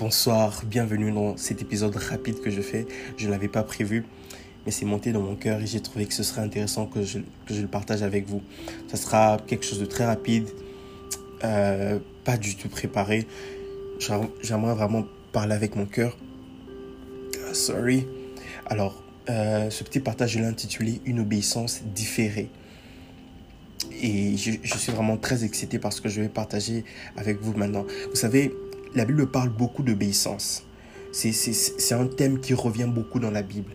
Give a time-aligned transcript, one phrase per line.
[0.00, 2.86] Bonsoir, bienvenue dans cet épisode rapide que je fais.
[3.18, 4.06] Je ne l'avais pas prévu,
[4.64, 7.18] mais c'est monté dans mon cœur et j'ai trouvé que ce serait intéressant que je,
[7.44, 8.40] que je le partage avec vous.
[8.88, 10.48] Ça sera quelque chose de très rapide,
[11.44, 13.26] euh, pas du tout préparé.
[14.42, 16.16] J'aimerais vraiment parler avec mon cœur.
[17.46, 18.06] Ah, sorry.
[18.64, 22.48] Alors, euh, ce petit partage, je l'ai intitulé Une obéissance différée.
[24.00, 26.86] Et je, je, suis vraiment très excité parce que je vais partager
[27.18, 27.84] avec vous maintenant.
[28.08, 28.50] Vous savez,
[28.94, 30.64] la Bible parle beaucoup d'obéissance.
[31.12, 33.74] C'est un thème qui revient beaucoup dans la Bible.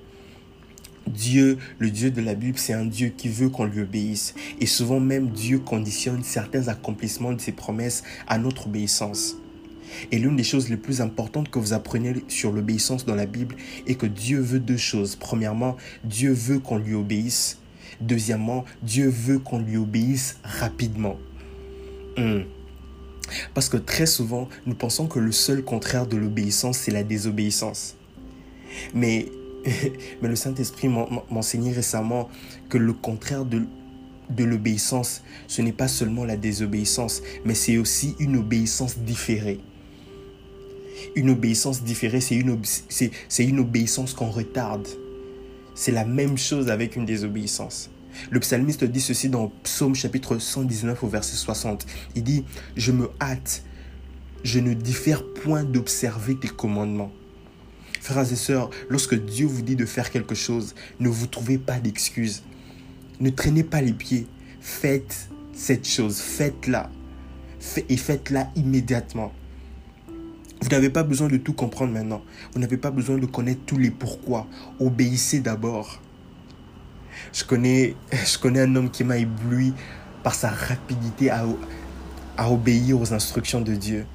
[1.07, 4.33] Dieu, le Dieu de la Bible, c'est un Dieu qui veut qu'on lui obéisse.
[4.59, 9.37] Et souvent même, Dieu conditionne certains accomplissements de ses promesses à notre obéissance.
[10.11, 13.55] Et l'une des choses les plus importantes que vous apprenez sur l'obéissance dans la Bible
[13.87, 15.15] est que Dieu veut deux choses.
[15.15, 17.59] Premièrement, Dieu veut qu'on lui obéisse.
[18.01, 21.17] Deuxièmement, Dieu veut qu'on lui obéisse rapidement.
[22.17, 22.41] Hmm.
[23.53, 27.95] Parce que très souvent, nous pensons que le seul contraire de l'obéissance, c'est la désobéissance.
[28.93, 29.27] Mais,
[30.21, 30.89] le Saint-Esprit
[31.29, 32.29] m'enseignait récemment
[32.69, 33.65] que le contraire de,
[34.43, 39.59] l'obéissance, ce n'est pas seulement la désobéissance, mais c'est aussi une obéissance différée.
[41.15, 44.87] Une obéissance différée, c'est une obéissance qu'on retarde.
[45.73, 47.89] C'est la même chose avec une désobéissance.
[48.31, 51.85] Le psalmiste dit ceci dans Psaume chapitre 119 au verset 60.
[52.15, 53.63] Il dit, je me hâte,
[54.43, 57.11] je ne diffère point d'observer tes commandements.
[58.01, 61.79] Frères et sœurs, lorsque Dieu vous dit de faire quelque chose, ne vous trouvez pas
[61.79, 62.43] d'excuses.
[63.19, 64.27] Ne traînez pas les pieds.
[64.61, 66.91] Faites cette chose, faites-la.
[67.89, 69.33] Et faites-la immédiatement.
[70.61, 72.21] Vous n'avez pas besoin de tout comprendre maintenant.
[72.53, 74.47] Vous n'avez pas besoin de connaître tous les pourquoi.
[74.79, 76.01] Obéissez d'abord.
[77.33, 79.73] Je connais, je connais un homme qui m'a ébloui
[80.23, 81.45] par sa rapidité à,
[82.49, 84.05] obéir aux instructions de Dieu.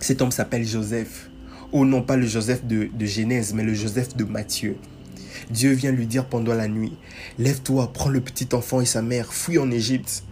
[0.00, 1.30] Cet homme s'appelle Joseph.
[1.70, 4.76] Ou non pas le Joseph de, de Genèse, mais le Joseph de Matthieu.
[5.50, 6.96] Dieu vient lui dire pendant la nuit,
[7.38, 10.24] lève-toi, prends le petit enfant et sa mère, fuis en Égypte.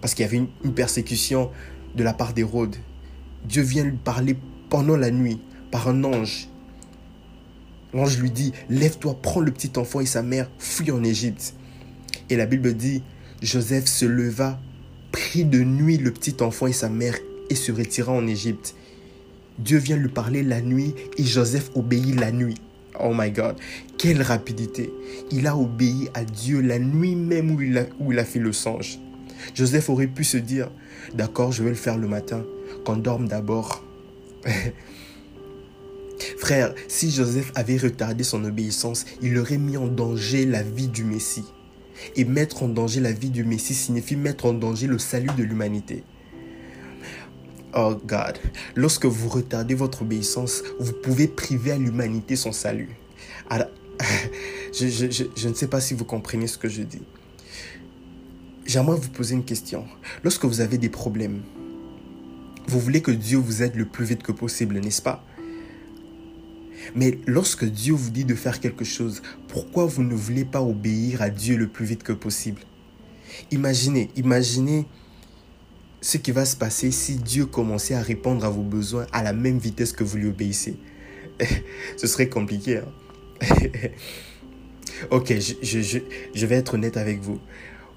[0.00, 1.50] Parce qu'il y avait une, une persécution
[1.94, 2.76] de la part d'Hérode.
[3.44, 4.36] Dieu vient lui parler
[4.70, 6.48] pendant la nuit par un ange.
[7.94, 11.54] L'ange lui dit, lève-toi, prends le petit enfant et sa mère, fuis en Égypte.
[12.30, 13.02] Et la Bible dit,
[13.42, 14.58] Joseph se leva,
[15.10, 17.16] prit de nuit le petit enfant et sa mère
[17.50, 18.74] et se retira en Égypte.
[19.58, 22.60] Dieu vient lui parler la nuit et Joseph obéit la nuit.
[23.00, 23.56] Oh my God,
[23.98, 24.90] quelle rapidité.
[25.30, 28.52] Il a obéi à Dieu la nuit même il a, où il a fait le
[28.52, 28.98] songe.
[29.54, 30.70] Joseph aurait pu se dire,
[31.14, 32.44] d'accord, je vais le faire le matin,
[32.84, 33.84] qu'on dorme d'abord.
[36.38, 41.04] Frère, si Joseph avait retardé son obéissance, il aurait mis en danger la vie du
[41.04, 41.44] Messie.
[42.16, 45.44] Et mettre en danger la vie du Messie signifie mettre en danger le salut de
[45.44, 46.04] l'humanité.
[47.74, 48.38] Oh God,
[48.74, 52.90] lorsque vous retardez votre obéissance, vous pouvez priver à l'humanité son salut.
[53.48, 53.68] Alors,
[54.74, 57.02] je, ne sais pas si vous comprenez ce que je dis.
[58.66, 59.86] J'aimerais vous poser une question.
[60.22, 61.42] Lorsque vous avez des problèmes,
[62.68, 65.24] vous voulez que Dieu vous aide le plus vite que possible, n'est-ce pas?
[66.94, 71.22] Mais lorsque Dieu vous dit de faire quelque chose, pourquoi vous ne voulez pas obéir
[71.22, 72.62] à Dieu le plus vite que possible?
[73.50, 74.86] Imaginez, imaginez
[76.00, 79.32] ce qui va se passer si Dieu commençait à répondre à vos besoins à la
[79.32, 80.76] même vitesse que vous lui obéissez.
[81.96, 82.78] ce serait compliqué.
[82.78, 82.88] Hein?
[85.10, 85.98] ok, je, je,
[86.34, 87.38] je vais être honnête avec vous.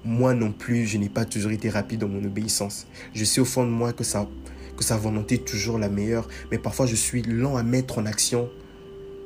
[0.04, 2.86] Moi non plus, je n'ai pas toujours été rapide dans mon obéissance.
[3.12, 6.58] Je sais au fond de moi que, que sa volonté est toujours la meilleure, mais
[6.58, 8.48] parfois je suis lent à mettre en action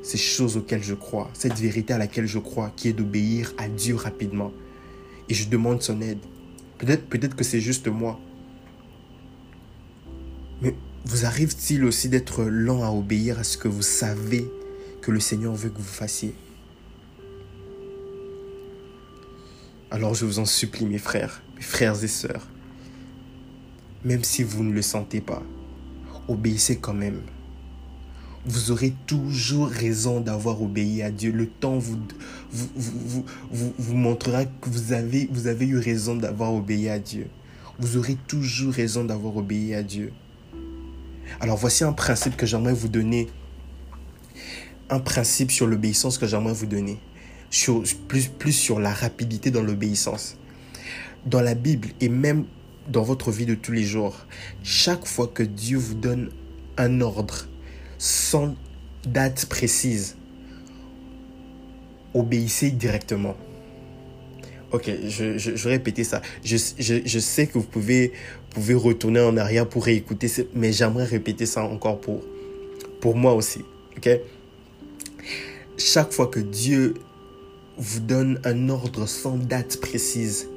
[0.03, 3.69] ces choses auxquelles je crois, cette vérité à laquelle je crois, qui est d'obéir à
[3.69, 4.53] Dieu rapidement.
[5.29, 6.21] Et je demande son aide.
[6.79, 8.19] Peut-être peut que c'est juste moi.
[10.63, 10.75] Mais
[11.05, 14.51] vous arrive-t-il aussi d'être lent à obéir à ce que vous savez
[15.03, 16.35] que le Seigneur veut que vous fassiez?
[19.91, 22.47] Alors je vous en supplie, mes frères, mes frères et sœurs,
[24.05, 25.43] même si vous ne le sentez pas,
[26.29, 27.21] obéissez quand même
[28.47, 31.31] vous aurez toujours raison d'avoir obéi à Dieu.
[31.33, 31.99] Le temps vous,
[32.51, 36.99] vous, vous, vous, vous montrera que vous avez, vous avez eu raison d'avoir obéi à
[36.99, 37.29] Dieu.
[37.79, 40.13] Vous aurez toujours raison d'avoir obéi à Dieu.
[41.41, 43.29] Alors voici un principe que j'aimerais vous donner.
[44.89, 46.99] Un principe sur l'obéissance que j'aimerais vous donner.
[48.09, 50.37] Plus, plus sur la rapidité dans l'obéissance.
[51.27, 52.47] Dans la Bible et même
[52.89, 54.17] dans votre vie de tous les jours,
[54.63, 56.31] chaque fois que Dieu vous donne
[56.77, 57.47] un ordre,
[58.01, 58.57] sans
[59.07, 60.17] date précise.
[62.15, 63.37] Obéissez directement.
[64.73, 66.23] Ok, je, je, répéter ça.
[66.43, 68.13] Je, je, sais que vous pouvez,
[68.51, 72.23] pouvez retourner en arrière pour réécouter, mais j'aimerais répéter ça encore pour,
[73.01, 73.61] pour moi aussi.
[73.99, 74.09] Ok?
[75.77, 76.95] Chaque fois que Dieu
[77.77, 80.49] vous donne un ordre sans date précise,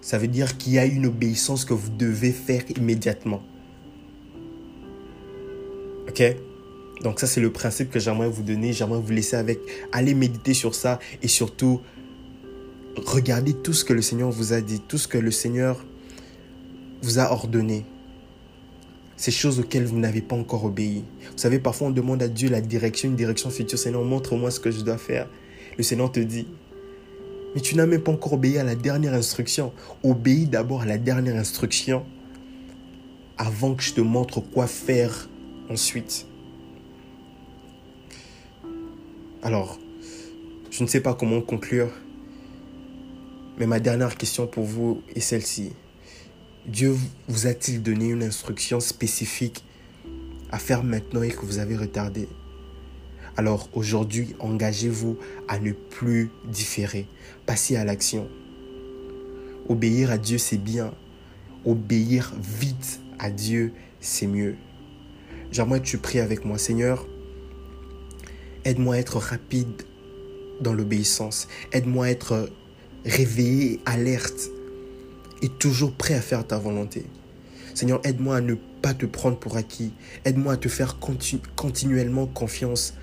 [0.00, 3.42] ça veut dire qu'il y a une obéissance que vous devez faire immédiatement.
[6.10, 6.22] Ok?
[7.04, 9.60] Donc ça c'est le principe que j'aimerais vous donner, j'aimerais vous laisser avec.
[9.92, 11.80] Allez méditer sur ça et surtout
[12.96, 15.84] regardez tout ce que le Seigneur vous a dit, tout ce que le Seigneur
[17.02, 17.86] vous a ordonné.
[19.16, 21.04] Ces choses auxquelles vous n'avez pas encore obéi.
[21.30, 23.78] Vous savez, parfois on demande à Dieu la direction, une direction future.
[23.78, 25.28] Seigneur, montre-moi ce que je dois faire.
[25.78, 26.48] Le Seigneur te dit,
[27.54, 29.72] mais tu n'as même pas encore obéi à la dernière instruction.
[30.02, 32.04] Obéis d'abord à la dernière instruction
[33.38, 35.29] avant que je te montre quoi faire
[35.70, 36.26] ensuite.
[39.42, 39.78] Alors,
[40.70, 41.90] je ne sais pas comment conclure,
[43.58, 45.72] mais ma dernière question pour vous est celle-ci.
[46.66, 46.94] Dieu
[47.28, 49.64] vous a-t-il donné une instruction spécifique
[50.50, 52.28] à faire maintenant et que vous avez retardé?
[53.36, 55.16] Alors aujourd'hui, engagez-vous
[55.48, 57.06] à ne plus différer.
[57.46, 58.28] Passez à l'action.
[59.68, 60.92] Obéir à Dieu, c'est bien.
[61.64, 64.56] Obéir vite à Dieu, c'est mieux.
[65.52, 67.06] J'aimerais que tu pries avec moi, Seigneur.
[68.64, 69.82] Aide-moi à être rapide
[70.60, 71.48] dans l'obéissance.
[71.72, 72.50] Aide-moi à être
[73.04, 74.50] réveillé, alerte
[75.42, 77.06] et toujours prêt à faire ta volonté.
[77.74, 79.92] Seigneur, aide-moi à ne pas te prendre pour acquis.
[80.24, 80.98] Aide-moi à te faire
[81.56, 82.94] continuellement confiance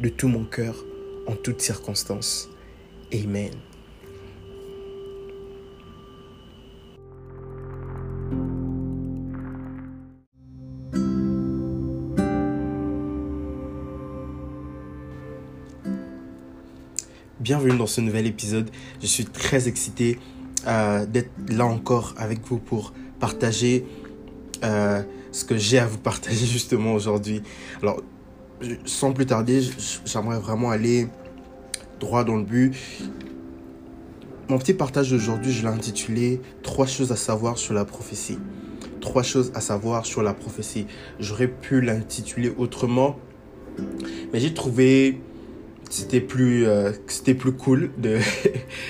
[0.00, 0.84] de tout mon cœur,
[1.26, 2.48] en toutes circonstances.
[3.12, 3.50] Amen.
[17.46, 18.68] Bienvenue dans ce nouvel épisode.
[19.00, 20.18] Je suis très excité
[20.66, 23.86] euh, d'être là encore avec vous pour partager
[24.64, 25.00] euh,
[25.30, 27.42] ce que j'ai à vous partager justement aujourd'hui.
[27.82, 28.02] Alors,
[28.84, 29.60] sans plus tarder,
[30.04, 31.06] j'aimerais vraiment aller
[32.00, 32.74] droit dans le but.
[34.48, 38.40] Mon petit partage d'aujourd'hui, je l'ai intitulé Trois choses à savoir sur la prophétie.
[39.00, 40.88] Trois choses à savoir sur la prophétie.
[41.20, 43.20] J'aurais pu l'intituler autrement,
[44.32, 45.20] mais j'ai trouvé
[45.90, 48.18] c'était plus euh, c'était plus cool de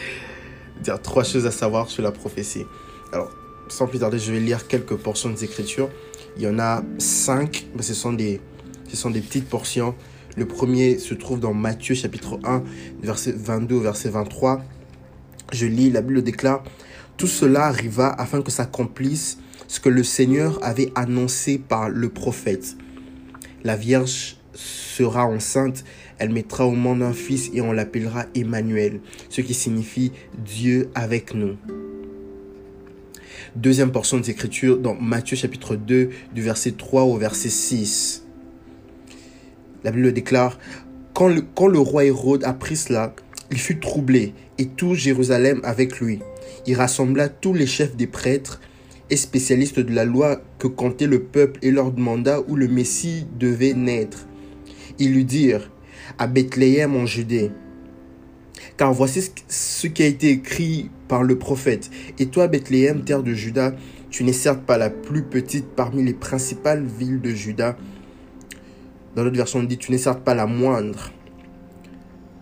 [0.83, 2.65] dire trois choses à savoir sur la prophétie.
[3.13, 3.31] Alors,
[3.69, 5.89] sans plus tarder, je vais lire quelques portions des Écritures.
[6.37, 8.41] Il y en a cinq, mais ce sont des,
[8.89, 9.95] ce sont des petites portions.
[10.37, 12.63] Le premier se trouve dans Matthieu chapitre 1,
[13.03, 14.63] verset 22 au verset 23.
[15.53, 16.63] Je lis, la Bible déclare,
[17.17, 19.39] Tout cela arriva afin que s'accomplisse
[19.69, 22.77] ce que le Seigneur avait annoncé par le prophète.
[23.65, 25.85] La Vierge sera enceinte
[26.19, 30.13] elle mettra au monde un fils et on l'appellera Emmanuel, ce qui signifie
[30.45, 31.57] Dieu avec nous.
[33.55, 38.27] Deuxième portion des Écritures dans Matthieu chapitre 2 du verset 3 au verset 6.
[39.85, 40.59] La Bible déclare,
[41.15, 43.15] quand le, quand le roi Hérode apprit cela,
[43.51, 46.21] il fut troublé et tout Jérusalem avec lui.
[46.67, 48.61] Il rassembla tous les chefs des prêtres
[49.11, 53.27] et spécialistes de la loi que comptait le peuple et leur demanda où le Messie
[53.39, 54.27] devait naître.
[54.99, 55.71] Ils lui dirent,
[56.19, 57.51] à Bethléem en Judée.
[58.77, 61.91] Car voici ce qui a été écrit par le prophète.
[62.19, 63.75] Et toi, Bethléem, terre de Juda,
[64.11, 67.77] tu n'es certes pas la plus petite parmi les principales villes de Juda.
[69.15, 71.13] Dans l'autre version, on dit, tu n'es certes pas la moindre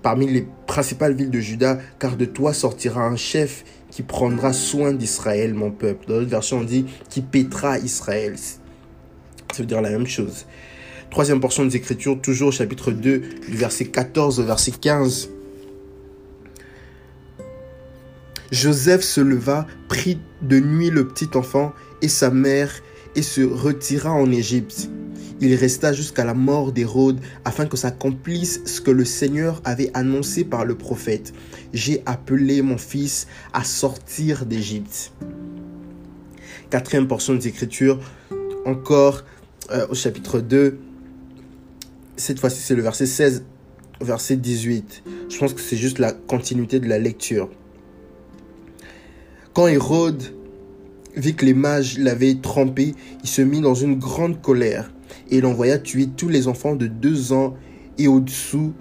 [0.02, 4.92] parmi les principales villes de Juda, car de toi sortira un chef qui prendra soin
[4.92, 6.06] d'Israël, mon peuple.
[6.06, 8.36] Dans l'autre version, on dit, qui pétera Israël.
[8.36, 10.46] Ça veut dire la même chose.
[11.10, 13.18] Troisième portion des Écritures, toujours au chapitre 2,
[13.48, 15.30] du verset 14 au verset 15.
[18.50, 22.72] Joseph se leva, prit de nuit le petit enfant et sa mère
[23.16, 24.88] et se retira en Égypte.
[25.40, 30.44] Il resta jusqu'à la mort d'Hérode afin que s'accomplisse ce que le Seigneur avait annoncé
[30.44, 31.32] par le prophète.
[31.72, 35.12] J'ai appelé mon fils à sortir d'Égypte.
[36.70, 37.98] Quatrième portion des Écritures,
[38.64, 39.24] encore
[39.70, 40.78] euh, au chapitre 2,
[42.16, 43.44] cette fois-ci, c'est le verset 16,
[44.00, 45.02] verset 18.
[45.30, 47.50] Je pense que c'est juste la continuité de la lecture.
[49.52, 50.22] Quand Hérode
[51.16, 54.92] vit que les mages l'avaient trompé, il se mit dans une grande colère
[55.30, 57.54] et il envoya tuer tous les enfants de deux ans
[57.98, 58.72] et au-dessous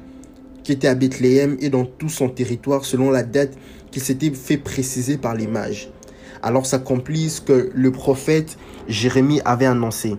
[0.64, 3.58] qui étaient à Bethléem et dans tout son territoire selon la date
[3.92, 5.92] qu'il s'était fait préciser par les mages.
[6.42, 10.16] Alors s'accomplit ce que le prophète Jérémie avait annoncé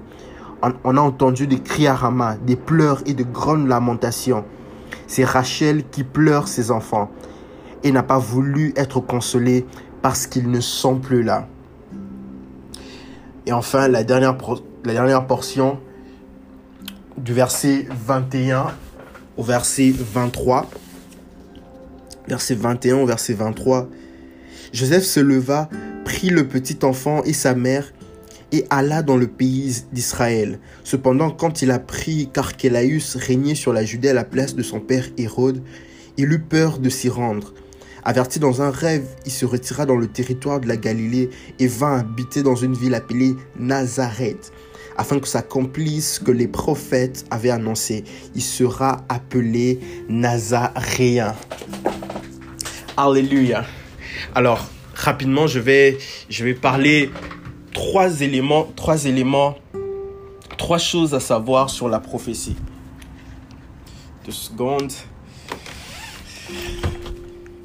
[0.84, 4.44] on a entendu des cris à Rama, des pleurs et de grandes lamentations.
[5.06, 7.10] C'est Rachel qui pleure ses enfants
[7.82, 9.66] et n'a pas voulu être consolée
[10.02, 11.48] parce qu'ils ne sont plus là.
[13.46, 14.36] Et enfin, la dernière,
[14.84, 15.78] la dernière portion,
[17.18, 18.66] du verset 21
[19.36, 20.68] au verset 23.
[22.26, 23.88] Verset 21 au verset 23.
[24.72, 25.68] Joseph se leva,
[26.04, 27.92] prit le petit enfant et sa mère
[28.54, 30.60] et alla dans le pays d'Israël.
[30.84, 35.08] Cependant, quand il apprit qu'Archélaüs régnait sur la Judée à la place de son père
[35.18, 35.60] Hérode,
[36.16, 37.52] il eut peur de s'y rendre.
[38.04, 41.98] Averti dans un rêve, il se retira dans le territoire de la Galilée et vint
[41.98, 44.52] habiter dans une ville appelée Nazareth,
[44.96, 48.04] afin que s'accomplisse ce que les prophètes avaient annoncé.
[48.36, 51.34] Il sera appelé Nazaréen.
[52.96, 53.64] Alléluia.
[54.36, 57.10] Alors, rapidement, je vais, je vais parler
[57.74, 59.58] trois éléments, trois éléments,
[60.56, 62.56] trois choses à savoir sur la prophétie.
[64.24, 64.92] Deux secondes.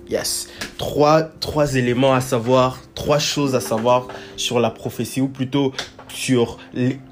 [0.09, 0.49] Yes.
[0.77, 5.71] Trois, trois éléments à savoir, trois choses à savoir sur la prophétie, ou plutôt
[6.09, 6.57] sur,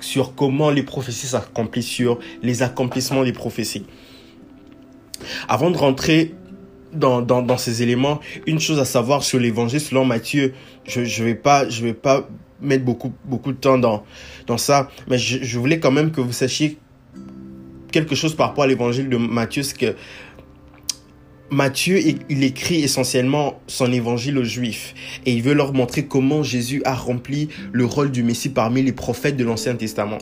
[0.01, 3.86] sur comment les prophéties s'accomplissent, sur les accomplissements des prophéties.
[5.48, 6.34] Avant de rentrer
[6.94, 10.54] dans, dans, dans, ces éléments, une chose à savoir sur l'évangile selon Matthieu,
[10.86, 12.27] je ne vais, je vais pas
[12.62, 14.04] mettre beaucoup, beaucoup de temps dans,
[14.48, 16.78] dans ça, mais je, je voulais quand même que vous sachiez
[17.92, 19.96] quelque chose par rapport à l'évangile de Matthieu, c'est que
[21.50, 21.98] Matthieu,
[22.30, 24.94] il écrit essentiellement son évangile aux Juifs.
[25.26, 28.92] Et il veut leur montrer comment Jésus a rempli le rôle du Messie parmi les
[28.92, 30.18] prophètes de l'Ancien Testament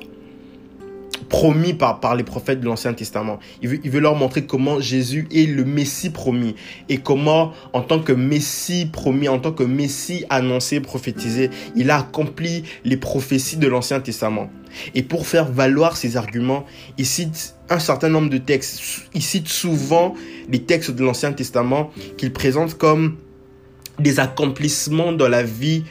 [1.30, 3.40] promis par, par les prophètes de l'Ancien Testament.
[3.62, 6.56] Il veut, il veut leur montrer comment Jésus est le Messie promis
[6.90, 12.00] et comment, en tant que Messie promis, en tant que Messie annoncé, prophétisé, il a
[12.00, 14.50] accompli les prophéties de l'Ancien Testament.
[14.94, 16.66] Et pour faire valoir ses arguments,
[16.98, 19.08] il cite un certain nombre de textes.
[19.14, 20.16] Il cite souvent
[20.50, 23.18] les textes de l'Ancien Testament qu'il présente comme
[24.00, 25.84] des accomplissements dans la vie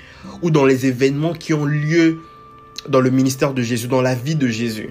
[0.42, 2.20] ou dans les événements qui ont lieu
[2.88, 4.90] dans le ministère de Jésus, dans la vie de Jésus.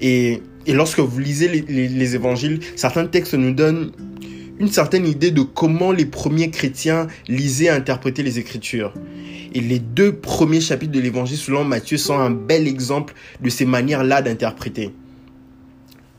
[0.00, 3.92] Et, lorsque vous lisez les, évangiles, certains textes nous donnent
[4.58, 8.92] une certaine idée de comment les premiers chrétiens lisaient et interprétaient les Écritures.
[9.54, 13.66] Et les deux premiers chapitres de l'évangile selon Matthieu sont un bel exemple de ces
[13.66, 14.92] manières-là d'interpréter.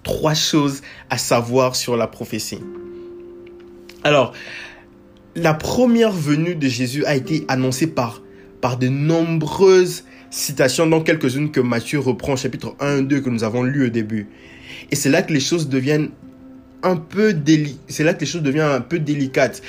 [0.04, 2.60] Trois choses à savoir sur la prophétie.
[4.04, 4.34] Alors,
[5.36, 8.22] la première venue de Jésus a été annoncée par,
[8.62, 13.44] par de nombreuses citations, dont quelques-unes que Matthieu reprend chapitre 1 et 2 que nous
[13.44, 14.28] avons lu au début.
[14.92, 16.10] Et c'est là que les choses deviennent
[16.82, 17.34] un peu
[17.88, 19.62] c'est là que les choses deviennent un peu délicates.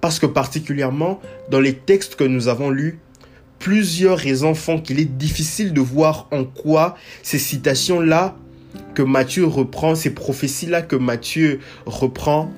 [0.00, 1.20] Parce que particulièrement
[1.50, 2.98] dans les textes que nous avons lus,
[3.58, 8.36] plusieurs raisons font qu'il est difficile de voir en quoi ces citations-là
[8.94, 12.52] que Matthieu reprend, ces prophéties-là que Matthieu reprend,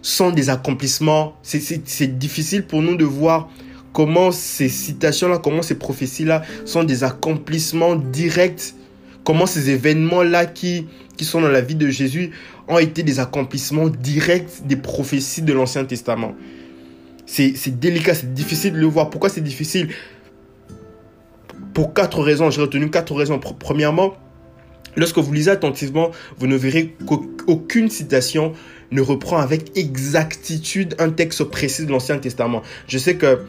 [0.00, 1.36] sont des accomplissements.
[1.42, 3.48] C'est difficile pour nous de voir
[3.96, 8.74] comment ces citations-là, comment ces prophéties-là sont des accomplissements directs,
[9.24, 10.86] comment ces événements-là qui,
[11.16, 12.32] qui sont dans la vie de Jésus
[12.68, 16.34] ont été des accomplissements directs des prophéties de l'Ancien Testament.
[17.24, 19.08] C'est délicat, c'est difficile de le voir.
[19.08, 19.88] Pourquoi c'est difficile?
[21.72, 22.50] Pour quatre raisons.
[22.50, 23.40] J'ai retenu quatre raisons.
[23.58, 24.12] Premièrement,
[24.94, 28.52] lorsque vous lisez attentivement, vous ne verrez qu'aucune citation
[28.90, 32.60] ne reprend avec exactitude un texte précis de l'Ancien Testament.
[32.88, 33.40] Je sais que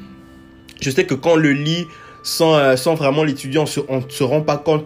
[0.81, 1.87] je sais que quand on le lit
[2.23, 4.85] sans, euh, sans vraiment l'étudier, on ne se rend pas compte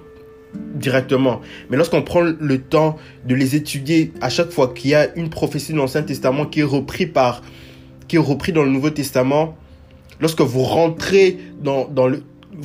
[0.53, 1.41] directement.
[1.69, 5.29] Mais lorsqu'on prend le temps de les étudier à chaque fois qu'il y a une
[5.29, 7.41] prophétie de l'Ancien Testament qui est repris par
[8.07, 9.55] qui est repris dans le Nouveau Testament,
[10.19, 12.23] lorsque vous rentrez dans, dans le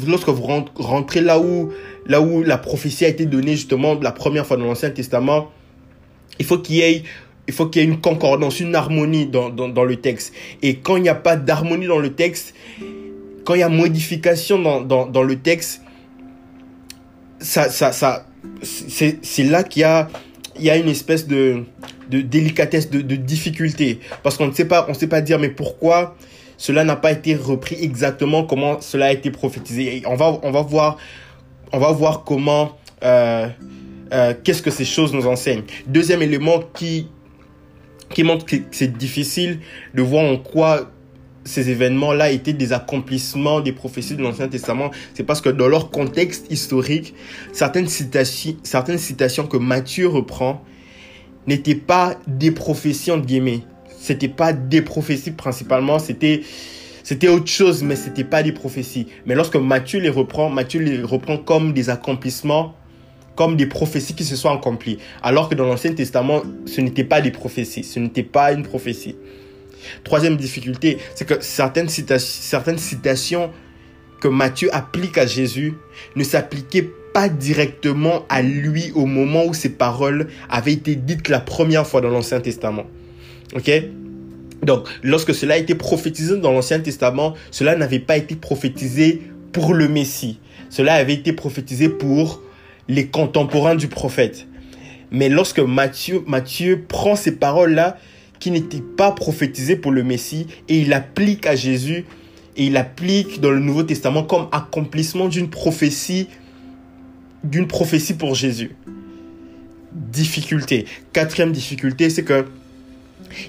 [0.09, 0.43] lorsque vous
[0.75, 1.71] rentrez là où
[2.07, 5.51] là où la prophétie a été donnée justement la première fois dans l'Ancien Testament,
[6.39, 7.03] il faut qu'il y ait
[7.49, 10.35] il faut qu'il y ait une concordance, une harmonie dans, dans, dans le texte.
[10.63, 12.55] Et quand il n'y a pas d'harmonie dans le texte,
[13.47, 15.81] quand il y a modification dans, dans, le texte,
[17.39, 18.27] ça, ça, ça,
[18.61, 20.09] c'est là qu'il y a,
[20.57, 21.63] il y a une espèce de,
[22.11, 24.01] de délicatesse, de, de difficulté.
[24.25, 26.17] Parce qu'on ne sait pas, on sait pas dire, mais pourquoi
[26.57, 30.03] cela n'a pas été repris exactement comment cela a été prophétisé.
[30.07, 30.97] on va, on va voir,
[31.73, 33.47] on va voir comment, euh,
[34.13, 35.63] euh, qu'est-ce que ces choses nous enseignent.
[35.87, 37.07] Deuxième élément qui,
[38.11, 39.61] qui montre que c'est difficile
[39.95, 40.91] de voir en quoi
[41.47, 45.91] ces événements-là étaient des accomplissements des prophéties de l'Ancien Testament, c'est parce que dans leur
[45.91, 47.15] contexte historique,
[47.53, 50.63] certaines citations, certaines citations que Matthieu reprend
[51.47, 53.61] n'étaient pas des prophéties entre guillemets.
[53.99, 56.43] C'était pas des prophéties principalement, c'était
[57.03, 59.07] c'était autre chose, mais c'était pas des prophéties.
[59.27, 62.75] Mais lorsque Matthieu les reprend, Matthieu les reprend comme des accomplissements,
[63.37, 64.99] comme des prophéties qui se sont accomplies.
[65.23, 69.15] Alors que dans l'Ancien Testament, ce n'était pas des prophéties, ce n'était pas une prophétie.
[70.05, 73.51] Troisième difficulté, c'est que certaines certaines citations
[74.21, 75.75] que Matthieu applique à Jésus
[76.15, 81.41] ne s'appliquaient pas directement à lui au moment où ces paroles avaient été dites la
[81.41, 82.85] première fois dans l'Ancien Testament.
[83.55, 83.71] Ok?
[84.63, 89.75] Donc, lorsque cela a été prophétisé dans l'Ancien Testament, cela n'avait pas été prophétisé pour
[89.75, 90.41] le Messie.
[90.71, 92.43] Cela avait été prophétisé pour
[92.89, 94.47] les contemporains du prophète.
[95.11, 97.99] Mais lorsque Matthieu, Matthieu prend ces paroles-là,
[98.39, 102.05] qui n'étaient pas prophétisées pour le Messie, et il applique à Jésus,
[102.57, 106.29] et il applique dans le Nouveau Testament comme accomplissement d'une prophétie,
[107.45, 108.75] d'une prophétie pour Jésus.
[109.93, 110.87] Difficulté.
[111.13, 112.47] Quatrième difficulté, c'est que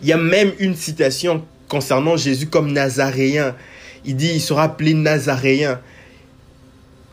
[0.01, 3.55] il y a même une citation concernant Jésus comme nazaréen.
[4.05, 5.79] Il dit, il sera appelé nazaréen,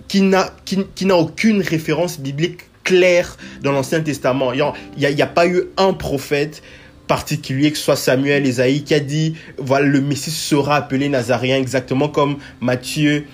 [0.09, 4.53] qui n'a qui, n'a aucune référence biblique claire dans l'Ancien Testament.
[4.53, 4.65] Il
[4.97, 6.63] n'y a, pas eu un prophète
[7.07, 12.09] particulier, que soit Samuel, Esaïe, qui a dit, voilà, le Messie sera appelé Nazaréen, exactement
[12.09, 13.27] comme Matthieu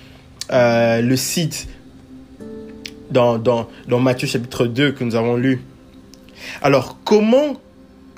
[0.51, 1.67] euh, le cite
[3.09, 5.61] dans, dans, dans Matthieu chapitre 2 que nous avons lu.
[6.61, 7.59] Alors, comment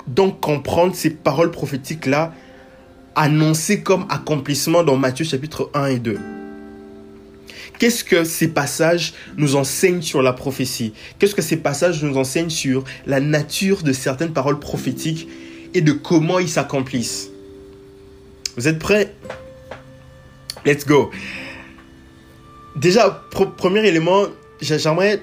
[0.06, 2.32] donc comprendre ces paroles prophétiques-là
[3.14, 6.18] annoncées comme accomplissement dans Matthieu chapitre 1 et 2
[7.84, 10.94] Qu'est-ce que ces passages nous enseignent sur la prophétie?
[11.18, 15.28] Qu'est-ce que ces passages nous enseignent sur la nature de certaines paroles prophétiques
[15.74, 17.28] et de comment ils s'accomplissent?
[18.56, 19.14] Vous êtes prêts?
[20.64, 21.10] Let's go.
[22.74, 23.22] Déjà,
[23.58, 24.28] premier élément,
[24.62, 25.20] j'aimerais,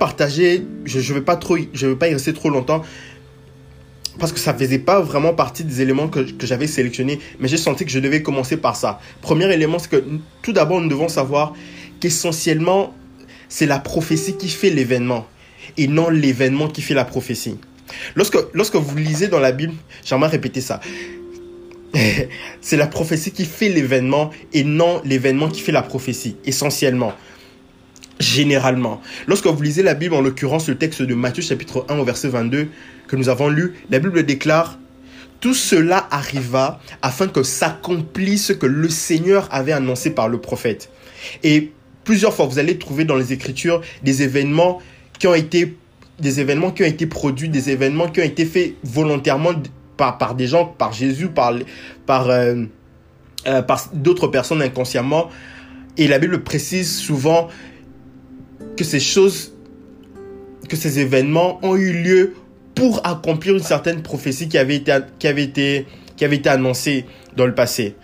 [0.00, 2.82] partager, je ne vais pas trop, je vais pas y rester trop longtemps,
[4.18, 7.56] parce que ça faisait pas vraiment partie des éléments que, que j'avais sélectionnés, mais j'ai
[7.56, 9.00] senti que je devais commencer par ça.
[9.20, 10.04] Premier élément, c'est que
[10.42, 11.54] tout d'abord, nous devons savoir
[12.00, 12.94] qu'essentiellement,
[13.48, 15.26] c'est la prophétie qui fait l'événement
[15.76, 17.58] et non l'événement qui fait la prophétie.
[18.14, 19.72] Lorsque, lorsque vous lisez dans la Bible,
[20.04, 20.80] j'aimerais répéter ça.
[22.60, 27.14] c'est la prophétie qui fait l'événement et non l'événement qui fait la prophétie, essentiellement
[28.20, 29.00] généralement.
[29.26, 32.28] Lorsque vous lisez la Bible, en l'occurrence le texte de Matthieu chapitre 1 au verset
[32.28, 32.68] 22
[33.06, 34.78] que nous avons lu, la Bible déclare
[35.40, 40.90] tout cela arriva afin que s'accomplisse ce que le Seigneur avait annoncé par le prophète.
[41.44, 41.72] Et
[42.04, 44.80] plusieurs fois, vous allez trouver dans les Écritures des événements
[45.18, 45.76] qui ont été,
[46.18, 49.52] des événements qui ont été produits, des événements qui ont été faits volontairement
[49.96, 51.54] par, par des gens, par Jésus, par,
[52.06, 52.64] par, euh,
[53.46, 55.28] euh, par d'autres personnes inconsciemment.
[55.96, 57.48] Et la Bible précise souvent
[58.78, 59.52] que ces choses,
[60.68, 62.34] que ces événements ont eu lieu
[62.76, 65.86] pour accomplir une certaine prophétie qui avait été, qui avait été,
[66.16, 67.04] qui avait été annoncée
[67.36, 67.96] dans le passé.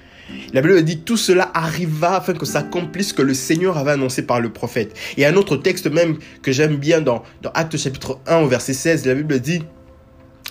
[0.52, 4.22] La Bible dit tout cela arriva afin que s'accomplisse ce que le Seigneur avait annoncé
[4.22, 4.96] par le prophète.
[5.16, 8.72] Et un autre texte même que j'aime bien dans, dans Actes chapitre 1 au verset
[8.72, 9.62] 16, la Bible dit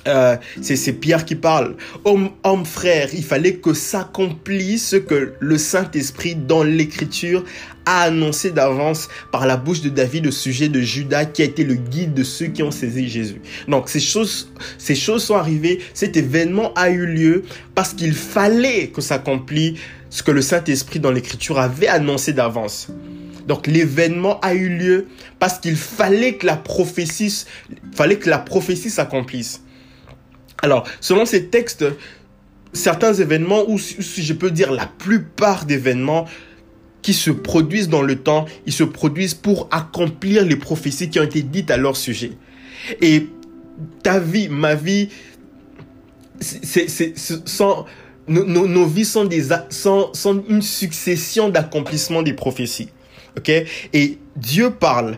[0.08, 1.76] euh, c'est Pierre qui parle.
[2.04, 7.44] Homme, homme frère, il fallait que s'accomplisse ce que le Saint-Esprit dans l'Écriture
[7.86, 11.64] a annoncé d'avance par la bouche de David au sujet de Judas qui a été
[11.64, 13.42] le guide de ceux qui ont saisi Jésus.
[13.68, 17.44] Donc ces choses, ces choses sont arrivées, cet événement a eu lieu
[17.76, 22.90] parce qu'il fallait que s'accomplisse ce que le Saint-Esprit dans l'Écriture avait annoncé d'avance.
[23.48, 25.08] Donc l'événement a eu lieu
[25.40, 27.46] parce qu'il fallait que la prophétie,
[27.94, 29.62] fallait que la prophétie s'accomplisse.
[30.62, 31.84] Alors, selon ces textes,
[32.72, 36.26] certains événements, ou si je peux dire la plupart d'événements
[37.04, 41.24] qui se produisent dans le temps, ils se produisent pour accomplir les prophéties qui ont
[41.24, 42.32] été dites à leur sujet.
[43.02, 43.28] Et
[44.02, 45.10] ta vie, ma vie,
[46.40, 47.14] c'est, c'est,
[48.28, 52.90] nos, vies sont, des, sont une succession d'accomplissements des prophéties.
[53.38, 53.52] Ok?
[53.94, 55.18] Et Dieu parle.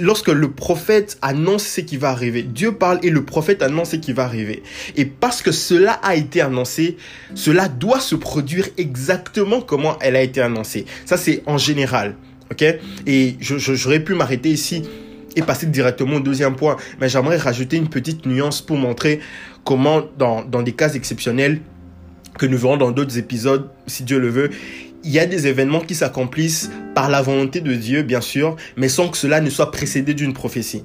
[0.00, 3.96] Lorsque le prophète annonce ce qui va arriver, Dieu parle et le prophète annonce ce
[3.96, 4.62] qui va arriver.
[4.96, 6.96] Et parce que cela a été annoncé,
[7.34, 10.86] cela doit se produire exactement comment elle a été annoncée.
[11.04, 12.16] Ça, c'est en général.
[12.50, 12.64] Ok?
[13.06, 14.82] Et j'aurais pu m'arrêter ici
[15.36, 16.76] et passer directement au deuxième point.
[17.00, 19.20] Mais j'aimerais rajouter une petite nuance pour montrer
[19.64, 21.60] comment, dans, dans des cas exceptionnels,
[22.38, 24.50] que nous verrons dans d'autres épisodes, si Dieu le veut,
[25.06, 28.88] il y a des événements qui s'accomplissent par la volonté de Dieu, bien sûr, mais
[28.88, 30.82] sans que cela ne soit précédé d'une prophétie.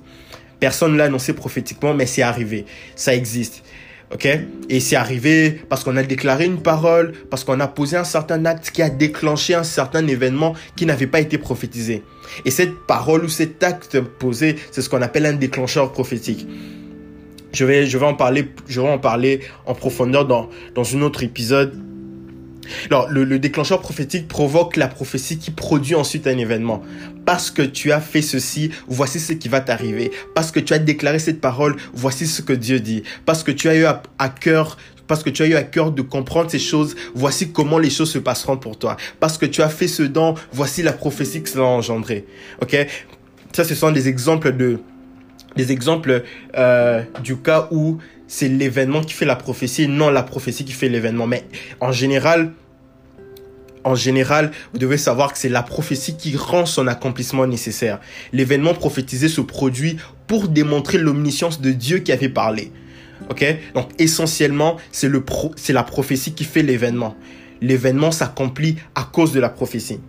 [0.59, 2.65] Personne ne l'a annoncé prophétiquement, mais c'est arrivé.
[2.95, 3.63] Ça existe.
[4.13, 4.27] OK?
[4.69, 8.45] Et c'est arrivé parce qu'on a déclaré une parole, parce qu'on a posé un certain
[8.45, 12.03] acte qui a déclenché un certain événement qui n'avait pas été prophétisé.
[12.45, 16.45] Et cette parole ou cet acte posé, c'est ce qu'on appelle un déclencheur prophétique.
[17.53, 21.01] Je vais, je vais en parler, je vais en parler en profondeur dans, dans un
[21.01, 21.90] autre épisode
[22.89, 26.81] alors, le, le, déclencheur prophétique provoque la prophétie qui produit ensuite un événement.
[27.25, 30.11] Parce que tu as fait ceci, voici ce qui va t'arriver.
[30.35, 33.03] Parce que tu as déclaré cette parole, voici ce que Dieu dit.
[33.25, 36.01] Parce que tu as eu à, cœur parce que tu as eu à cœur de
[36.01, 38.95] comprendre ces choses, voici comment les choses se passeront pour toi.
[39.19, 42.25] Parce que tu as fait ce don, voici la prophétie que cela a engendré.
[42.61, 42.77] Ok?
[43.51, 44.79] Ça, ce sont des exemples de,
[45.57, 46.23] des exemples
[46.57, 50.87] euh, du cas où c'est l'événement qui fait la prophétie, non la prophétie qui fait
[50.87, 51.27] l'événement.
[51.27, 51.43] Mais
[51.81, 52.53] en général,
[53.83, 57.99] en général, vous devez savoir que c'est la prophétie qui rend son accomplissement nécessaire.
[58.31, 62.71] L'événement prophétisé se produit pour démontrer l'omniscience de Dieu qui avait parlé.
[63.29, 63.45] Ok?
[63.73, 65.23] Donc essentiellement, c'est le
[65.55, 67.15] c'est la prophétie qui fait l'événement.
[67.61, 69.99] L'événement s'accomplit à cause de la prophétie.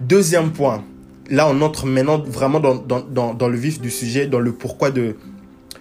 [0.00, 0.84] Deuxième point,
[1.30, 4.90] là on entre maintenant vraiment dans, dans, dans, le vif du sujet, dans le pourquoi
[4.90, 5.16] de,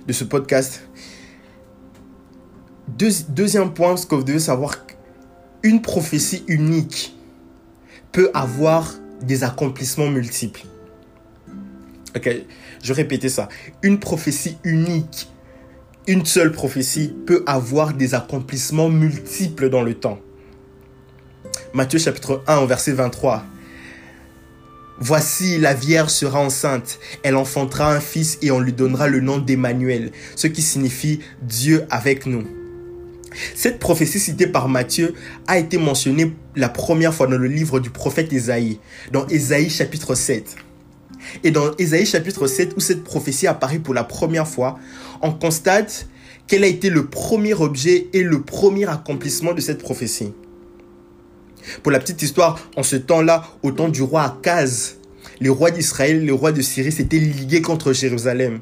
[0.07, 0.87] de ce podcast.
[3.29, 4.85] deuxième point, ce que vous devez savoir,
[5.65, 7.17] une prophétie unique
[8.11, 10.61] peut avoir des accomplissements multiples.
[12.15, 12.29] Ok,
[12.83, 13.49] je répéter ça.
[13.81, 15.27] Une prophétie unique,
[16.05, 20.19] une seule prophétie peut avoir des accomplissements multiples dans le temps.
[21.73, 23.43] Matthieu chapitre 1 verset 23.
[24.99, 29.39] Voici, la Vierge sera enceinte, elle enfantera un fils et on lui donnera le nom
[29.39, 32.45] d'Emmanuel, ce qui signifie Dieu avec nous.
[33.53, 35.13] Cette prophétie citée par Matthieu
[35.47, 38.79] a été mentionnée la première fois dans le livre du prophète Ésaïe,
[39.11, 40.55] dans Ésaïe chapitre 7.
[41.43, 44.79] Et dans Ésaïe chapitre 7, où cette prophétie apparaît pour la première fois,
[45.21, 46.07] on constate
[46.47, 50.33] quel a été le premier objet et le premier accomplissement de cette prophétie.
[51.81, 54.97] Pour la petite histoire, en ce temps-là, au temps du roi Akaz,
[55.39, 58.59] les rois d'Israël, les rois de Syrie s'étaient ligués contre Jérusalem.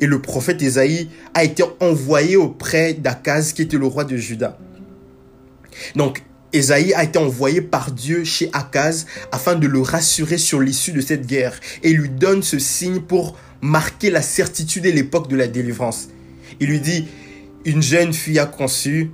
[0.00, 4.58] Et le prophète Ésaïe a été envoyé auprès d'Akaz, qui était le roi de Juda.
[5.96, 10.92] Donc, Ésaïe a été envoyé par Dieu chez Akaz afin de le rassurer sur l'issue
[10.92, 15.36] de cette guerre et lui donne ce signe pour marquer la certitude et l'époque de
[15.36, 16.08] la délivrance.
[16.60, 17.08] Il lui dit,
[17.64, 19.10] une jeune fille a conçu,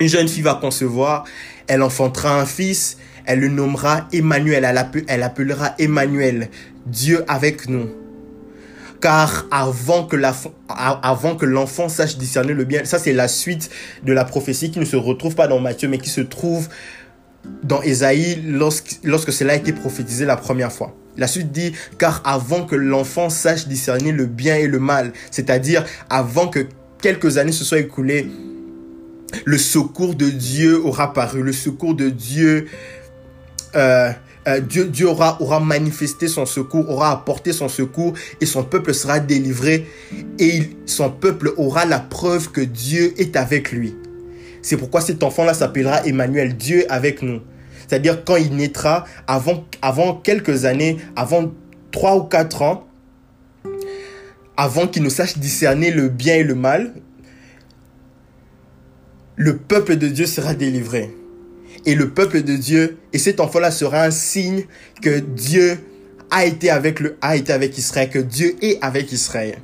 [0.00, 1.24] une jeune fille va concevoir,
[1.68, 4.66] elle enfantera un fils, elle le nommera Emmanuel,
[5.06, 6.48] elle, appellera Emmanuel,
[6.86, 7.88] Dieu avec nous.
[9.00, 13.70] Car avant que l'enfant sache discerner le bien, ça c'est la suite
[14.04, 16.68] de la prophétie qui ne se retrouve pas dans Matthieu, mais qui se trouve
[17.62, 20.94] dans Ésaïe lorsque, lorsque cela a été prophétisé la première fois.
[21.16, 25.84] La suite dit, car avant que l'enfant sache discerner le bien et le mal, c'est-à-dire
[26.10, 26.66] avant que
[27.00, 28.30] quelques années se soient écoulées
[29.44, 32.66] le secours de Dieu aura paru, le secours de Dieu,
[33.76, 34.10] euh,
[34.48, 39.86] euh, Dieu, aura, manifesté son secours, aura apporté son secours et son peuple sera délivré
[40.38, 43.94] et son peuple aura la preuve que Dieu est avec lui.
[44.62, 47.40] C'est pourquoi cet enfant-là s'appellera Emmanuel, Dieu avec nous.
[47.86, 51.52] C'est-à-dire quand il naîtra, avant, avant quelques années, avant
[51.90, 52.86] trois ou quatre ans,
[54.56, 56.94] avant qu'il ne sache discerner le bien et le mal,
[59.36, 61.14] le peuple de Dieu sera délivré.
[61.86, 64.64] Et le peuple de Dieu, et cet enfant-là sera un signe
[65.00, 65.78] que Dieu
[66.30, 69.58] a été avec le, a été avec Israël, que Dieu est avec Israël.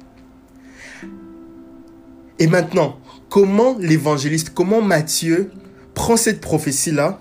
[2.39, 2.99] Et maintenant,
[3.29, 5.51] comment l'évangéliste, comment Matthieu
[5.95, 7.21] prend cette prophétie-là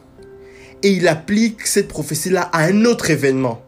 [0.84, 3.64] et il applique cette prophétie-là à un autre événement,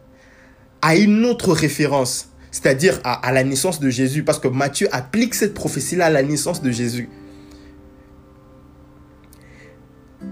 [0.82, 5.34] à une autre référence, c'est-à-dire à, à, la naissance de Jésus, parce que Matthieu applique
[5.34, 7.08] cette prophétie-là à la naissance de Jésus.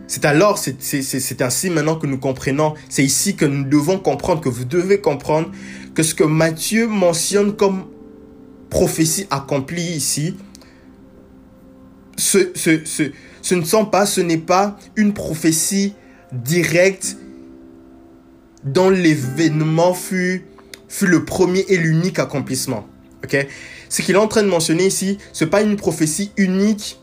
[0.09, 4.49] C'est alors, c'est ainsi maintenant que nous comprenons, c'est ici que nous devons comprendre, que
[4.49, 5.51] vous devez comprendre
[5.95, 7.87] que ce que Matthieu mentionne comme
[8.71, 10.37] prophétie accomplie ici,
[12.17, 15.95] ce, ne sont pas, ce n'est pas une prophétie
[16.33, 17.17] directe
[18.65, 20.47] dont l'événement fut,
[20.89, 22.87] fut le premier et l'unique accomplissement.
[23.25, 23.47] ok?
[23.89, 26.99] Ce qu'il est en train de mentionner ici, ce n'est pas une prophétie unique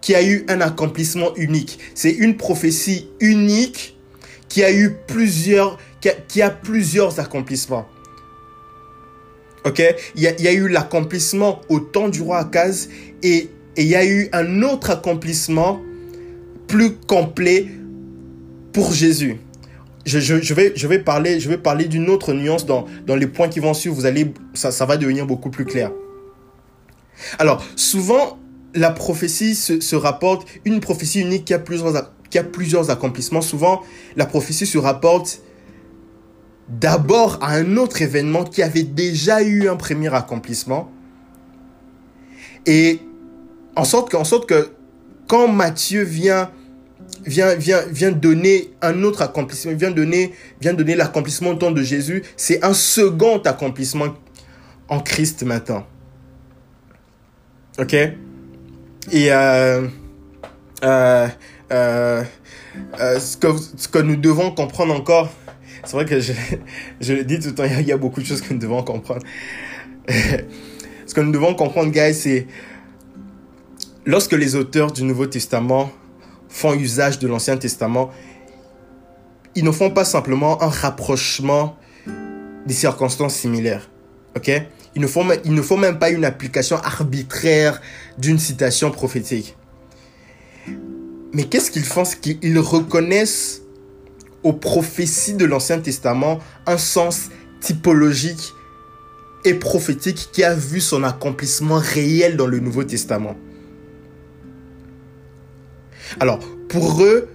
[0.00, 1.78] qui a eu un accomplissement unique.
[1.94, 3.96] C'est une prophétie unique
[4.48, 5.78] qui a eu plusieurs,
[6.28, 7.86] qui a, plusieurs accomplissements.
[9.64, 9.82] Ok?
[10.14, 12.88] Il y, a, eu l'accomplissement au temps du roi Akaz
[13.22, 15.80] et, il y a eu un autre accomplissement
[16.66, 17.68] plus complet
[18.72, 19.36] pour Jésus.
[20.04, 23.26] Je, je, vais, je vais parler, je vais parler d'une autre nuance dans, dans les
[23.28, 23.94] points qui vont suivre.
[23.94, 25.92] Vous allez, ça, ça va devenir beaucoup plus clair.
[27.38, 28.38] Alors, souvent,
[28.74, 33.40] la prophétie se, rapporte, une prophétie unique qui a, plusieurs, qui a plusieurs accomplissements.
[33.40, 33.82] Souvent,
[34.16, 35.42] la prophétie se rapporte
[36.68, 40.90] d'abord à un autre événement qui avait déjà eu un premier accomplissement.
[42.66, 43.00] Et
[43.74, 44.70] en sorte, en sorte que
[45.26, 46.50] quand Matthieu vient,
[47.24, 51.82] vient, vient, vient donner un autre accomplissement, vient donner, vient donner l'accomplissement au temps de
[51.82, 54.14] Jésus, c'est un second accomplissement
[54.88, 55.86] en Christ maintenant.
[57.78, 57.96] Ok?
[59.10, 59.86] Et euh,
[60.84, 61.28] euh,
[61.72, 62.24] euh,
[63.18, 65.30] ce, que, nous devons comprendre encore,
[65.84, 66.32] c'est vrai que je,
[67.12, 69.24] le dis tout le temps, il y, a, beaucoup de choses que nous devons comprendre.
[71.06, 72.46] Ce que nous devons comprendre, guys, c'est
[74.04, 75.90] lorsque les auteurs du Nouveau Testament
[76.50, 78.10] font usage de l'Ancien Testament,
[79.54, 81.78] ils ne font pas simplement un rapprochement
[82.66, 83.88] des circonstances similaires.
[84.36, 84.50] Ok?
[84.98, 87.80] Il ne, faut, il ne même pas une application arbitraire
[88.18, 89.56] d'une citation prophétique.
[91.32, 92.04] Mais qu'est-ce qu'ils font?
[92.04, 93.62] C'est qu'ils reconnaissent
[94.42, 97.28] aux prophéties de l'Ancien Testament un sens
[97.60, 98.52] typologique
[99.44, 103.36] et prophétique qui a vu son accomplissement réel dans le Nouveau Testament.
[106.18, 107.28] Alors, pour eux,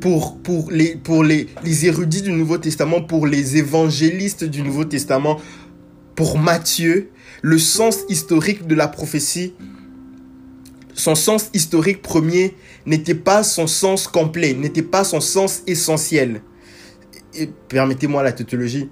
[0.00, 4.86] pour, pour, les, pour les, les érudits du Nouveau Testament, pour les évangélistes du Nouveau
[4.86, 5.38] Testament,
[6.14, 7.10] pour Matthieu,
[7.42, 9.54] le sens historique de la prophétie,
[10.94, 16.40] son sens historique premier n'était pas son sens complet, n'était pas son sens essentiel.
[17.68, 18.88] Permettez-moi la tautologie.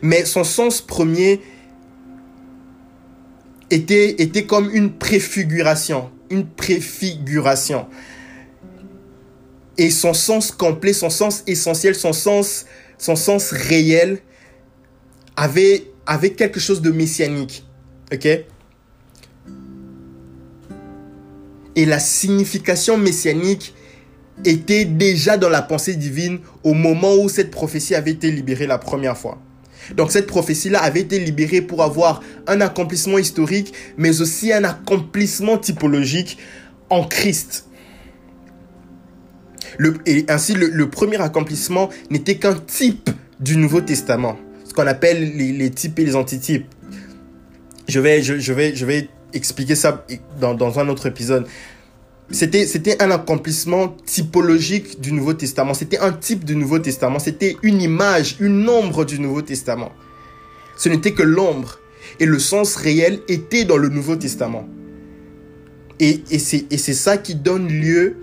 [0.00, 1.40] Mais son sens premier
[3.70, 7.86] était, était comme une préfiguration, une préfiguration.
[9.76, 12.64] Et son sens complet, son sens essentiel, son sens,
[12.96, 14.20] son sens réel
[15.38, 17.64] avait, quelque chose de messianique.
[18.12, 18.26] OK?
[21.76, 23.74] Et la signification messianique
[24.44, 28.78] était déjà dans la pensée divine au moment où cette prophétie avait été libérée la
[28.78, 29.38] première fois.
[29.96, 35.56] Donc cette prophétie-là avait été libérée pour avoir un accomplissement historique, mais aussi un accomplissement
[35.56, 36.38] typologique
[36.90, 37.66] en Christ.
[40.06, 44.36] Et ainsi, le, premier accomplissement n'était qu'un type du Nouveau Testament,
[44.78, 46.66] qu'on appelle les, types et les antitypes.
[47.88, 50.06] Je vais, je, vais, je vais expliquer ça
[50.40, 51.48] dans, un autre épisode.
[52.30, 55.74] C'était, c'était un accomplissement typologique du Nouveau Testament.
[55.74, 57.18] C'était un type du Nouveau Testament.
[57.18, 59.90] C'était une image, une ombre du Nouveau Testament.
[60.76, 61.80] Ce n'était que l'ombre.
[62.20, 64.68] Et le sens réel était dans le Nouveau Testament.
[65.98, 68.14] Et, et c'est ça qui donne lieu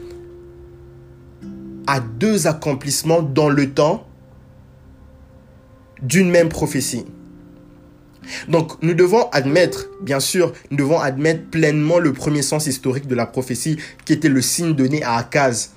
[1.85, 4.07] à deux accomplissements dans le temps
[6.01, 7.05] d'une même prophétie.
[8.47, 13.15] Donc nous devons admettre, bien sûr, nous devons admettre pleinement le premier sens historique de
[13.15, 15.71] la prophétie qui était le signe donné à Akaz.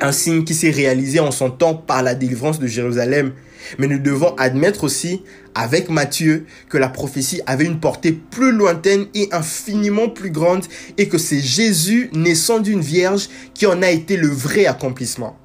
[0.00, 3.32] Un signe qui s'est réalisé en son temps par la délivrance de Jérusalem.
[3.78, 5.22] Mais nous devons admettre aussi,
[5.54, 10.64] avec Matthieu, que la prophétie avait une portée plus lointaine et infiniment plus grande
[10.96, 15.39] et que c'est Jésus, naissant d'une vierge, qui en a été le vrai accomplissement.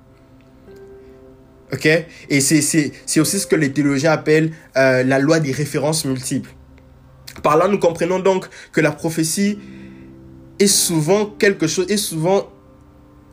[1.73, 1.87] Ok?
[2.29, 6.51] Et c'est aussi ce que les théologiens appellent euh, la loi des références multiples.
[7.41, 9.59] Par là, nous comprenons donc que la prophétie
[10.59, 12.49] est souvent quelque chose, est souvent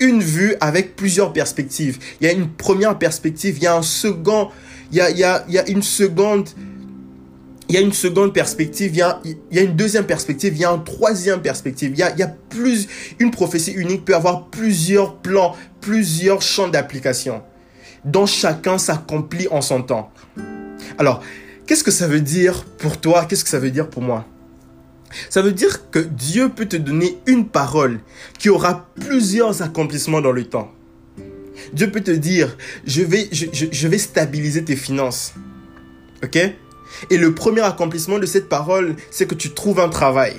[0.01, 1.99] une vue avec plusieurs perspectives.
[2.21, 4.49] Il y a une première perspective, il y a un second,
[4.91, 6.49] il y a, il y a, une seconde,
[7.69, 10.55] il y a une seconde perspective, il y, a, il y a une deuxième perspective,
[10.55, 11.93] il y a une troisième perspective.
[11.93, 12.89] Il y a, il y a plus,
[13.21, 17.43] une prophétie unique peut avoir plusieurs plans, plusieurs champs d'application
[18.05, 20.13] dont chacun s'accomplit en son temps.
[20.99, 21.23] Alors,
[21.67, 23.25] qu'est-ce que ça veut dire pour toi?
[23.25, 24.27] Qu'est-ce que ça veut dire pour moi?
[25.29, 28.01] Ça veut dire que Dieu peut te donner une parole
[28.39, 30.73] qui aura plusieurs accomplissements dans le temps.
[31.73, 35.35] Dieu peut te dire, je vais, je, vais stabiliser tes finances.
[36.25, 36.39] OK?
[37.11, 40.35] Et le premier accomplissement de cette parole, c'est que tu trouves un travail.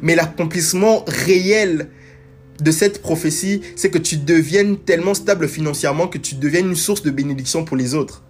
[0.00, 1.88] Mais l'accomplissement réel
[2.62, 7.02] de cette prophétie, c'est que tu deviennes tellement stable financièrement que tu deviennes une source
[7.02, 8.22] de bénédiction pour les autres.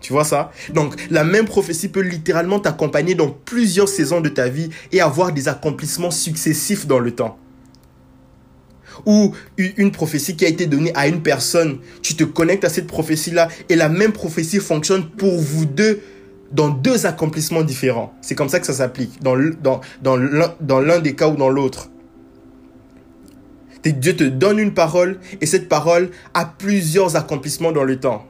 [0.00, 0.50] Tu vois ça?
[0.74, 5.32] Donc, la même prophétie peut littéralement t'accompagner dans plusieurs saisons de ta vie et avoir
[5.32, 7.38] des accomplissements successifs dans le temps.
[9.06, 12.86] Ou une prophétie qui a été donnée à une personne, tu te connectes à cette
[12.86, 16.00] prophétie-là et la même prophétie fonctionne pour vous deux
[16.52, 18.12] dans deux accomplissements différents.
[18.20, 19.36] C'est comme ça que ça s'applique, dans,
[20.02, 21.91] dans, l'un des cas ou dans l'autre.
[23.90, 28.26] Dieu te donne une parole et cette parole a plusieurs accomplissements dans le temps.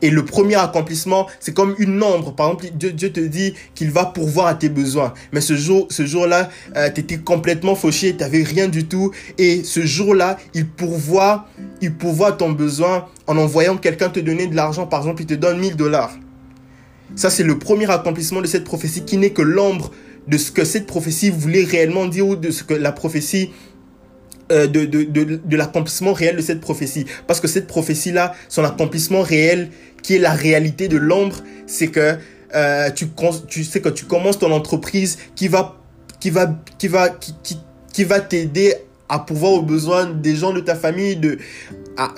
[0.00, 2.34] Et le premier accomplissement, c'est comme une ombre.
[2.34, 5.12] Par exemple, Dieu, te dit qu'il va pourvoir à tes besoins.
[5.32, 9.10] Mais ce jour, ce jour-là, euh, tu étais complètement fauché, tu n'avais rien du tout.
[9.36, 11.46] Et ce jour-là, il pourvoit,
[11.82, 14.86] il pourvoit ton besoin en envoyant quelqu'un te donner de l'argent.
[14.86, 16.12] Par exemple, il te donne 1000 dollars.
[17.14, 19.90] Ça, c'est le premier accomplissement de cette prophétie qui n'est que l'ombre
[20.28, 23.50] de ce que cette prophétie voulait réellement dire ou de ce que la prophétie
[24.50, 27.06] de, de, de, de l'accomplissement réel de cette prophétie.
[27.26, 29.70] Parce que cette prophétie-là, son accomplissement réel,
[30.02, 32.16] qui est la réalité de l'ombre, c'est que
[32.54, 33.06] euh, tu,
[33.48, 35.80] tu sais que tu commences ton entreprise qui va,
[36.20, 37.58] qui va, qui va, qui, qui,
[37.92, 38.74] qui va t'aider
[39.08, 41.38] à pourvoir aux besoins des gens de ta famille, de,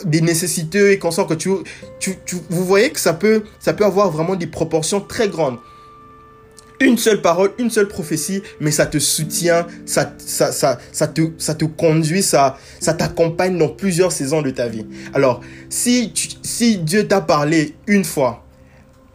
[0.04, 1.50] des nécessiteux et qu'on sent que tu,
[1.98, 5.58] tu, tu, vous voyez que ça peut, ça peut avoir vraiment des proportions très grandes.
[6.80, 11.22] Une seule parole, une seule prophétie, mais ça te soutient, ça, ça, ça, ça, te,
[11.38, 14.84] ça conduit, ça, ça t'accompagne dans plusieurs saisons de ta vie.
[15.14, 18.44] Alors, si, si Dieu t'a parlé une fois,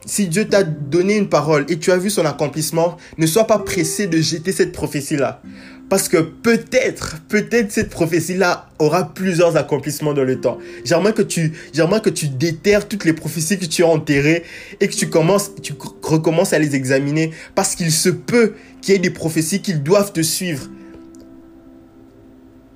[0.05, 3.59] si Dieu t'a donné une parole et tu as vu son accomplissement, ne sois pas
[3.59, 5.41] pressé de jeter cette prophétie-là.
[5.89, 10.59] Parce que peut-être, peut-être cette prophétie-là aura plusieurs accomplissements dans le temps.
[10.85, 14.43] J'aimerais que tu, j'aimerais que tu déterres toutes les prophéties que tu as enterrées
[14.79, 15.73] et que tu commences, tu
[16.03, 20.13] recommences à les examiner parce qu'il se peut qu'il y ait des prophéties qui doivent
[20.13, 20.67] te suivre.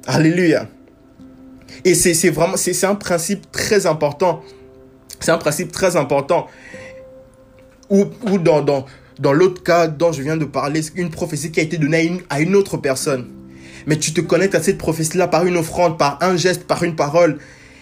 [0.07, 0.67] Alléluia.
[1.85, 4.41] Et c'est, vraiment, c'est, un principe très important.
[5.19, 6.47] C'est un principe très important.
[7.89, 8.85] Ou, ou dans,
[9.19, 12.39] dans l'autre cas dont je viens de parler, une prophétie qui a été donnée à
[12.39, 13.27] une, autre personne.
[13.87, 16.95] Mais tu te connectes à cette prophétie-là par une offrande, par un geste, par une
[16.95, 17.37] parole.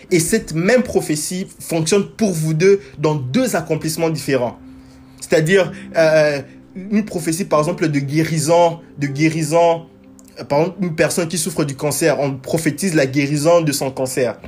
[0.10, 4.60] Et cette même prophétie fonctionne pour vous deux dans deux accomplissements différents.
[5.20, 6.42] C'est-à-dire, euh,
[6.76, 9.86] une prophétie, par exemple, de guérison, de guérison,
[10.40, 13.92] euh, par exemple, une personne qui souffre du cancer, on prophétise la guérison de son
[13.92, 14.40] cancer.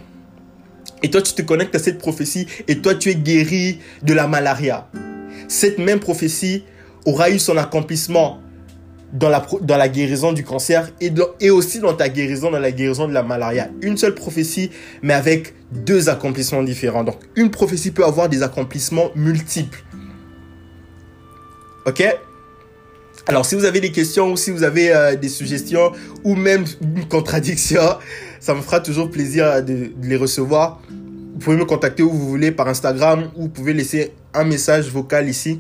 [1.04, 4.28] Et toi, tu te connectes à cette prophétie et toi, tu es guéri de la
[4.28, 4.88] malaria.
[5.50, 6.64] Cette même prophétie
[7.06, 8.40] aura eu son accomplissement
[9.14, 12.72] dans la, dans la guérison du cancer et, et aussi dans ta guérison, dans la
[12.72, 13.70] guérison de la malaria.
[13.82, 14.72] Une seule prophétie,
[15.04, 17.04] mais avec deux accomplissements différents.
[17.04, 19.84] Donc, une prophétie peut avoir des accomplissements multiples.
[21.86, 22.04] Ok?
[23.28, 25.92] Alors, si vous avez des questions ou si vous avez euh, des suggestions
[26.24, 27.82] ou même une contradiction,
[28.40, 30.82] ça me fera toujours plaisir de, de les recevoir.
[30.90, 34.90] Vous pouvez me contacter où vous voulez par Instagram ou vous pouvez laisser un message
[34.90, 35.60] vocal ici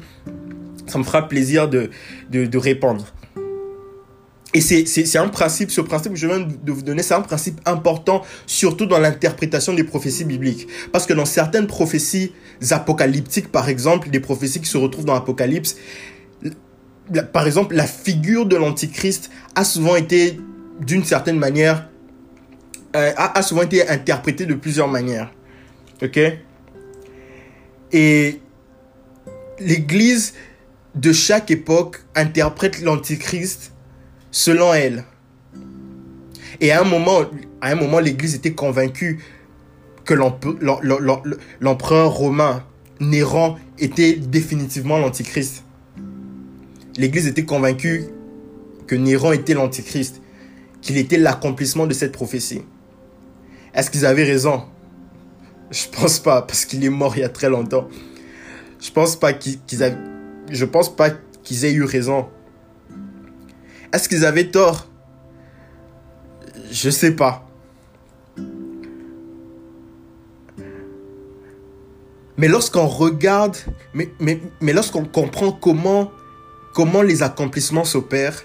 [0.87, 1.89] ça me fera plaisir de,
[2.31, 3.05] de, répondre.
[4.53, 7.59] Et c'est un principe, ce principe que je viens de vous donner, c'est un principe
[7.65, 10.67] important, surtout dans l'interprétation des prophéties bibliques.
[10.91, 12.33] Parce que dans certaines prophéties
[12.69, 15.77] apocalyptiques, par exemple, des prophéties qui se retrouvent dans l'Apocalypse,
[17.33, 20.39] par exemple, la figure de l'Antichrist a souvent été,
[20.79, 21.89] d'une certaine manière,
[22.95, 25.31] euh, a, a souvent été interprétée de plusieurs manières.
[26.01, 26.19] Ok?
[27.91, 28.39] Et
[29.59, 30.33] l'Église
[30.95, 33.71] de chaque époque interprète l'Antichrist
[34.31, 35.05] selon elle.
[36.61, 39.19] Et à un moment, l'Église était convaincue
[40.05, 40.13] que
[41.59, 42.63] l'empereur romain
[42.99, 45.63] Néron était définitivement l'Antichrist.
[46.97, 48.05] L'Église était convaincue
[48.85, 50.21] que Néron était l'Antichrist,
[50.81, 52.61] qu'il était l'accomplissement de cette prophétie.
[53.73, 54.63] Est-ce qu'ils avaient raison?
[55.71, 57.87] Je pense pas, parce qu'il est mort il y a très longtemps.
[58.79, 59.97] Je pense pas qu'ils avaient
[60.49, 61.09] je pense pas
[61.43, 62.27] qu'ils aient eu raison.
[63.91, 64.87] Est-ce qu'ils avaient tort?
[66.71, 67.47] Je sais pas.
[72.37, 73.57] Mais lorsqu'on regarde,
[73.93, 76.11] mais, mais, mais lorsqu'on comprend comment,
[76.73, 78.43] comment les accomplissements s'opèrent,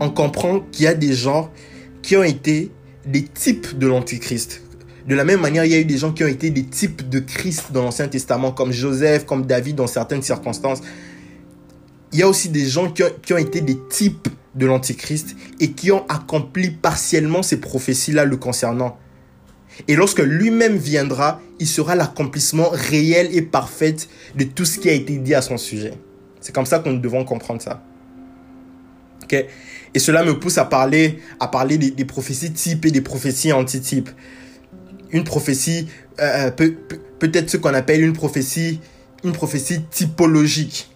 [0.00, 1.50] on comprend qu'il y a des gens
[2.00, 2.70] qui ont été
[3.04, 4.62] des types de l'Antichrist.
[5.06, 7.08] De la même manière, il y a eu des gens qui ont été des types
[7.08, 10.80] de Christ dans l'Ancien Testament, comme Joseph, comme David dans certaines circonstances.
[12.12, 15.90] Il y a aussi des gens qui ont, été des types de l'Antichrist et qui
[15.90, 18.98] ont accompli partiellement ces prophéties-là le concernant.
[19.88, 23.96] Et lorsque lui-même viendra, il sera l'accomplissement réel et parfait
[24.36, 25.94] de tout ce qui a été dit à son sujet.
[26.40, 27.82] C'est comme ça que nous devons comprendre ça.
[29.94, 33.52] Et cela me pousse à parler, à parler des, des prophéties types et des prophéties
[33.52, 34.10] antitypes
[35.12, 35.88] une prophétie,
[36.20, 36.74] euh, peut,
[37.18, 38.80] peut-être ce qu'on appelle une prophétie,
[39.24, 40.90] une prophétie typologique.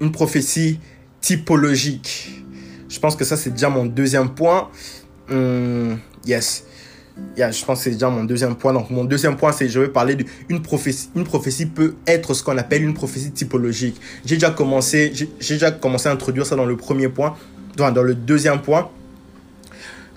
[0.00, 0.80] Une prophétie
[1.20, 2.42] typologique.
[2.88, 4.68] Je pense que ça, c'est déjà mon deuxième point.
[5.30, 6.64] Hum, yes.
[7.36, 8.72] Yeah, je pense que c'est déjà mon deuxième point.
[8.72, 10.16] Donc, mon deuxième point, c'est je vais parler
[10.48, 11.10] d'une prophétie.
[11.14, 14.00] Une prophétie peut être ce qu'on appelle une prophétie typologique.
[14.24, 17.36] J'ai déjà commencé, j'ai déjà commencé à introduire ça dans le premier point.
[17.76, 18.90] Dans, le deuxième point,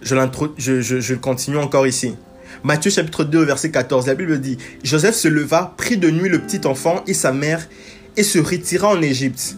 [0.05, 2.15] je, continue encore ici.
[2.63, 6.39] Matthieu chapitre 2 verset 14, la Bible dit, Joseph se leva, prit de nuit le
[6.39, 7.67] petit enfant et sa mère
[8.15, 9.55] et se retira en Égypte.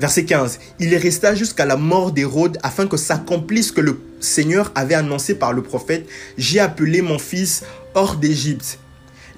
[0.00, 0.58] Verset 15.
[0.80, 5.36] Il resta jusqu'à la mort d'Hérode afin que s'accomplisse ce que le Seigneur avait annoncé
[5.36, 6.08] par le prophète.
[6.36, 7.62] J'ai appelé mon fils
[7.94, 8.78] hors d'Égypte.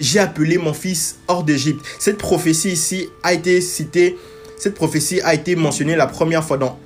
[0.01, 1.85] J'ai appelé mon fils hors d'Égypte.
[1.99, 4.17] Cette prophétie ici a été citée,
[4.59, 6.79] cette prophétie a été mentionnée la première fois dans,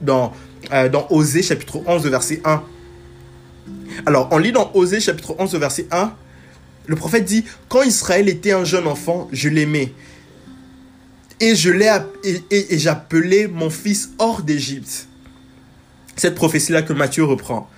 [0.00, 0.32] dans
[0.72, 2.62] euh, dans Osée chapitre 11 verset 1.
[4.06, 6.12] Alors, on lit dans Osée chapitre 11 verset 1,
[6.86, 9.92] le prophète dit, quand Israël était un jeune enfant, je l'aimais.
[11.40, 11.90] et je l'ai
[12.22, 15.08] et, et, j'appelais mon fils hors d'Égypte.
[16.16, 17.68] Cette prophétie-là que Matthieu reprend.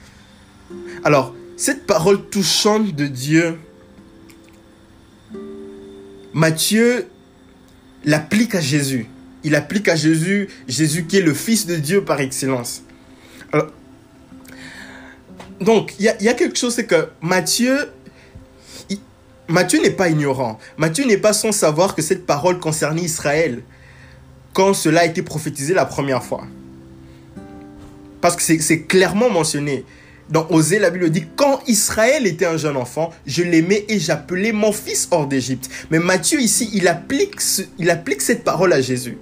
[1.05, 3.59] Alors, cette parole touchante de Dieu,
[6.35, 7.07] Matthieu
[8.05, 9.07] l'applique à Jésus.
[9.47, 12.83] Il applique à Jésus, Jésus qui est le Fils de Dieu par excellence.
[15.61, 17.79] donc, il y, a, quelque chose, c'est que Matthieu,
[19.47, 20.59] Matthieu n'est pas ignorant.
[20.79, 23.63] Matthieu n'est pas sans savoir que cette parole concernait Israël
[24.53, 26.45] quand cela a été prophétisé la première fois.
[28.21, 29.85] Parce que c'est clairement mentionné.
[30.29, 34.51] Dans Osée, la Bible dit, quand Israël était un jeune enfant, je l'aimais et j'appelais
[34.51, 35.71] mon fils hors d'Égypte.
[35.93, 37.41] Mais Matthieu ici, il applique
[38.21, 39.19] cette parole à Jésus.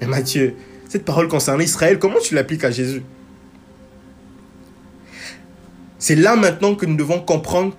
[0.00, 0.54] Mais Matthieu,
[0.88, 3.02] cette parole concernant Israël, comment tu l'appliques à Jésus?
[5.98, 7.76] C'est là maintenant que nous devons comprendre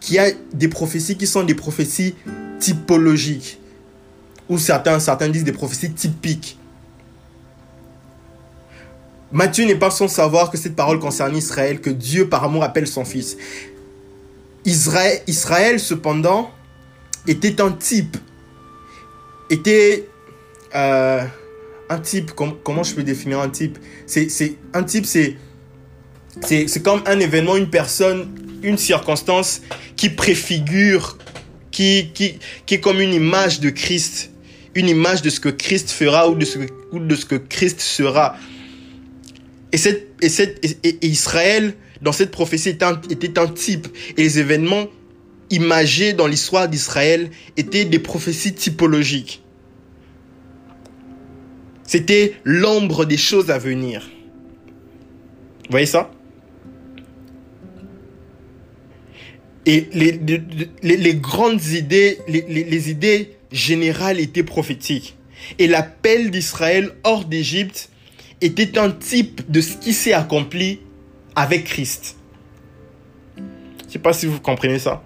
[0.00, 2.14] qu'il y a des prophéties qui sont des prophéties
[2.60, 3.60] typologiques.
[4.48, 4.98] Ou certains,
[5.28, 6.58] disent des prophéties typiques.
[9.32, 12.86] Matthieu n'est pas sans savoir que cette parole concerne Israël, que Dieu par amour appelle
[12.86, 13.36] son fils.
[14.64, 16.52] Israël, Israël cependant,
[17.26, 18.16] était un type.
[19.50, 20.08] Était
[20.76, 21.24] euh,
[21.88, 23.78] un type, comment je peux définir un type?
[24.06, 25.36] C'est Un type, c'est
[26.42, 28.28] c'est comme un événement, une personne,
[28.62, 29.62] une circonstance
[29.96, 31.16] qui préfigure,
[31.70, 34.30] qui, qui, qui est comme une image de Christ,
[34.74, 38.36] une image de ce que Christ fera ou de ce, que Christ sera.
[39.72, 39.78] Et,
[40.22, 40.28] et,
[40.84, 43.88] et, Israël, dans cette prophétie, était un, était un type.
[44.16, 44.86] Et les événements
[45.50, 49.42] imagés dans l'histoire d'Israël étaient des prophéties typologiques.
[51.86, 54.08] C'était l'ombre des choses à venir.
[55.64, 56.10] Vous voyez ça?
[59.66, 65.16] Et les, grandes idées, les, les, idées générales étaient prophétiques.
[65.58, 67.90] Et l'appel d'Israël hors d'Égypte
[68.40, 70.80] était un type de ce qui s'est accompli
[71.34, 72.16] avec Christ.
[73.36, 73.42] Je
[73.86, 75.02] ne sais pas si vous comprenez ça.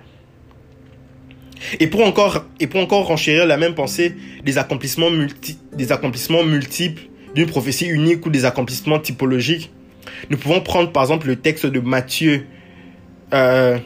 [1.78, 6.42] Et pour encore, et pour encore renchérir la même pensée, des accomplissements, multi, des accomplissements
[6.42, 7.02] multiples
[7.34, 9.70] d'une prophétie unique ou des accomplissements typologiques,
[10.30, 12.46] nous pouvons prendre par exemple le texte de Matthieu,
[13.32, 13.78] euh,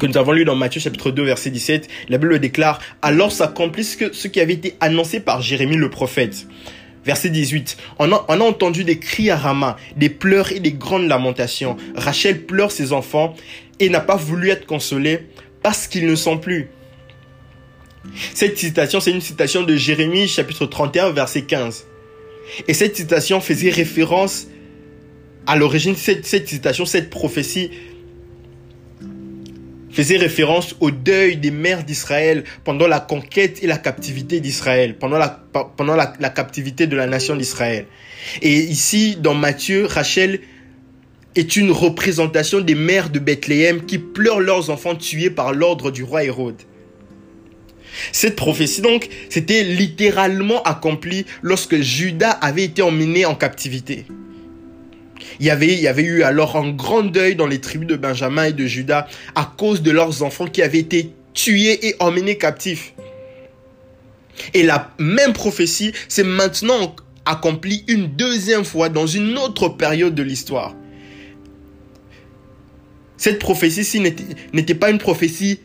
[0.00, 1.88] que nous avons lu dans Matthieu chapitre 2 verset 17.
[2.08, 6.46] La Bible déclare, alors s'accomplit ce, qui avait été annoncé par Jérémie le prophète.
[7.04, 7.76] Verset 18.
[7.98, 11.76] On on a entendu des cris à Rama, des pleurs et des grandes lamentations.
[11.96, 13.34] Rachel pleure ses enfants
[13.80, 15.26] et n'a pas voulu être consolée
[15.62, 16.70] parce qu'ils ne sont plus.
[18.34, 21.86] Cette citation, c'est une citation de Jérémie chapitre 31 verset 15.
[22.68, 24.48] Et cette citation faisait référence
[25.46, 27.70] à l'origine, cette, cette citation, cette prophétie
[29.90, 35.18] faisait référence au deuil des mères d'Israël pendant la conquête et la captivité d'Israël, pendant,
[35.18, 35.28] la,
[35.76, 37.86] pendant la, la captivité de la nation d'Israël.
[38.40, 40.40] Et ici, dans Matthieu, Rachel
[41.34, 46.04] est une représentation des mères de Bethléem qui pleurent leurs enfants tués par l'ordre du
[46.04, 46.62] roi Hérode.
[48.12, 54.06] Cette prophétie donc, c'était littéralement accomplie lorsque Judas avait été emmené en captivité.
[55.40, 57.96] Il y, avait, il y avait eu alors un grand deuil dans les tribus de
[57.96, 62.38] Benjamin et de Judas à cause de leurs enfants qui avaient été tués et emmenés
[62.38, 62.94] captifs.
[64.54, 70.22] Et la même prophétie s'est maintenant accomplie une deuxième fois dans une autre période de
[70.22, 70.74] l'histoire.
[73.16, 74.00] Cette prophétie-ci
[74.52, 75.60] n'était pas une prophétie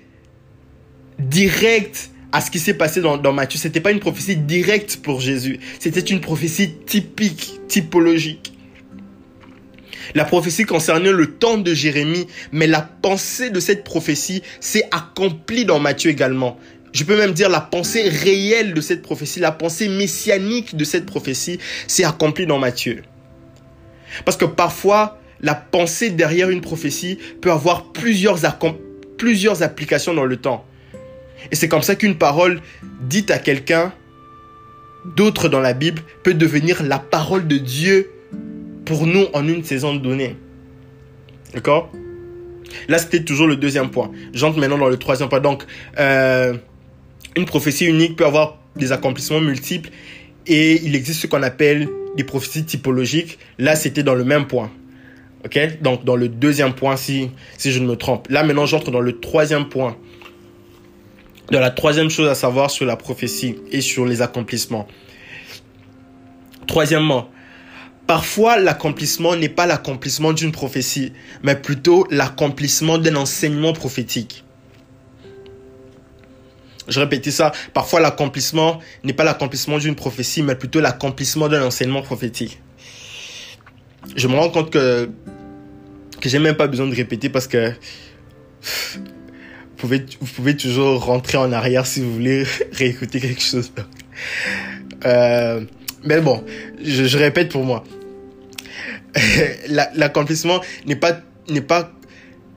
[1.18, 3.58] directe à ce qui s'est passé dans, dans Matthieu.
[3.58, 5.60] C'était pas une prophétie directe pour Jésus.
[5.80, 8.54] C'était une prophétie typique, typologique.
[10.14, 15.66] La prophétie concernait le temps de Jérémie, mais la pensée de cette prophétie s'est accomplie
[15.66, 16.60] dans Matthieu également.
[16.94, 21.08] Je peux même dire la pensée réelle de cette prophétie, la pensée messianique de cette
[21.08, 21.58] prophétie
[21.88, 23.02] s'est accomplie dans Matthieu.
[24.26, 28.38] Parce que parfois, la pensée derrière une prophétie peut avoir plusieurs,
[29.18, 30.64] plusieurs applications dans le temps.
[31.52, 32.62] Et c'est comme ça qu'une parole
[33.02, 33.94] dite à quelqu'un
[35.16, 38.10] d'autre dans la Bible peut devenir la parole de Dieu
[38.86, 40.36] pour nous en une saison donnée.
[41.54, 41.92] D'accord?
[42.88, 44.12] Là, c'était toujours le deuxième point.
[44.34, 45.40] J'entre maintenant dans le troisième point.
[45.40, 45.64] Donc,
[46.00, 46.54] euh,
[47.36, 49.90] une prophétie unique peut avoir des accomplissements multiples
[50.46, 53.40] et il existe ce qu'on appelle des prophéties typologiques.
[53.58, 54.72] Là, c'était dans le même point.
[55.46, 55.82] OK?
[55.82, 58.28] Donc, dans le deuxième point, si, si je ne me trompe.
[58.30, 59.98] Là, maintenant, j'entre dans le troisième point
[61.52, 64.88] de la troisième chose à savoir sur la prophétie et sur les accomplissements.
[66.68, 67.30] Troisièmement,
[68.06, 74.44] parfois l'accomplissement n'est pas l'accomplissement d'une prophétie, mais plutôt l'accomplissement d'un enseignement prophétique.
[76.88, 77.52] Je répétais ça.
[77.74, 82.62] Parfois, l'accomplissement n'est pas l'accomplissement d'une prophétie, mais plutôt l'accomplissement d'un enseignement prophétique.
[84.16, 85.10] Je me rends compte que,
[86.22, 87.74] que j'ai même pas besoin de répéter parce que
[89.80, 93.72] vous pouvez toujours rentrer en arrière si vous voulez réécouter quelque chose.
[95.06, 95.62] Euh,
[96.04, 96.44] mais bon,
[96.84, 97.84] je, répète pour moi.
[99.96, 101.20] L'accomplissement n'est pas,
[101.50, 101.92] n'est pas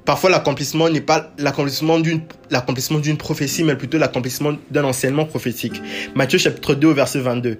[0.05, 5.81] Parfois, l'accomplissement n'est pas l'accomplissement d'une, l'accomplissement d'une prophétie, mais plutôt l'accomplissement d'un enseignement prophétique.
[6.16, 7.59] Matthieu chapitre 2 verset 22.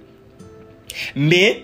[1.15, 1.63] Mais,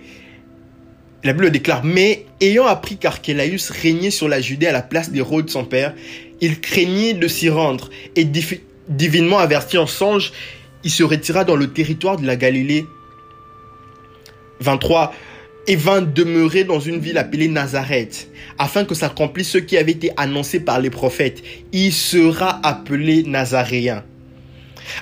[1.23, 5.49] la Bible déclare, mais ayant appris qu'Archélaïus régnait sur la Judée à la place d'Hérode
[5.49, 5.93] son père,
[6.41, 8.25] il craignit de s'y rendre et
[8.87, 10.31] divinement averti en songe,
[10.83, 12.85] il se retira dans le territoire de la Galilée.
[14.59, 15.13] 23
[15.67, 20.11] et vint demeurer dans une ville appelée Nazareth, afin que s'accomplisse ce qui avait été
[20.15, 21.43] annoncé par les prophètes.
[21.73, 24.03] Il sera appelé Nazaréen.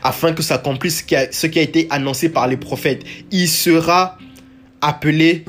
[0.02, 3.04] Afin que s'accomplisse ce qui a été annoncé par les prophètes.
[3.32, 4.18] Il sera
[4.82, 5.46] appelé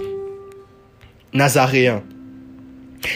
[1.33, 2.03] Nazaréen.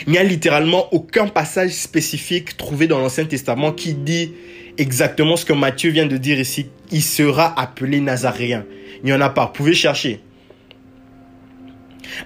[0.07, 4.33] Il n'y a littéralement aucun passage spécifique trouvé dans l'Ancien Testament qui dit
[4.79, 6.67] exactement ce que Matthieu vient de dire ici.
[6.91, 8.65] Il sera appelé Nazaréen.
[9.03, 9.47] Il n'y en a pas.
[9.47, 10.21] Vous pouvez chercher.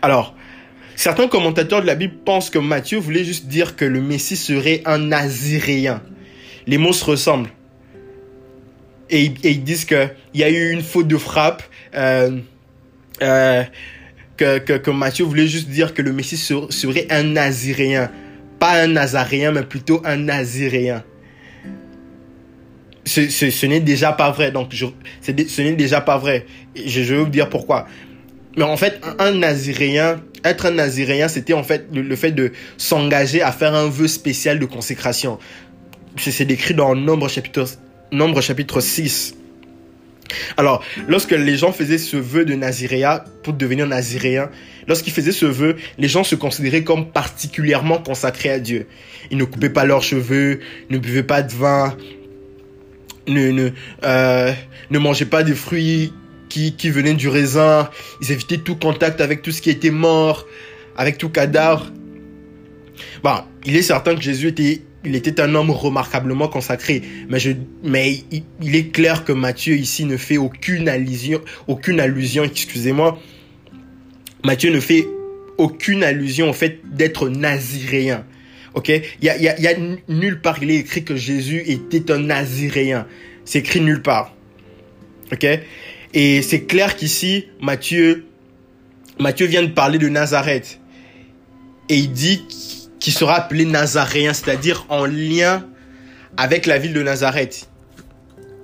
[0.02, 0.34] Alors,
[0.96, 4.82] certains commentateurs de la Bible pensent que Matthieu voulait juste dire que le Messie serait
[4.84, 6.02] un naziréen.
[6.66, 7.50] Les mots se ressemblent.
[9.10, 11.62] Et, ils disent qu'il y a eu une faute de frappe,
[11.94, 12.38] euh,
[13.22, 13.62] euh,
[14.36, 18.10] que, que, Matthieu voulait juste dire que le Messie serait un naziréen.
[18.58, 21.04] Pas un nazaréen, mais plutôt un naziréen.
[23.04, 24.50] Ce, ce, n'est déjà pas vrai.
[24.50, 24.86] Donc, je,
[25.20, 26.46] ce n'est déjà pas vrai.
[26.74, 27.86] Je, vais vous dire pourquoi.
[28.56, 33.42] Mais en fait, un naziréen, être un naziréen, c'était en fait le, fait de s'engager
[33.42, 35.38] à faire un vœu spécial de consécration.
[36.16, 37.64] C'est décrit dans Nombre chapitre,
[38.12, 39.34] Nombre chapitre 6.
[40.56, 44.50] Alors, lorsque les gens faisaient ce vœu de naziréa pour devenir naziréen,
[44.86, 48.86] lorsqu'ils faisaient ce vœu, les gens se considéraient comme particulièrement consacrés à Dieu.
[49.30, 50.60] Ils ne coupaient pas leurs cheveux,
[50.90, 51.96] ne buvaient pas de vin,
[53.26, 53.70] ne, ne,
[54.04, 54.52] euh,
[54.90, 56.12] ne mangeaient pas de fruits
[56.48, 57.90] qui, qui venaient du raisin.
[58.20, 60.46] Ils évitaient tout contact avec tout ce qui était mort,
[60.96, 61.90] avec tout cadavre.
[63.22, 67.02] Bon, il est certain que Jésus était, il était un homme remarquablement consacré.
[67.28, 67.52] Mais, je,
[67.82, 68.22] mais
[68.60, 73.18] il, est clair que Matthieu ici ne fait aucune allusion, aucune allusion, excusez-moi.
[74.44, 75.06] Matthieu ne fait
[75.58, 78.24] aucune allusion au fait d'être naziréen.
[78.74, 79.74] Ok, il y a,
[80.08, 83.06] nulle part il est écrit que Jésus était un naziréen.
[83.44, 84.34] C'est écrit nulle part.
[85.32, 85.46] Ok,
[86.12, 88.26] et c'est clair qu'ici, Matthieu,
[89.20, 90.80] Matthieu vient de parler de Nazareth.
[91.88, 92.44] Et il dit
[93.04, 95.66] qu'il sera appelé Nazaréen, c'est-à-dire en lien
[96.38, 97.68] avec la ville de Nazareth.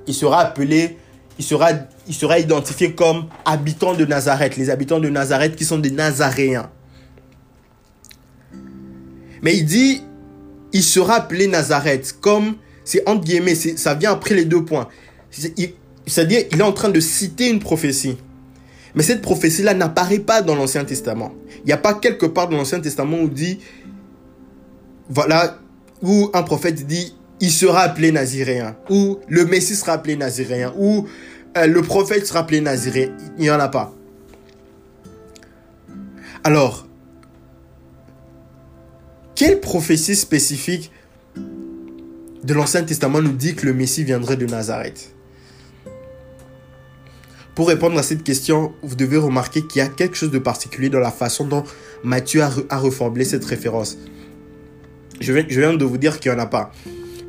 [0.06, 0.96] Il sera appelé,
[1.38, 1.72] il sera,
[2.08, 6.70] il sera identifié comme habitant de Nazareth, les habitants de Nazareth qui sont des Nazaréens.
[9.42, 10.00] Mais il dit,
[10.72, 14.88] il sera appelé Nazareth, comme, c'est entre guillemets, ça vient après les deux points.
[16.06, 18.16] C'est-à-dire, il est en train de citer une prophétie.
[18.94, 21.34] Mais cette prophétie-là n'apparaît pas dans l'Ancien Testament.
[21.58, 23.58] Il n'y a pas quelque part dans l'Ancien Testament où dit,
[25.10, 25.58] voilà,
[26.02, 31.06] où un prophète dit, il sera appelé naziréen, ou le Messie sera appelé naziréen, ou
[31.56, 33.10] euh, le prophète sera appelé naziréen.
[33.36, 33.92] Il n'y en a pas.
[36.44, 36.86] Alors,
[39.34, 40.90] quelle prophétie spécifique
[41.34, 45.14] de l'Ancien Testament nous dit que le Messie viendrait de Nazareth?
[47.54, 50.88] Pour répondre à cette question, vous devez remarquer qu'il y a quelque chose de particulier
[50.88, 51.64] dans la façon dont
[52.04, 53.98] Matthieu a, reformulé cette référence.
[55.20, 56.72] Je viens, de vous dire qu'il n'y en a pas.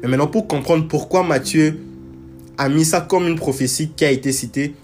[0.01, 1.77] Mais maintenant, pour comprendre pourquoi Matthieu
[2.57, 4.75] a mis ça comme une prophétie qui a été citée,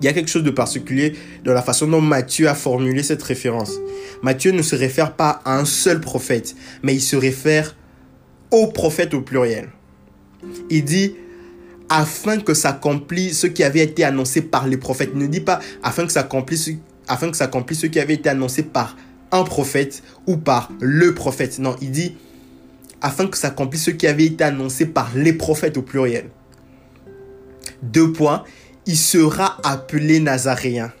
[0.00, 3.22] il y a quelque chose de particulier dans la façon dont Matthieu a formulé cette
[3.22, 3.72] référence.
[4.22, 7.76] Matthieu ne se réfère pas à un seul prophète, mais il se réfère
[8.50, 9.68] au prophète au pluriel.
[10.70, 11.14] Il dit
[11.90, 15.10] afin que s'accomplisse ce qui avait été annoncé par les prophètes.
[15.12, 16.70] Il ne dit pas afin que s'accomplisse
[17.08, 18.96] afin que ce qui avait été annoncé par
[19.32, 21.58] un prophète ou par le prophète.
[21.58, 22.16] Non, il dit
[23.00, 26.26] afin que s'accomplisse ce qui avait été annoncé par les prophètes au pluriel.
[27.82, 28.44] Deux points,
[28.86, 30.92] il sera appelé Nazaréen.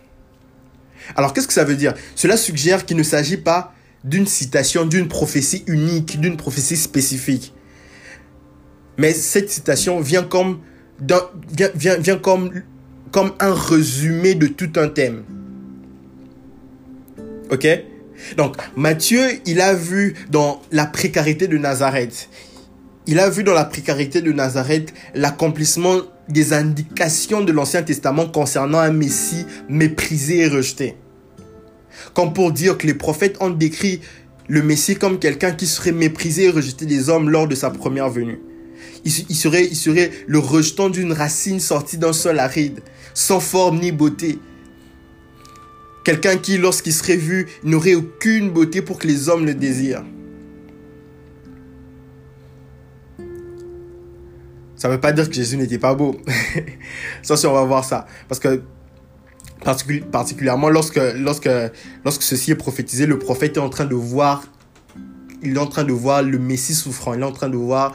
[1.16, 1.94] Alors qu'est-ce que ça veut dire?
[2.14, 3.74] Cela suggère qu'il ne s'agit pas
[4.04, 7.52] d'une citation, d'une prophétie unique, d'une prophétie spécifique.
[8.96, 10.60] Mais cette citation vient comme
[11.74, 12.62] vient, vient, comme,
[13.10, 15.24] comme un résumé de tout un thème.
[17.50, 17.66] Ok?
[18.36, 22.28] Donc, Matthieu, il a vu dans la précarité de Nazareth.
[23.06, 25.96] il a vu dans la précarité de Nazareth l'accomplissement
[26.28, 30.96] des indications de l'Ancien Testament concernant un Messie méprisé et rejeté.
[32.14, 34.00] Comme pour dire que les prophètes ont décrit
[34.48, 38.10] le Messie comme quelqu'un qui serait méprisé et rejeté des hommes lors de sa première
[38.10, 38.40] venue.
[39.04, 42.80] Il, serait, il serait le rejetant d'une racine sortie d'un sol aride,
[43.14, 44.38] sans forme ni beauté.
[46.04, 50.04] Quelqu'un qui, lorsqu'il serait vu, n'aurait aucune beauté pour que les hommes le désirent.
[54.76, 56.16] Ça ne veut pas dire que Jésus n'était pas beau.
[57.22, 58.06] ça, on va voir ça.
[58.28, 58.62] Parce que
[60.10, 60.98] particulièrement lorsque,
[62.20, 64.44] ceci est prophétisé, le prophète est en train de voir,
[65.42, 67.94] il est en train de voir le Messie souffrant, il est en train de voir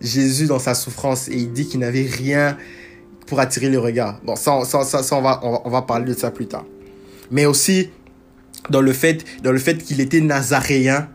[0.00, 2.56] Jésus dans sa souffrance et il dit qu'il n'avait rien
[3.26, 4.20] pour attirer le regard.
[4.24, 6.64] Bon, ça, on, va, parler de ça plus tard.
[7.34, 7.90] Mais aussi
[8.70, 9.24] dans le fait,
[9.58, 11.08] fait qu'il était nazaréen,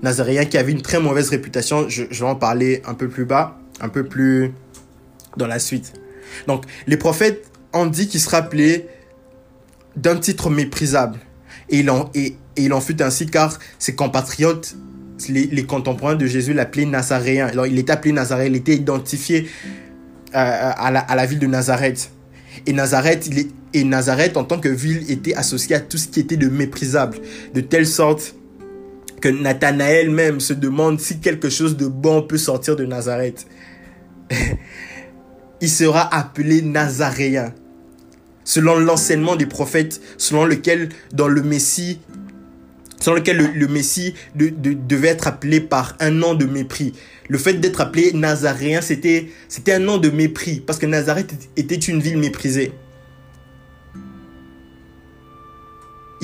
[0.00, 3.24] nazaréen qui avait une très mauvaise réputation, je, je vais en parler un peu plus
[3.24, 4.52] bas, un peu plus
[5.36, 5.92] dans la suite.
[6.46, 8.86] Donc, les prophètes ont dit qu'il se rappelait
[9.96, 11.18] d'un titre méprisable.
[11.68, 14.76] Et il, en, et, il en fut ainsi car ses compatriotes,
[15.28, 17.48] les, contemporains de Jésus, l'appelaient Nazaréen.
[17.48, 19.72] Alors il était appelé Nazaréen, il était identifié euh,
[20.32, 22.12] à, la, à, la, ville de Nazareth.
[22.66, 26.08] Et Nazareth, il est, et Nazareth, en tant que ville, était associé à tout ce
[26.08, 27.18] qui était de méprisable.
[27.52, 28.34] De telle sorte
[29.20, 33.46] que Nathanaël même se demande si quelque chose de bon peut sortir de Nazareth.
[35.60, 37.52] il sera appelé Nazaréen
[38.44, 42.00] selon l'enseignement des prophètes, selon lequel dans le Messie,
[43.00, 46.92] selon lequel le, Messie devait être appelé par un nom de mépris.
[47.28, 51.74] Le fait d'être appelé Nazaréen, c'était, c'était un nom de mépris, parce que Nazareth était
[51.74, 52.72] une ville méprisée.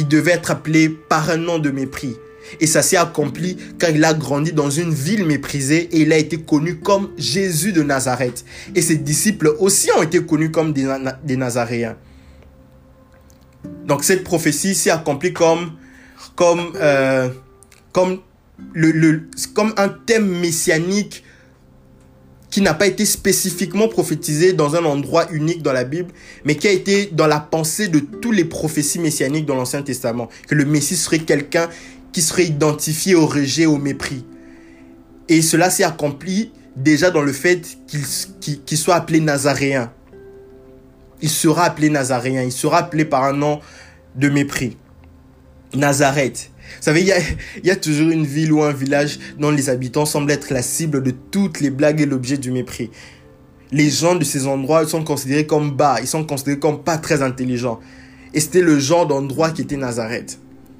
[0.00, 2.16] Il devait être appelé par un nom de mépris.
[2.58, 6.16] Et ça s'est accompli car il a grandi dans une ville méprisée et il a
[6.16, 8.46] été connu comme Jésus de Nazareth.
[8.74, 11.96] Et ses disciples aussi ont été connus comme des, Nazaréens.
[13.84, 15.72] Donc cette prophétie s'est accomplie comme,
[16.34, 17.28] comme, euh,
[17.92, 18.20] comme,
[19.54, 21.24] comme un thème messianique
[22.50, 26.12] qui n'a pas été spécifiquement prophétisé dans un endroit unique dans la Bible,
[26.44, 30.28] mais qui a été dans la pensée de tous les prophéties messianiques dans l'Ancien Testament.
[30.48, 31.68] Que le Messie serait quelqu'un
[32.12, 34.24] qui serait identifié au rejet, au mépris.
[35.28, 37.78] Et cela s'est accompli déjà dans le fait
[38.66, 39.92] qu'il soit appelé Nazaréen
[41.22, 43.60] il sera appelé Nazaréen, il sera appelé par un nom
[44.16, 44.76] de mépris.
[45.74, 46.50] Nazareth.
[46.78, 50.30] Vous savez, il y a, toujours une ville ou un village dont les habitants semblent
[50.30, 52.90] être la cible de toutes les blagues et l'objet du mépris.
[53.72, 57.22] Les gens de ces endroits sont considérés comme bas, ils sont considérés comme pas très
[57.22, 57.80] intelligents.
[58.34, 60.38] Et c'était le genre d'endroit qui était Nazareth.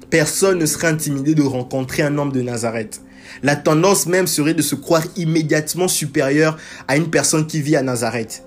[0.09, 3.01] Personne ne serait intimidé de rencontrer un homme de Nazareth.
[3.43, 7.83] La tendance même serait de se croire immédiatement supérieur à une personne qui vit à
[7.83, 8.43] Nazareth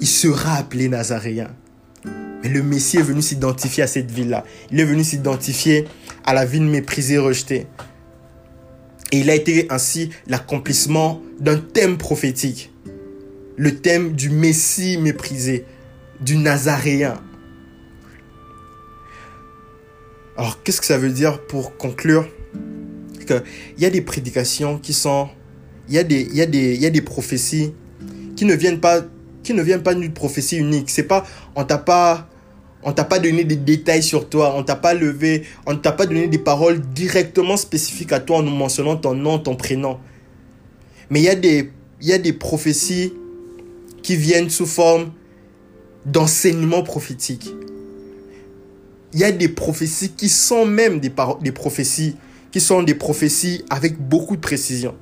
[0.00, 1.50] il sera appelé Nazaréen.
[2.42, 4.44] Mais le Messie est venu s'identifier à cette ville-là.
[4.70, 5.86] Il est venu s'identifier
[6.24, 7.66] à la ville méprisée, rejetée.
[9.12, 12.72] Et il a été ainsi l'accomplissement d'un thème prophétique.
[13.56, 15.64] Le thème du Messie méprisé,
[16.20, 17.20] du Nazaréen.
[20.36, 22.26] Alors, qu'est-ce que ça veut dire pour conclure?
[23.28, 25.28] Il y a des prédications qui sont...
[25.88, 27.74] Il y a des, il y a des, prophéties
[28.36, 29.02] qui ne viennent pas
[29.42, 30.88] qui ne vient pas d'une prophétie unique.
[30.90, 31.26] C'est pas,
[31.56, 32.29] on t'a pas,
[32.82, 36.06] on t'a pas donné des détails sur toi, on t'a pas levé, on t'a pas
[36.06, 39.98] donné des paroles directement spécifiques à toi en nous mentionnant ton nom, ton prénom.
[41.10, 43.12] Mais il y a des, prophéties
[44.02, 45.12] qui viennent sous forme
[46.06, 47.50] d'enseignement prophétique.
[49.12, 51.12] Il y a des prophéties qui sont même des,
[51.42, 52.16] des prophéties,
[52.52, 54.94] qui sont des prophéties avec beaucoup de précision.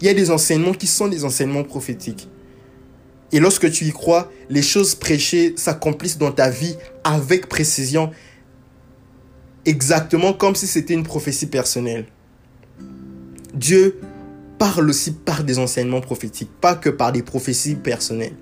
[0.00, 2.28] Il y a des enseignements qui sont des enseignements prophétiques.
[3.34, 8.12] Et lorsque tu y crois, les choses prêchées s'accomplissent dans ta vie avec précision,
[9.66, 12.06] exactement comme si c'était une prophétie personnelle.
[13.52, 13.98] Dieu
[14.56, 18.36] parle aussi par des enseignements prophétiques, pas que par des prophéties personnelles.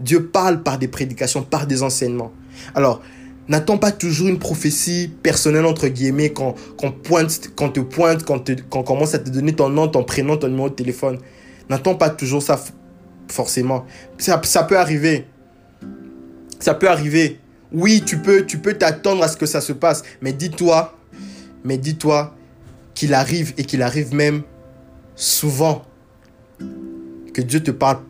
[0.00, 2.32] Dieu parle par des prédications, par des enseignements.
[2.74, 3.02] Alors,
[3.48, 6.54] n'attends pas toujours une prophétie personnelle, entre guillemets, quand,
[7.02, 10.38] pointe, quand te pointe, quand, quand on commence à te donner ton nom, ton prénom,
[10.38, 11.18] ton numéro de téléphone.
[11.68, 12.56] N'attends pas toujours ça
[13.32, 13.86] forcément.
[14.18, 15.26] Ça, peut arriver.
[16.60, 17.40] Ça peut arriver.
[17.72, 20.96] Oui, tu peux tu peux t'attendre à ce que ça se passe, mais dis-toi,
[21.64, 22.34] mais dis-toi
[22.94, 24.42] qu'il arrive et qu'il arrive même
[25.16, 25.82] souvent
[27.32, 28.00] que Dieu te parle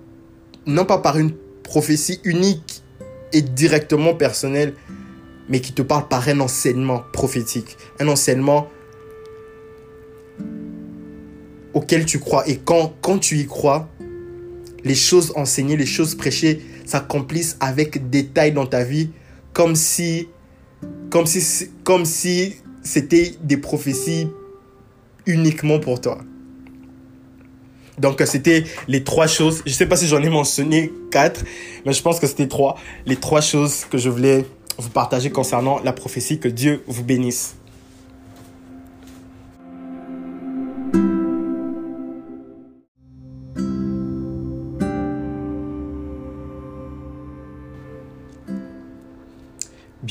[0.66, 2.82] non pas par une prophétie unique
[3.32, 4.74] et directement personnelle,
[5.48, 8.68] mais qui te parle par un enseignement prophétique, un enseignement
[11.72, 12.48] auquel tu crois.
[12.48, 13.88] Et quand, quand tu y crois,
[14.84, 19.10] les choses enseignées, les choses prêchées s'accomplissent avec détail dans ta vie,
[19.52, 20.28] comme si,
[22.82, 24.28] c'était des prophéties
[25.26, 26.18] uniquement pour toi.
[27.98, 29.62] Donc, c'était les trois choses.
[29.66, 31.44] Je ne sais pas si j'en ai mentionné quatre,
[31.84, 32.76] mais je pense que c'était trois.
[33.06, 34.46] Les trois choses que je voulais
[34.78, 36.40] vous partager concernant la prophétie.
[36.40, 37.54] Que Dieu vous bénisse.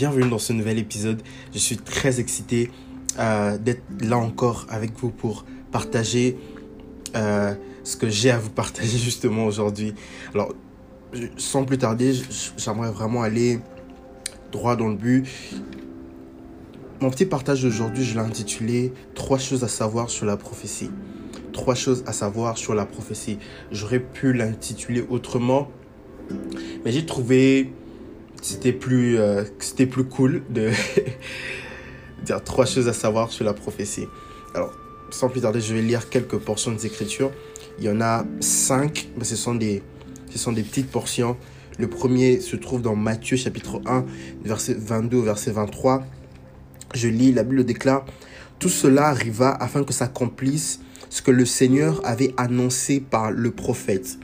[0.02, 1.22] Bienvenue dans ce nouvel épisode.
[1.54, 2.72] Je suis très excité
[3.20, 6.40] euh, d'être là encore avec vous pour partager
[7.16, 9.94] euh, ce que j'ai à vous partager justement aujourd'hui.
[10.34, 10.56] Alors,
[11.38, 12.16] sans plus tarder,
[12.58, 13.60] j'aimerais vraiment aller
[14.52, 15.28] droit dans le but.
[17.00, 20.90] Mon petit partage d'aujourd'hui, je l'ai intitulé Trois choses à savoir sur la prophétie.
[21.54, 23.38] Trois choses à savoir sur la prophétie.
[23.72, 25.70] J'aurais pu l'intituler autrement,
[26.84, 27.72] mais j'ai trouvé
[28.42, 30.72] c'était plus euh, c'était plus cool de
[32.24, 34.08] dire trois choses à savoir sur la prophétie.
[34.54, 34.74] Alors,
[35.12, 37.32] sans plus tarder, je vais lire quelques portions des Écritures.
[37.78, 39.82] Il y en a cinq, mais ce sont des,
[40.30, 41.38] ce sont des petites portions.
[41.80, 44.06] Le premier se trouve dans Matthieu chapitre 1,
[44.44, 46.04] verset 22 au verset 23.
[46.94, 48.06] Je lis, la Bible déclare,
[48.60, 54.18] Tout cela arriva afin que s'accomplisse ce que le Seigneur avait annoncé par le prophète.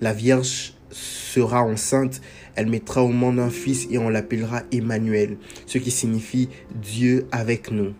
[0.00, 2.20] La Vierge sera enceinte,
[2.56, 5.36] elle mettra au monde un fils et on l'appellera Emmanuel,
[5.66, 6.48] ce qui signifie
[6.82, 7.92] Dieu avec nous.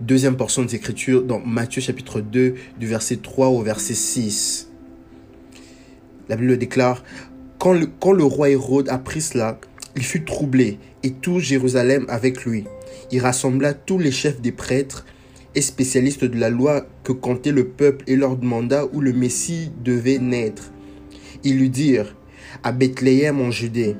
[0.00, 4.70] Deuxième portion des Écritures dans Matthieu chapitre 2 du verset 3 au verset 6.
[6.28, 7.04] La Bible déclare,
[7.58, 9.60] quand le, quand le roi Hérode apprit cela,
[9.94, 12.64] il fut troublé et tout Jérusalem avec lui.
[13.12, 15.04] Il rassembla tous les chefs des prêtres
[15.54, 19.70] et spécialistes de la loi que comptait le peuple et leur demanda où le Messie
[19.84, 20.72] devait naître.
[21.44, 22.16] Ils lui dirent,
[22.62, 23.96] à Bethléem en Judée.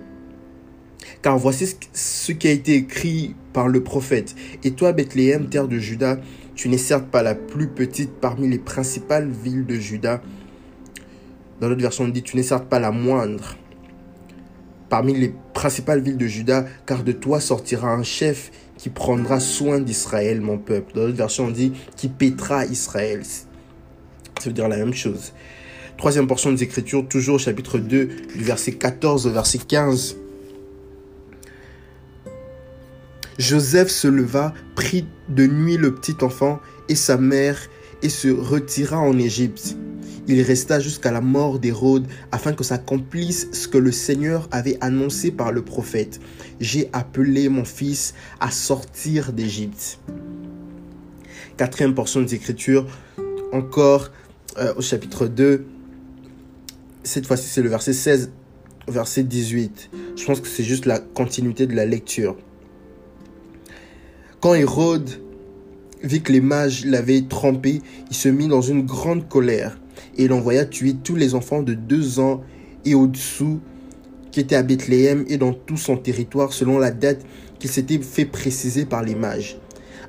[1.22, 4.34] Car voici ce qui a été écrit par le prophète.
[4.62, 6.18] Et toi, Bethléem, terre de Juda,
[6.54, 10.22] tu n'es certes pas la plus petite parmi les principales villes de Juda.
[11.60, 13.56] Dans l'autre version, on dit, tu n'es certes pas la moindre
[14.88, 19.80] parmi les principales villes de Juda, car de toi sortira un chef qui prendra soin
[19.80, 20.94] d'Israël, mon peuple.
[20.94, 23.22] Dans l'autre version, on dit, qui pétera Israël.
[23.24, 25.32] Ça veut dire la même chose.
[25.96, 30.16] Troisième portion des Écritures, toujours chapitre 2, du verset 14 au verset 15.
[33.38, 37.58] Joseph se leva, prit de nuit le petit enfant et sa mère
[38.02, 39.76] et se retira en Égypte.
[40.26, 45.30] Il resta jusqu'à la mort d'Hérode afin que s'accomplisse ce que le Seigneur avait annoncé
[45.30, 46.20] par le prophète.
[46.60, 50.00] J'ai appelé mon fils à sortir d'Égypte.
[51.56, 52.86] Quatrième portion des Écritures,
[53.52, 54.10] encore
[54.58, 55.64] euh, au chapitre 2.
[57.06, 58.32] Cette fois-ci, c'est le verset 16,
[58.88, 59.90] verset 18.
[60.16, 62.34] Je pense que c'est juste la continuité de la lecture.
[64.40, 65.10] Quand Hérode
[66.02, 69.78] vit que les mages l'avaient trempé, il se mit dans une grande colère
[70.16, 72.42] et il envoya tuer tous les enfants de deux ans
[72.86, 73.60] et au-dessous
[74.30, 77.26] qui étaient à Bethléem et dans tout son territoire selon la date
[77.58, 79.58] qu'il s'était fait préciser par les mages.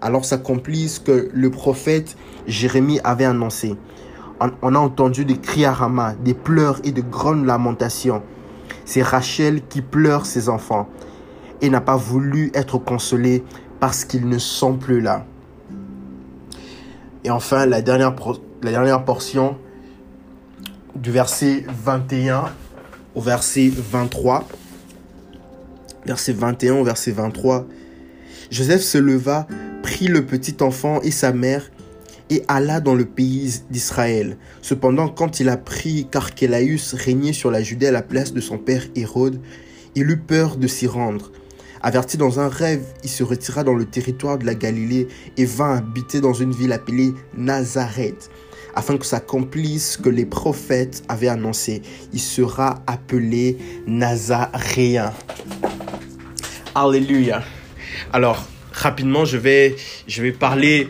[0.02, 2.16] Alors s'accomplit ce que le prophète
[2.48, 3.74] Jérémie avait annoncé.
[4.40, 8.22] On a entendu des cris à Rama, des pleurs et de grandes lamentations.
[8.84, 10.90] C'est Rachel qui pleure ses enfants
[11.62, 13.44] et n'a pas voulu être consolée
[13.80, 15.26] parce qu'ils ne sont plus là.
[17.24, 18.14] Et enfin, la dernière,
[18.62, 19.58] la dernière portion
[20.96, 22.46] du verset 21
[23.16, 24.48] au verset 23.
[26.06, 27.66] Verset 21 au verset 23.
[28.52, 29.48] Joseph se leva,
[29.82, 31.72] prit le petit enfant et sa mère
[32.30, 34.38] et alla dans le pays d'Israël.
[34.62, 38.84] Cependant, quand il apprit qu'Archélaüs régnait sur la Judée à la place de son père
[38.96, 39.40] Hérode,
[39.96, 41.32] il eut peur de s'y rendre.
[41.82, 45.08] Averti dans un rêve, il se retira dans le territoire de la Galilée
[45.38, 48.32] et vint habiter dans une ville appelée Nazareth,
[48.74, 51.84] afin que s'accomplisse ce que les prophètes avaient annoncé.
[52.12, 55.14] Il sera appelé Nazaréen.
[56.74, 57.44] Alléluia.
[58.12, 59.76] Alors, rapidement, je vais,
[60.08, 60.90] je vais parler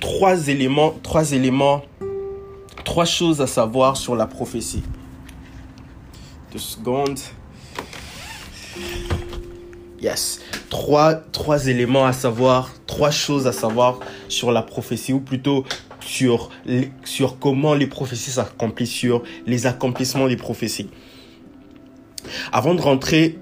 [0.00, 1.82] trois éléments, trois éléments,
[2.84, 4.82] trois choses à savoir sur la prophétie.
[6.52, 7.18] Deux secondes.
[10.00, 10.40] Yes.
[10.70, 15.64] Trois, trois éléments à savoir, trois choses à savoir sur la prophétie, ou plutôt
[16.00, 16.50] sur,
[17.04, 20.90] sur comment les prophéties s'accomplissent, sur les accomplissements des prophéties.
[22.52, 23.38] Avant de rentrer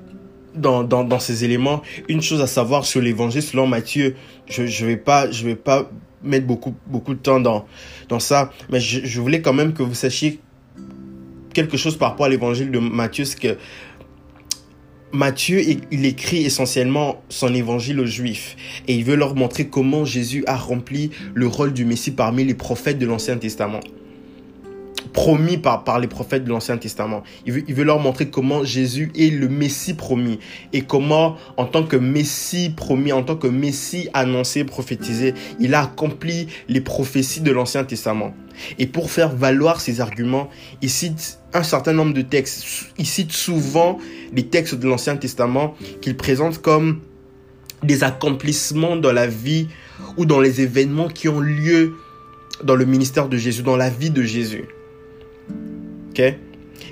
[0.55, 1.83] dans, dans, dans ces éléments.
[2.09, 5.91] Une chose à savoir sur l'évangile selon Matthieu, je je vais vais pas
[6.23, 9.95] mettre beaucoup beaucoup de temps dans ça, mais je, je voulais quand même que vous
[9.95, 10.41] sachiez
[11.53, 13.57] quelque chose par rapport à l'évangile de Matthieu, que
[15.12, 15.61] Matthieu,
[15.91, 18.57] il écrit essentiellement son évangile aux Juifs.
[18.89, 22.55] Et il veut leur montrer comment Jésus a rempli le rôle du Messie parmi les
[22.55, 23.81] prophètes de l'Ancien Testament
[25.13, 27.23] promis par, par les prophètes de l'Ancien Testament.
[27.47, 30.39] Il veut, il veut leur montrer comment Jésus est le Messie promis
[30.73, 35.83] et comment, en tant que Messie promis, en tant que Messie annoncé, prophétisé, il a
[35.83, 38.35] accompli les prophéties de l'Ancien Testament.
[38.79, 40.49] Et pour faire valoir ses arguments,
[40.83, 42.65] il cite un certain nombre de textes.
[42.99, 43.99] Il cite souvent
[44.33, 47.01] les textes de l'Ancien Testament qu'il présente comme
[47.83, 49.69] des accomplissements dans la vie
[50.17, 51.95] ou dans les événements qui ont lieu
[52.63, 54.65] dans le ministère de Jésus, dans la vie de Jésus.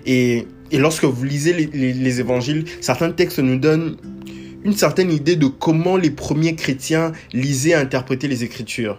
[0.07, 3.97] Et, lorsque vous lisez les, les, évangiles, certains textes nous donnent
[4.65, 8.99] une certaine idée de comment les premiers chrétiens lisaient et interprétaient les Écritures.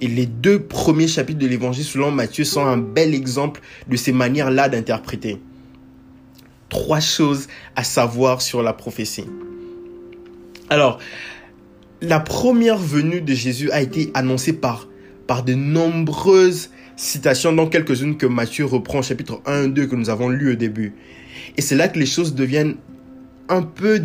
[0.00, 4.12] Et les deux premiers chapitres de l'évangile selon Matthieu sont un bel exemple de ces
[4.12, 5.38] manières-là d'interpréter.
[6.68, 9.26] Trois choses à savoir sur la prophétie.
[10.70, 10.98] Alors,
[12.00, 14.88] la première venue de Jésus a été annoncée par,
[15.26, 16.70] par de nombreuses
[17.02, 20.54] citations, dont quelques-unes que Matthieu reprend chapitre 1 et 2 que nous avons lu au
[20.54, 20.94] début.
[21.56, 22.76] Et c'est là que les choses deviennent
[23.48, 24.00] un peu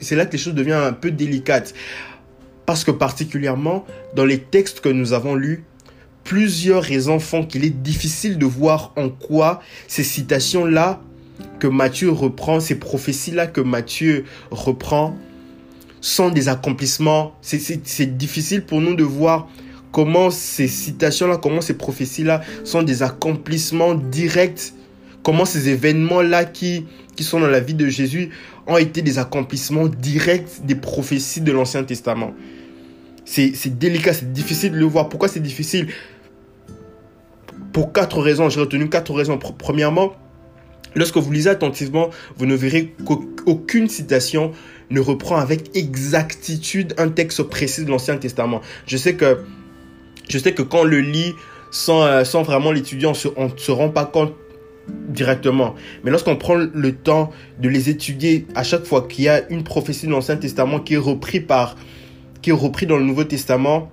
[0.00, 1.74] c'est là que les choses deviennent un peu délicates.
[2.64, 3.84] Parce que particulièrement
[4.16, 5.64] dans les textes que nous avons lus,
[6.24, 11.02] plusieurs raisons font qu'il est difficile de voir en quoi ces citations-là
[11.60, 15.16] que Matthieu reprend, ces prophéties-là que Matthieu reprend,
[16.00, 17.34] sont des accomplissements.
[17.42, 19.48] C'est difficile pour nous de voir
[19.92, 24.72] comment ces citations-là, comment ces prophéties-là sont des accomplissements directs,
[25.22, 26.86] comment ces événements-là qui,
[27.16, 28.30] qui sont dans la vie de Jésus
[28.66, 32.34] ont été des accomplissements directs des prophéties de l'Ancien Testament?
[33.24, 35.10] C'est délicat, c'est difficile de le voir.
[35.10, 35.88] Pourquoi c'est difficile?
[37.74, 38.48] Pour quatre raisons.
[38.48, 39.38] J'ai retenu quatre raisons.
[39.38, 40.14] Premièrement,
[40.94, 42.08] lorsque vous lisez attentivement,
[42.38, 44.52] vous ne verrez qu'aucune citation
[44.90, 48.62] ne reprend avec exactitude un texte précis de l'Ancien Testament.
[48.86, 49.40] Je sais que
[50.28, 51.34] je sais que quand on le lit
[51.70, 54.34] sans, euh, sans vraiment l'étudier, on ne se rend pas compte
[55.08, 55.74] directement.
[56.04, 59.64] Mais lorsqu'on prend le temps de les étudier à chaque fois qu'il y a une
[59.64, 61.76] prophétie de l'Ancien Testament qui est repris par
[62.40, 63.90] qui est repris dans le Nouveau Testament,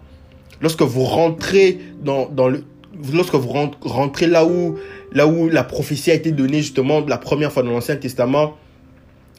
[0.62, 2.64] lorsque vous rentrez dans, dans le
[3.12, 4.78] lorsque vous rentrez là où
[5.12, 8.56] là où la prophétie a été donnée justement la première fois dans l'Ancien Testament,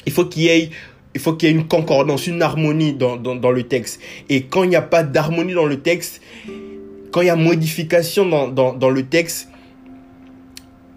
[0.05, 0.71] il faut qu'il y ait
[1.15, 4.01] il faut qu'il y ait une concordance, une harmonie dans, dans le texte.
[4.29, 6.21] Et quand il n'y a pas d'harmonie dans le texte,
[7.17, 9.49] quand il y a modification dans, dans, dans le texte,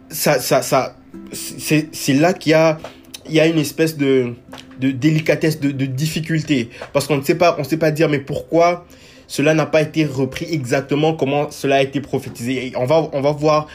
[0.10, 0.98] ça, ça, ça,
[1.32, 2.78] c'est là qu'il y a,
[3.26, 4.34] il y a une espèce de,
[4.82, 6.72] de délicatesse, de, de difficulté.
[6.92, 8.86] Parce qu'on ne sait pas, on sait pas dire, mais pourquoi
[9.28, 12.68] cela n'a pas été repris exactement comment cela a été prophétisé.
[12.68, 13.68] Et on va, on va voir,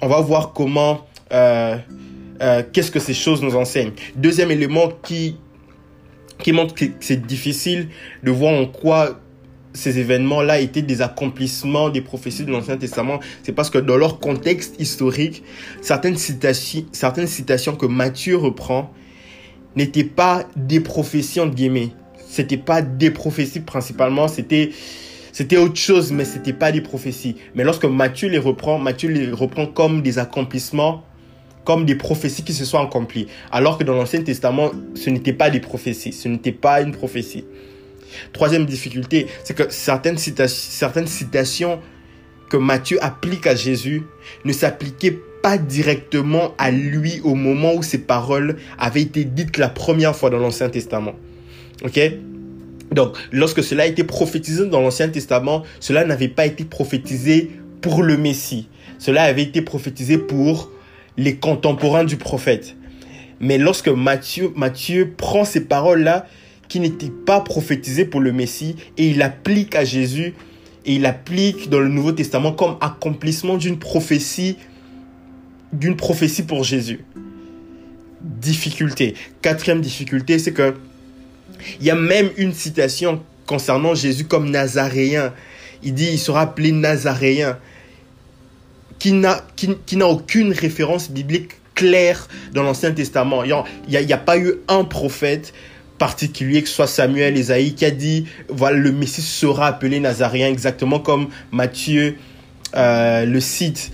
[0.00, 1.76] on va voir comment, euh,
[2.42, 3.92] euh, qu'est-ce que ces choses nous enseignent.
[4.16, 5.36] Deuxième élément qui,
[6.40, 7.90] qui montre que c'est difficile
[8.24, 9.20] de voir en quoi
[9.78, 14.18] ces événements-là étaient des accomplissements des prophéties de l'Ancien Testament, c'est parce que dans leur
[14.18, 15.42] contexte historique,
[15.80, 18.92] certaines citations, certaines citations que Matthieu reprend
[19.76, 21.90] n'étaient pas des prophéties entre guillemets.
[22.28, 24.72] C'était pas des prophéties principalement, c'était
[25.56, 27.36] autre chose, mais c'était pas des prophéties.
[27.54, 31.04] Mais lorsque Matthieu les reprend, Matthieu les reprend comme des accomplissements,
[31.64, 33.28] comme des prophéties qui se sont accomplies.
[33.52, 37.44] Alors que dans l'Ancien Testament, ce n'était pas des prophéties, ce n'était pas une prophétie.
[38.32, 41.80] Troisième difficulté, c'est que certaines, certaines citations
[42.48, 44.02] que Matthieu applique à Jésus
[44.44, 49.68] ne s'appliquaient pas directement à lui au moment où ces paroles avaient été dites la
[49.68, 51.14] première fois dans l'Ancien Testament.
[51.84, 52.00] Ok?
[52.90, 57.50] Donc, lorsque cela a été prophétisé dans l'Ancien Testament, cela n'avait pas été prophétisé
[57.80, 58.68] pour le Messie.
[58.98, 60.70] Cela avait été prophétisé pour
[61.16, 62.76] les contemporains du prophète.
[63.40, 66.26] Mais lorsque Matthieu, Matthieu prend ces paroles-là,
[66.68, 70.34] qui n'était pas prophétisé pour le Messie et il applique à Jésus
[70.84, 74.56] et il applique dans le Nouveau Testament comme accomplissement d'une prophétie
[75.96, 77.04] prophétie pour Jésus.
[78.20, 79.14] Difficulté.
[79.42, 80.74] Quatrième difficulté, c'est que
[81.80, 85.32] il y a même une citation concernant Jésus comme nazaréen.
[85.82, 87.58] Il dit il sera appelé nazaréen
[88.98, 93.44] qui n'a qui, n'a aucune référence biblique claire dans l'Ancien Testament.
[93.44, 93.54] Il
[93.88, 95.52] n'y a, pas eu un prophète
[95.98, 101.00] particulier, que soit Samuel, Esaïe, qui a dit, voilà, le Messie sera appelé Nazaréen, exactement
[101.00, 102.16] comme Matthieu
[102.76, 103.92] euh, le cite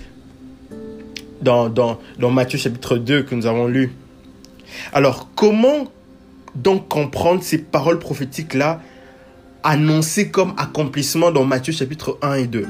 [1.41, 3.91] dans, dans, dans Matthieu chapitre 2 que nous avons lu.
[4.93, 5.91] Alors, comment,
[6.55, 8.81] donc comprendre ces paroles prophétiques-là
[9.63, 12.67] annoncées comme accomplissement dans Matthieu chapitre 1 et 2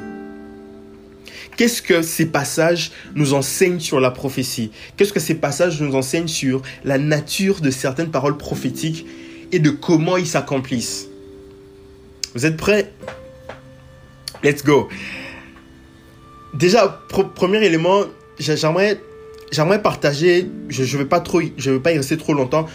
[1.58, 4.72] Qu'est-ce que ces passages nous enseignent sur la prophétie?
[4.98, 9.06] Qu'est-ce que ces passages nous enseignent sur la nature de certaines paroles prophétiques
[9.52, 11.08] et de comment ils s'accomplissent
[12.34, 12.92] Vous êtes prêts?
[14.44, 14.90] Let's go.
[16.54, 17.02] Déjà,
[17.36, 18.04] premier élément,
[18.40, 19.02] j'aimerais,
[19.82, 22.66] partager, je ne vais, pas trop, je vais pas y rester trop longtemps,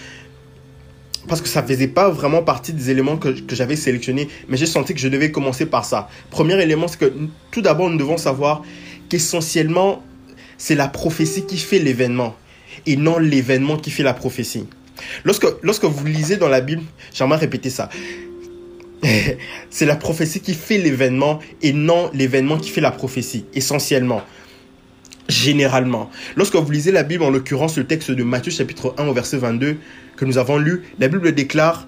[1.29, 4.67] parce que ça faisait pas vraiment partie des éléments que, que j'avais sélectionnés, mais j'ai
[4.67, 6.09] senti que je devais commencer par ça.
[6.31, 7.13] Premier élément, c'est que
[7.51, 8.63] tout d'abord, nous devons savoir
[9.09, 10.03] qu'essentiellement,
[10.59, 12.37] c'est la prophétie qui fait l'événement
[12.87, 14.67] et non l'événement qui fait la prophétie.
[15.25, 16.83] Lorsque, lorsque vous lisez dans la Bible,
[17.13, 17.89] j'aimerais répéter ça.
[19.71, 24.23] c'est la prophétie qui fait l'événement et non l'événement qui fait la prophétie, essentiellement
[25.31, 26.11] généralement.
[26.37, 29.39] Lorsque vous lisez la Bible, en l'occurrence le texte de Matthieu chapitre 1 au verset
[29.39, 29.77] 22
[30.17, 31.87] que nous avons lu, la Bible déclare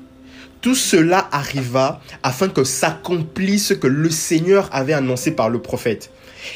[0.61, 6.13] tout cela arriva afin que s'accomplisse ce que le Seigneur avait annoncé par le prophète.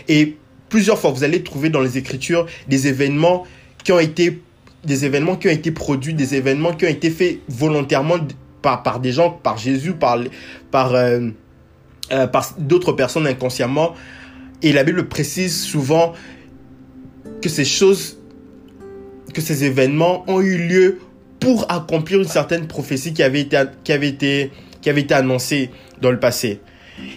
[0.09, 0.37] Et
[0.69, 3.45] plusieurs fois, vous allez trouver dans les Écritures des événements
[3.83, 4.41] qui ont été
[4.87, 8.17] des événements qui ont été produits, des événements qui ont été faits volontairement
[8.63, 10.19] par, par des gens, par Jésus, par,
[10.71, 11.29] par, euh,
[12.13, 12.27] euh,
[12.59, 13.95] d'autres personnes inconsciemment.
[14.63, 16.15] Et la Bible précise souvent
[17.43, 18.19] que ces choses,
[19.35, 20.99] que ces événements ont eu lieu
[21.41, 25.71] pour accomplir une certaine prophétie qui avait été, qui avait été, qui avait été annoncée
[26.01, 26.61] dans le passé.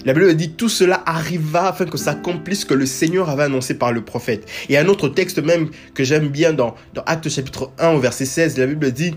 [0.06, 3.74] La Bible dit tout cela arriva afin que s'accomplisse ce que le Seigneur avait annoncé
[3.74, 4.50] par le prophète.
[4.70, 8.26] Et un autre texte même que j'aime bien dans, dans Actes chapitre 1 au verset
[8.26, 9.16] 16, la Bible dit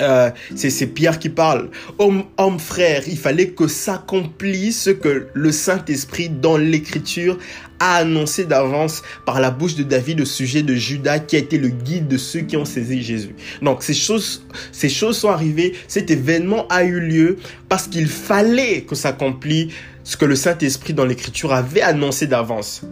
[0.00, 1.70] euh, c'est Pierre qui parle.
[1.98, 7.38] Homme, homme frère, il fallait que s'accomplisse ce que le Saint-Esprit dans l'Écriture
[7.78, 11.58] a annoncé d'avance par la bouche de David au sujet de Judas qui a été
[11.58, 13.34] le guide de ceux qui ont saisi Jésus.
[13.62, 17.38] Donc ces choses, ces choses sont arrivées, cet événement a eu lieu
[17.68, 19.72] parce qu'il fallait que s'accomplisse
[20.04, 22.82] ce que le Saint-Esprit dans l'Écriture avait annoncé d'avance.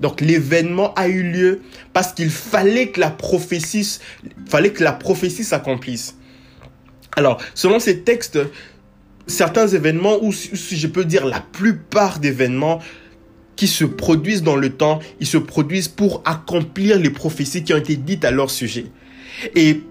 [0.00, 1.60] Donc l'événement a eu lieu
[1.92, 3.98] parce qu'il fallait que la prophétie,
[4.48, 6.16] fallait que la prophétie s'accomplisse.
[7.16, 8.38] Alors, selon ces textes,
[9.26, 12.80] certains événements, ou si je peux dire la plupart d'événements
[13.56, 17.78] qui se produisent dans le temps, ils se produisent pour accomplir les prophéties qui ont
[17.78, 18.86] été dites à leur sujet.
[19.54, 19.82] Et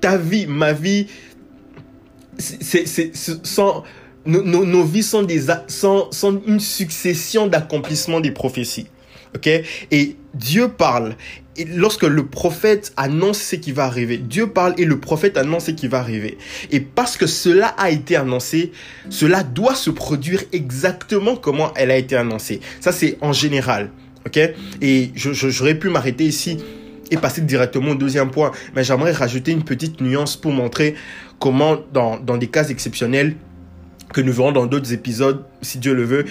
[0.00, 1.06] ta vie, ma vie,
[2.38, 3.12] c'est,
[4.26, 5.26] nos, vies sont
[6.46, 8.86] une succession d'accomplissements des prophéties.
[9.34, 9.48] Ok?
[9.90, 11.16] Et Dieu parle.
[11.76, 15.70] Lorsque le prophète annonce ce qui va arriver, Dieu parle et le prophète annonce ce
[15.70, 16.36] qui va arriver.
[16.72, 18.72] Et parce que cela a été annoncé,
[19.08, 22.60] cela doit se produire exactement comment elle a été annoncée.
[22.80, 23.90] Ça, c'est en général.
[24.26, 24.38] Ok?
[24.80, 26.58] Et j'aurais pu m'arrêter ici
[27.10, 28.50] et passer directement au deuxième point.
[28.74, 30.94] Mais j'aimerais rajouter une petite nuance pour montrer
[31.38, 33.36] comment, dans, dans des cas exceptionnels,
[34.12, 36.24] que nous verrons dans d'autres épisodes, si Dieu le veut,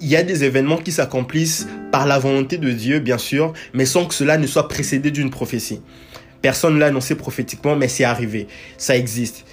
[0.00, 3.86] il y a des événements qui s'accomplissent par la volonté de Dieu, bien sûr, mais
[3.86, 5.80] sans que cela ne soit précédé d'une prophétie.
[6.42, 8.46] Personne ne l'a annoncé prophétiquement, mais c'est arrivé.
[8.76, 9.44] Ça existe.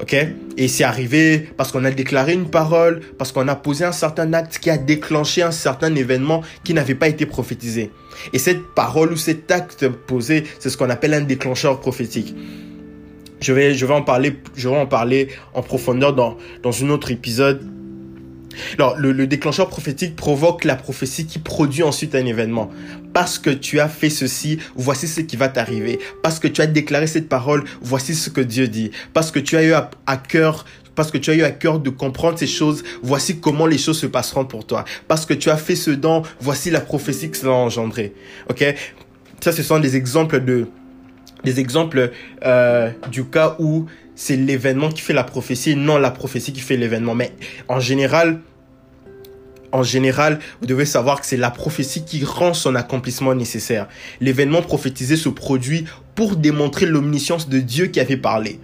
[0.00, 0.16] OK?
[0.56, 4.32] Et c'est arrivé parce qu'on a déclaré une parole, parce qu'on a posé un certain
[4.32, 7.90] acte qui a déclenché un certain événement qui n'avait pas été prophétisé.
[8.32, 12.34] Et cette parole ou cet acte posé, c'est ce qu'on appelle un déclencheur prophétique.
[13.40, 16.90] Je vais, je vais en parler, je vais en parler en profondeur dans, dans un
[16.90, 17.71] autre épisode
[18.78, 22.70] alors, le, déclencheur prophétique provoque la prophétie qui produit ensuite un événement.
[23.12, 25.98] Parce que tu as fait ceci, voici ce qui va t'arriver.
[26.22, 28.90] Parce que tu as déclaré cette parole, voici ce que Dieu dit.
[29.12, 31.88] Parce que tu as eu à, cœur parce que tu as eu à cœur de
[31.88, 34.84] comprendre ces choses, voici comment les choses se passeront pour toi.
[35.08, 38.12] Parce que tu as fait ce don, voici la prophétie que cela a engendré.
[38.50, 38.62] Ok?
[39.40, 40.66] Ça, ce sont des exemples de,
[41.44, 42.12] des exemples
[42.44, 46.76] euh, du cas où c'est l'événement qui fait la prophétie, non la prophétie qui fait
[46.76, 47.14] l'événement.
[47.14, 47.32] Mais
[47.68, 48.40] en général,
[49.72, 53.88] en général, vous devez savoir que c'est la prophétie qui rend son accomplissement nécessaire.
[54.20, 55.84] L'événement prophétisé se produit
[56.14, 58.60] pour démontrer l'omniscience de Dieu qui avait parlé.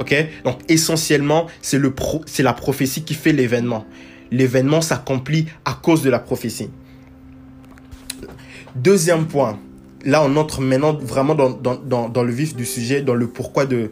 [0.00, 0.14] Ok?
[0.44, 1.92] Donc essentiellement, c'est le
[2.26, 3.84] c'est la prophétie qui fait l'événement.
[4.30, 6.70] L'événement s'accomplit à cause de la prophétie.
[8.76, 9.58] Deuxième point.
[10.04, 13.64] Là, on entre maintenant vraiment dans, dans, dans le vif du sujet, dans le pourquoi
[13.64, 13.90] de,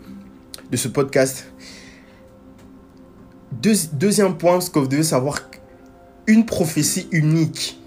[0.73, 1.53] de ce podcast.
[3.93, 5.39] deuxième point, ce que vous devez savoir,
[6.27, 7.79] une prophétie unique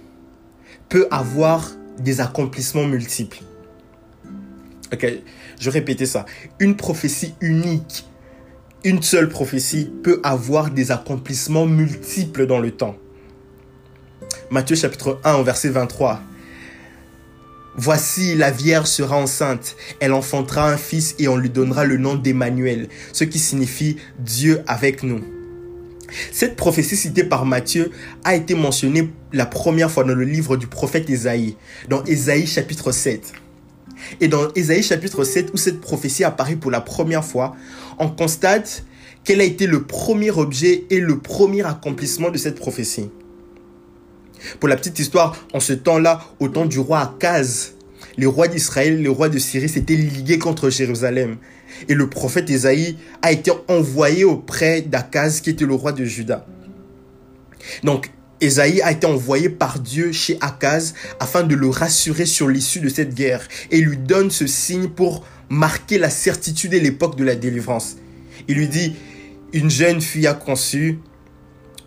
[0.87, 3.39] peut avoir des accomplissements multiples.
[4.93, 5.07] Ok,
[5.59, 6.25] je répéter ça.
[6.59, 8.05] Une prophétie unique,
[8.83, 12.95] une seule prophétie peut avoir des accomplissements multiples dans le temps.
[14.51, 16.21] Matthieu chapitre 1 verset 23.
[17.77, 22.15] Voici, la Vierge sera enceinte, elle enfantera un fils et on lui donnera le nom
[22.15, 25.21] d'Emmanuel, ce qui signifie Dieu avec nous.
[26.31, 27.91] Cette prophétie citée par Matthieu
[28.23, 31.57] a été mentionnée la première fois dans le livre du prophète Ésaïe,
[31.89, 33.33] dans Ésaïe chapitre 7.
[34.21, 37.57] Et dans Ésaïe chapitre 7, où cette prophétie apparaît pour la première fois,
[37.99, 38.85] on constate
[39.25, 43.09] quel a été le premier objet et le premier accomplissement de cette prophétie.
[44.59, 47.73] Pour la petite histoire, en ce temps-là, au temps du roi Akaz,
[48.17, 51.37] les rois d'Israël, les rois de Syrie s'étaient ligués contre Jérusalem.
[51.89, 56.45] Et le prophète Ésaïe a été envoyé auprès d'Akaz, qui était le roi de Juda.
[57.83, 62.79] Donc, Ésaïe a été envoyé par Dieu chez Akaz afin de le rassurer sur l'issue
[62.79, 67.23] de cette guerre et lui donne ce signe pour marquer la certitude et l'époque de
[67.23, 67.95] la délivrance.
[68.47, 68.95] Il lui dit,
[69.53, 70.99] une jeune fille a conçu,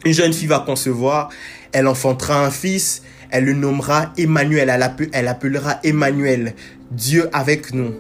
[0.04, 1.28] une jeune fille va concevoir,
[1.72, 4.70] elle enfantera un fils, elle le nommera Emmanuel,
[5.12, 6.54] elle, appellera Emmanuel,
[6.90, 7.94] Dieu avec nous.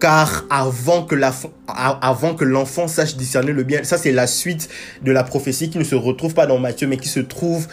[0.00, 1.14] Car avant que,
[2.44, 4.68] l'enfant sache discerner le bien, ça c'est la suite
[5.02, 7.68] de la prophétie qui ne se retrouve pas dans Matthieu, mais qui se trouve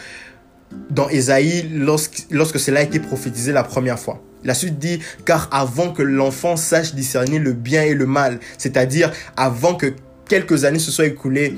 [0.90, 4.22] dans Ésaïe lorsque cela a été prophétisé la première fois.
[4.44, 9.12] La suite dit, car avant que l'enfant sache discerner le bien et le mal, c'est-à-dire
[9.36, 9.92] avant que
[10.28, 11.54] quelques années se soient écoulées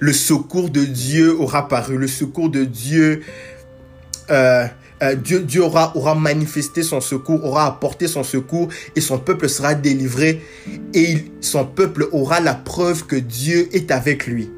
[0.00, 3.22] le secours de Dieu aura paru, le secours de Dieu,
[4.30, 4.66] euh,
[5.02, 9.48] euh, Dieu, Dieu aura, aura manifesté son secours, aura apporté son secours et son peuple
[9.48, 10.42] sera délivré
[10.94, 14.50] et son peuple aura la preuve que Dieu est avec lui.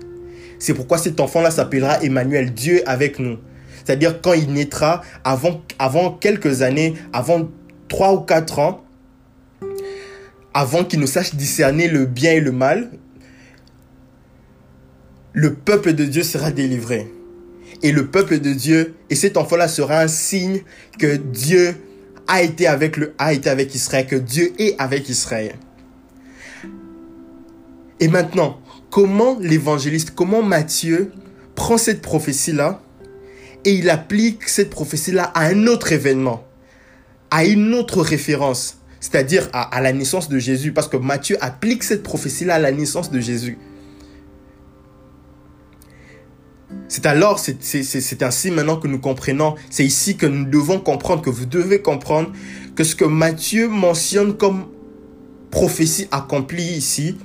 [0.59, 3.39] C'est pourquoi cet enfant-là s'appellera Emmanuel, Dieu avec nous.
[3.85, 7.49] C'est-à-dire quand il naîtra, avant, avant quelques années, avant
[7.89, 8.85] trois ou quatre ans,
[10.53, 12.91] avant qu'il ne sache discerner le bien et le mal,
[15.33, 17.13] le peuple de Dieu sera délivré.
[17.83, 20.63] Et le peuple de Dieu, et cet enfant-là sera un signe
[20.99, 21.75] que Dieu
[22.27, 25.55] a été avec le, a avec Israël, que Dieu est avec Israël.
[28.01, 28.61] Et maintenant,
[28.91, 31.13] comment l'évangéliste, comment Matthieu
[31.55, 32.83] prend cette prophétie-là
[33.65, 36.45] et il applique cette prophétie-là à un autre événement,
[37.31, 42.03] à une autre référence, c'est-à-dire à, la naissance de Jésus, parce que Matthieu applique cette
[42.03, 43.59] prophétie-là à la naissance de Jésus.
[46.89, 51.31] C'est alors, c'est ainsi maintenant que nous comprenons, c'est ici que nous devons comprendre, que
[51.31, 52.33] vous devez comprendre
[52.75, 54.67] que ce que Matthieu mentionne comme
[55.51, 57.17] prophétie accomplie ici,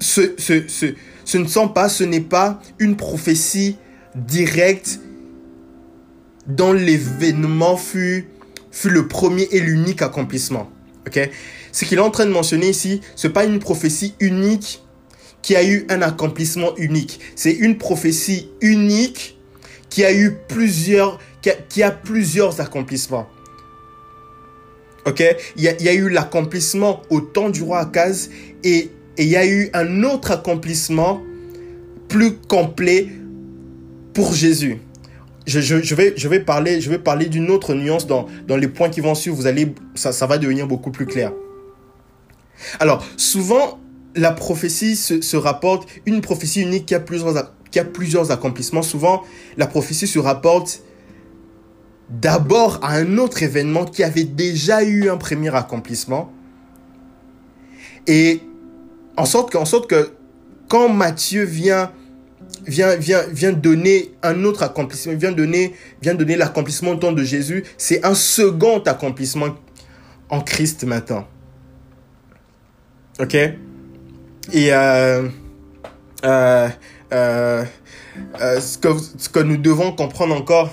[0.00, 3.76] ce, ne sont pas, ce n'est pas une prophétie
[4.14, 5.00] directe
[6.46, 8.28] dont l'événement fut,
[8.70, 10.70] fut le premier et l'unique accomplissement.
[11.06, 11.30] Ok?
[11.72, 14.82] Ce qu'il est en train de mentionner ici, ce n'est pas une prophétie unique
[15.42, 17.20] qui a eu un accomplissement unique.
[17.34, 19.38] C'est une prophétie unique
[19.90, 21.18] qui a eu plusieurs,
[21.68, 23.28] qui a, plusieurs accomplissements.
[25.04, 25.22] Ok?
[25.56, 28.30] Il y, a, eu l'accomplissement au temps du roi Akaz
[28.62, 31.20] et, et il y a eu un autre accomplissement
[32.08, 33.08] plus complet
[34.14, 34.78] pour Jésus.
[35.44, 38.90] Je, je, je, vais, je vais parler, parler d'une autre nuance dans, dans les points
[38.90, 39.34] qui vont suivre.
[39.34, 41.32] Vous allez, ça, ça va devenir beaucoup plus clair.
[42.78, 43.80] Alors, souvent,
[44.14, 48.82] la prophétie se, rapporte, une prophétie unique qui a, plusieurs, accomplissements.
[48.82, 49.22] Souvent,
[49.56, 50.82] la prophétie se rapporte
[52.08, 56.30] d'abord à un autre événement qui avait déjà eu un premier accomplissement.
[58.06, 58.40] Et
[59.16, 59.50] en sorte,
[59.88, 60.10] que
[60.68, 61.90] quand Matthieu vient
[63.52, 68.14] donner un autre accomplissement, vient donner, vient donner l'accomplissement au temps de Jésus, c'est un
[68.14, 69.54] second accomplissement
[70.28, 71.26] en Christ maintenant.
[73.20, 73.36] Ok?
[74.50, 75.28] Et euh,
[76.24, 76.68] euh,
[77.12, 77.64] euh,
[78.60, 78.88] ce, que,
[79.18, 80.70] ce que nous devons comprendre encore,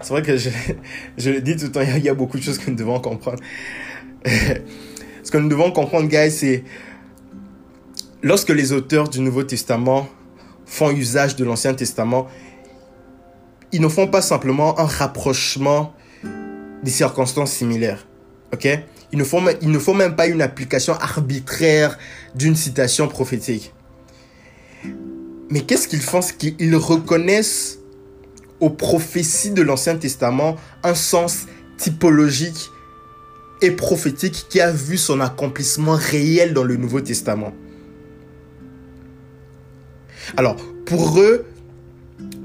[0.00, 0.50] c'est vrai que je,
[1.18, 3.00] je le dis tout le temps, il y, a, beaucoup de choses que nous devons
[3.00, 3.42] comprendre.
[4.24, 6.62] ce que nous devons comprendre, guys, c'est
[8.22, 10.08] lorsque les auteurs du Nouveau Testament
[10.64, 12.28] font usage de l'Ancien Testament,
[13.72, 15.94] ils ne font pas simplement un rapprochement
[16.82, 18.06] des circonstances similaires.
[18.52, 18.66] OK?
[19.12, 21.98] Il ne, faut, il ne même pas une application arbitraire
[22.34, 23.72] d'une citation prophétique.
[25.50, 26.20] Mais qu'est-ce qu'ils font?
[26.20, 27.78] C'est qu'ils reconnaissent
[28.60, 31.46] aux prophéties de l'Ancien Testament un sens
[31.78, 32.70] typologique
[33.62, 37.52] et prophétique qui a vu son accomplissement réel dans le Nouveau Testament.
[40.36, 41.46] Alors, pour eux,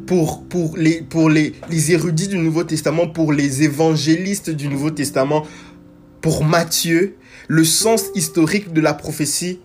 [0.07, 4.91] pour, pour, les, pour les, les érudits du Nouveau Testament, pour les évangélistes du Nouveau
[4.91, 5.45] Testament,
[6.23, 7.17] pour Matthieu,
[7.49, 9.59] le sens historique de la prophétie,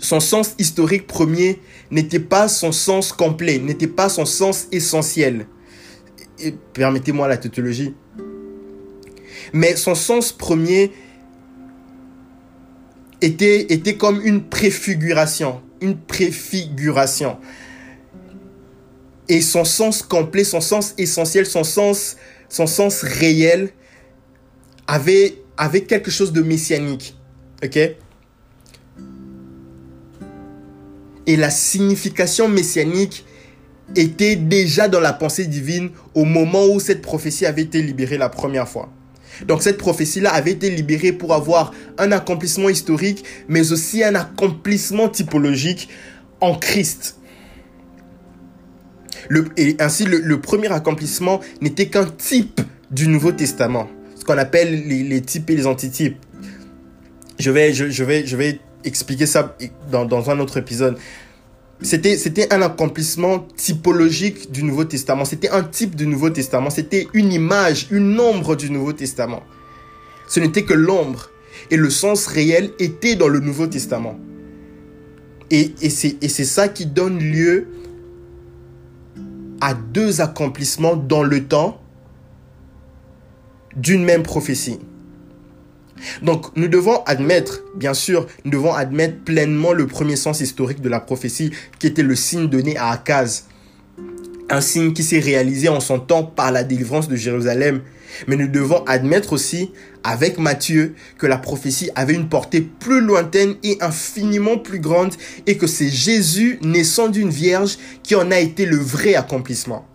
[0.00, 1.60] son sens historique premier
[1.92, 5.46] n'était pas son sens complet, n'était pas son sens essentiel.
[6.74, 7.94] Permettez-moi la tautologie.
[9.52, 10.90] Mais son sens premier
[13.20, 15.62] était, était comme une préfiguration.
[15.80, 17.38] Une préfiguration.
[19.28, 22.16] Et son sens complet, son sens essentiel, son sens,
[22.48, 23.70] son sens réel
[24.86, 25.34] avait,
[25.86, 27.16] quelque chose de messianique.
[27.64, 27.78] OK?
[31.26, 33.24] Et la signification messianique
[33.94, 38.28] était déjà dans la pensée divine au moment où cette prophétie avait été libérée la
[38.28, 38.90] première fois.
[39.46, 45.08] Donc cette prophétie-là avait été libérée pour avoir un accomplissement historique, mais aussi un accomplissement
[45.08, 45.88] typologique
[46.40, 47.16] en Christ.
[49.56, 52.60] Et ainsi, le, premier accomplissement n'était qu'un type
[52.90, 53.88] du Nouveau Testament,
[54.22, 56.16] ce qu'on appelle les, types et les antitypes.
[57.40, 59.56] Je vais, je, vais, je vais expliquer ça
[59.90, 60.96] dans, un autre épisode.
[61.80, 65.24] C'était, un accomplissement typologique du Nouveau Testament.
[65.24, 66.70] C'était un type du Nouveau Testament.
[66.70, 69.42] C'était une image, une ombre du Nouveau Testament.
[70.28, 71.30] Ce n'était que l'ombre.
[71.72, 74.20] Et le sens réel était dans le Nouveau Testament.
[75.50, 77.66] Et, et c'est ça qui donne lieu
[79.60, 81.81] à deux accomplissements dans le temps
[83.76, 84.78] d'une même prophétie.
[86.22, 90.88] Donc nous devons admettre, bien sûr, nous devons admettre pleinement le premier sens historique de
[90.88, 93.44] la prophétie qui était le signe donné à Akaz.
[94.50, 97.82] Un signe qui s'est réalisé en son temps par la délivrance de Jérusalem.
[98.26, 99.72] Mais nous devons admettre aussi,
[100.04, 105.14] avec Matthieu, que la prophétie avait une portée plus lointaine et infiniment plus grande
[105.46, 109.86] et que c'est Jésus, naissant d'une vierge, qui en a été le vrai accomplissement.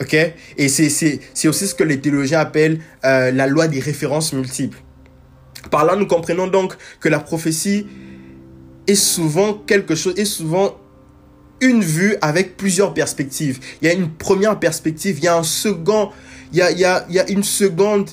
[0.00, 0.14] Ok?
[0.58, 4.78] Et c'est aussi ce que les théologiens appellent euh, la loi des références multiples.
[5.70, 7.86] Par là, nous comprenons donc que la prophétie
[8.86, 10.76] est souvent quelque chose, est souvent
[11.60, 13.58] une vue avec plusieurs perspectives.
[13.80, 16.10] Il y a une première perspective, il y a un second,
[16.52, 18.10] il y a, il y a, il y a une seconde,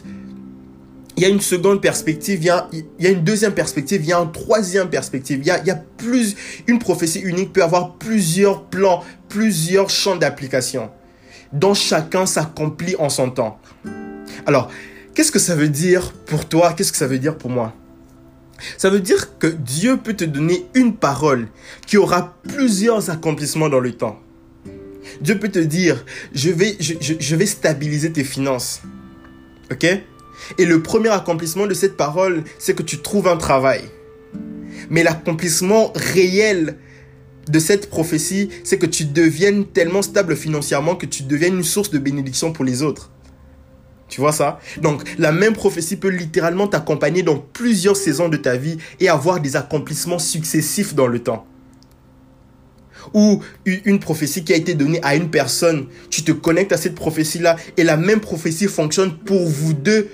[1.18, 4.02] il y a une seconde perspective, il y a, il y a une deuxième perspective,
[4.02, 5.40] il y a une troisième perspective.
[5.42, 6.36] Il y a, il y a plus,
[6.66, 10.90] une prophétie unique peut avoir plusieurs plans, plusieurs champs d'application
[11.54, 13.60] dont chacun s'accomplit en son temps.
[14.46, 14.70] Alors,
[15.14, 16.74] qu'est-ce que ça veut dire pour toi?
[16.74, 17.74] Qu'est-ce que ça veut dire pour moi?
[18.78, 21.48] Ça veut dire que Dieu peut te donner une parole
[21.86, 24.20] qui aura plusieurs accomplissements dans le temps.
[25.22, 28.82] Dieu peut te dire, je vais, stabiliser tes finances.
[29.72, 29.86] OK?
[30.58, 33.82] Et le premier accomplissement de cette parole, c'est que tu trouves un travail.
[34.90, 36.78] Mais l'accomplissement réel
[37.50, 41.92] de cette prophétie, c'est que tu deviennes tellement stable financièrement que tu deviennes une source
[41.92, 43.12] de bénédiction pour les autres.
[44.08, 44.60] Tu vois ça?
[44.82, 49.40] Donc, la même prophétie peut littéralement t'accompagner dans plusieurs saisons de ta vie et avoir
[49.40, 51.46] des accomplissements successifs dans le temps.
[53.14, 56.96] Ou une prophétie qui a été donnée à une personne, tu te connectes à cette
[56.96, 60.10] prophétie-là et la même prophétie fonctionne pour vous deux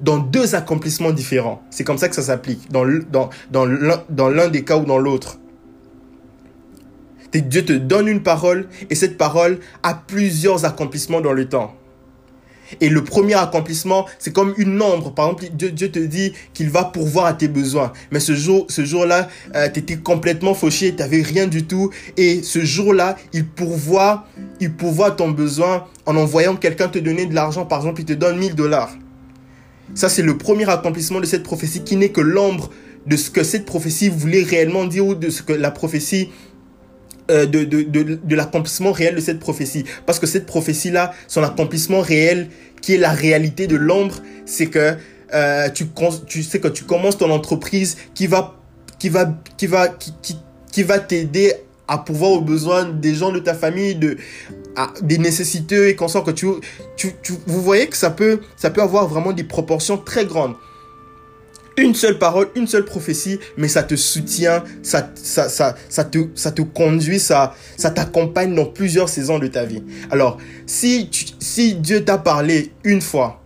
[0.00, 1.62] dans deux accomplissements différents.
[1.70, 5.38] C'est comme ça que ça s'applique, dans, l'un des cas ou dans l'autre.
[7.40, 11.74] Dieu te donne une parole et cette parole a plusieurs accomplissements dans le temps.
[12.80, 15.12] Et le premier accomplissement, c'est comme une ombre.
[15.12, 17.92] Par exemple, Dieu, te dit qu'il va pourvoir à tes besoins.
[18.10, 21.90] Mais ce jour, ce jour-là, euh, tu étais complètement fauché, tu n'avais rien du tout.
[22.16, 24.26] Et ce jour-là, il pourvoit,
[24.60, 27.66] il pourvoit ton besoin en envoyant quelqu'un te donner de l'argent.
[27.66, 28.96] Par exemple, il te donne 1000 dollars.
[29.94, 32.70] Ça, c'est le premier accomplissement de cette prophétie qui n'est que l'ombre
[33.06, 36.30] de ce que cette prophétie voulait réellement dire ou de ce que la prophétie
[37.30, 39.84] euh, de, de, de, de l'accomplissement réel de cette prophétie.
[40.06, 42.48] Parce que cette prophétie-là, son accomplissement réel,
[42.82, 44.96] qui est la réalité de l'ombre, c'est que
[45.32, 45.86] euh, tu,
[46.26, 48.56] tu sais que tu commences ton entreprise qui va,
[48.98, 50.36] qui va, qui va, qui, qui,
[50.70, 51.54] qui va t'aider
[51.88, 54.16] à pouvoir aux besoins des gens de ta famille, de,
[54.76, 56.46] à, des nécessiteux et qu'on sent que tu,
[56.96, 60.54] tu, tu, vous voyez que ça peut, ça peut avoir vraiment des proportions très grandes
[61.76, 66.18] une seule parole, une seule prophétie, mais ça te soutient, ça, ça, ça, ça, te,
[66.34, 69.82] ça te conduit, ça, ça t'accompagne dans plusieurs saisons de ta vie.
[70.10, 71.10] Alors, si,
[71.40, 73.40] si Dieu t'a parlé une fois,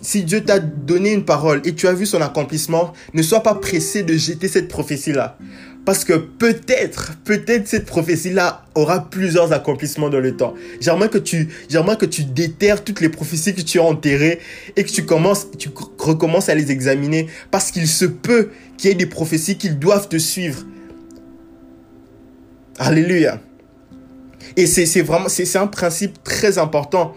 [0.00, 3.54] si Dieu t'a donné une parole et tu as vu son accomplissement, ne sois pas
[3.54, 5.36] pressé de jeter cette prophétie-là.
[5.84, 10.54] Parce que peut-être, peut-être cette prophétie-là aura plusieurs accomplissements dans le temps.
[10.80, 14.38] J'aimerais que tu, j'aimerais que tu déterres toutes les prophéties que tu as enterrées
[14.76, 18.92] et que tu commences, tu recommences à les examiner parce qu'il se peut qu'il y
[18.92, 20.64] ait des prophéties qui doivent te suivre.
[22.78, 23.40] Alléluia.
[24.56, 27.14] Et c'est vraiment, c'est un principe très important.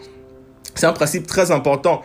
[0.75, 2.01] C'est un principe très important.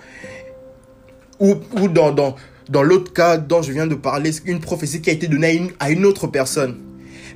[1.38, 1.54] Ou,
[1.88, 2.34] dans,
[2.68, 5.72] dans l'autre cas dont je viens de parler, c'est une prophétie qui a été donnée
[5.78, 6.76] à une, autre personne.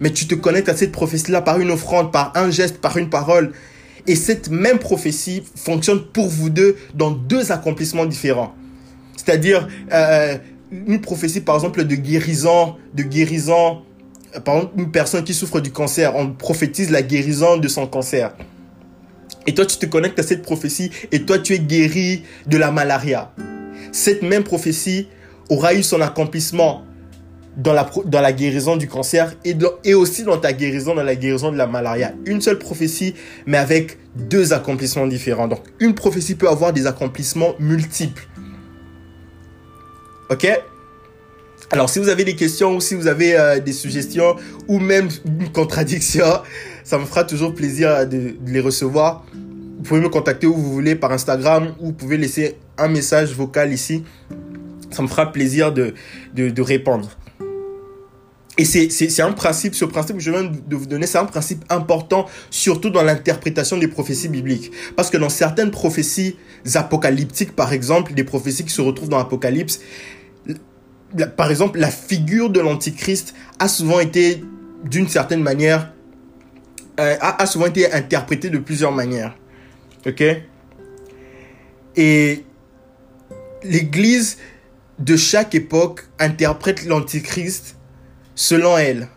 [0.01, 3.11] Mais tu te connectes à cette prophétie-là par une offrande, par un geste, par une
[3.11, 3.53] parole.
[4.07, 8.55] Et cette même prophétie fonctionne pour vous deux dans deux accomplissements différents.
[9.17, 10.39] C'est-à-dire euh,
[10.73, 13.83] une prophétie, par exemple, de guérison, de guérison.
[14.35, 17.87] euh, Par exemple, une personne qui souffre du cancer, on prophétise la guérison de son
[17.87, 18.33] cancer.
[19.47, 22.71] Et toi, tu te connectes à cette prophétie et toi, tu es guéri de la
[22.71, 23.33] malaria.
[23.93, 25.09] Cette même prophétie
[25.51, 26.85] aura eu son accomplissement
[27.57, 31.17] dans la, dans la guérison du cancer et, et aussi dans ta guérison, dans la
[31.17, 32.13] guérison de la malaria.
[32.25, 33.15] Une seule prophétie,
[33.47, 35.49] mais avec deux accomplissements différents.
[35.49, 38.27] Donc, une prophétie peut avoir des accomplissements multiples.
[40.31, 40.49] Ok?
[41.73, 44.37] Alors, si vous avez des questions ou si vous avez euh, des suggestions
[44.69, 46.25] ou même une contradiction,
[46.85, 49.25] ça me fera toujours plaisir de, de les recevoir.
[49.35, 53.35] Vous pouvez me contacter où vous voulez par Instagram ou vous pouvez laisser un message
[53.35, 54.05] vocal ici.
[54.91, 55.95] Ça me fera plaisir de,
[56.35, 57.11] de, répondre.
[58.59, 61.65] Et c'est, un principe, ce principe que je viens de vous donner, c'est un principe
[61.71, 64.71] important, surtout dans l'interprétation des prophéties bibliques.
[64.97, 66.37] Parce que dans certaines prophéties
[66.75, 69.81] apocalyptiques, par exemple, des prophéties qui se retrouvent dans l'Apocalypse,
[71.17, 74.45] la- par exemple, la figure de l'Antichrist a souvent été,
[74.85, 75.93] d'une certaine manière,
[76.99, 79.35] euh, a, a souvent été interprétée de plusieurs manières.
[80.07, 80.23] Ok?
[81.97, 82.45] Et
[83.63, 84.39] l'Église
[85.01, 87.77] de chaque époque interprète l'Antichrist
[88.35, 89.09] selon elle.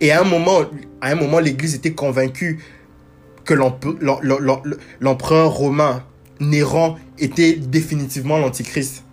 [0.00, 2.62] Et à un moment, l'Église était convaincue
[3.44, 6.04] que l'empe- l'em- l'em- l'empereur romain
[6.38, 9.04] Néron était définitivement l'Antichrist.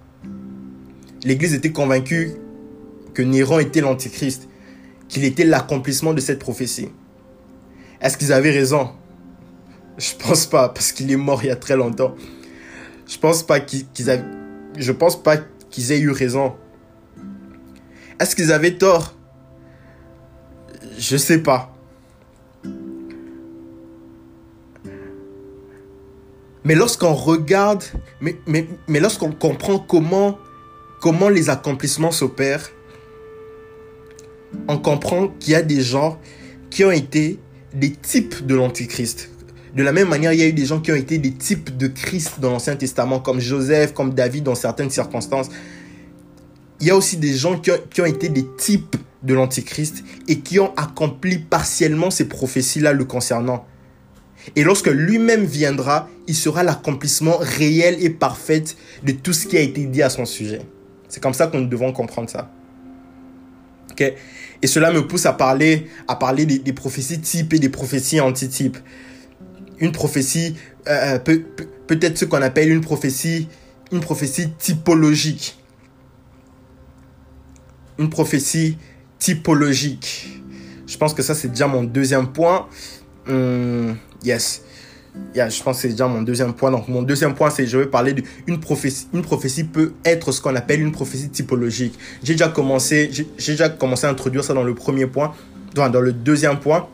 [1.23, 2.31] L'Église était convaincue
[3.13, 4.49] que Néron était l'Antichrist,
[5.07, 6.89] qu'il était l'accomplissement de cette prophétie.
[8.01, 8.89] Est-ce qu'ils avaient raison?
[9.97, 12.15] Je pense pas, parce qu'il est mort il y a très longtemps.
[13.07, 14.25] Je pense pas qu'ils avaient...
[14.77, 15.37] Je pense pas
[15.69, 16.55] qu'ils aient eu raison.
[18.19, 19.15] Est-ce qu'ils avaient tort?
[20.97, 21.75] Je sais pas.
[26.63, 27.83] Mais lorsqu'on regarde,
[28.21, 30.39] mais, mais, mais lorsqu'on comprend comment,
[31.01, 32.69] comment les accomplissements s'opèrent,
[34.67, 36.19] on comprend qu'il y a des gens
[36.69, 37.39] qui ont été
[37.73, 39.32] des types de l'Antichrist.
[39.75, 41.75] De la même manière, il y a eu des gens qui ont été des types
[41.75, 45.49] de Christ dans l'Ancien Testament, comme Joseph, comme David dans certaines circonstances.
[46.79, 50.03] Il y a aussi des gens qui ont, qui ont été des types de l'Antichrist
[50.27, 53.65] et qui ont accompli partiellement ces prophéties-là le concernant.
[54.55, 58.63] Et lorsque lui-même viendra, il sera l'accomplissement réel et parfait
[59.03, 60.61] de tout ce qui a été dit à son sujet.
[61.07, 62.51] C'est comme ça que nous devons comprendre ça.
[63.91, 64.13] Ok?
[64.61, 68.19] Et cela me pousse à parler, à parler des, des prophéties types et des prophéties
[68.19, 68.77] antitypes.
[69.79, 70.55] Une prophétie,
[70.87, 73.47] euh, peut, peut- peut-être ce qu'on appelle une prophétie,
[73.91, 75.57] une prophétie typologique.
[77.99, 78.77] Une prophétie
[79.19, 80.39] typologique.
[80.87, 82.67] Je pense que ça, c'est déjà mon deuxième point.
[83.27, 84.63] Hum, yes.
[85.35, 86.71] Yeah, je pense que c'est déjà mon deuxième point.
[86.71, 88.15] Donc, mon deuxième point, c'est je vais parler
[88.47, 89.07] d'une prophétie.
[89.13, 91.97] Une prophétie peut être ce qu'on appelle une prophétie typologique.
[92.23, 95.33] J'ai déjà commencé, déjà commencé à introduire ça dans le premier point.
[95.75, 96.87] Dans, dans le deuxième point,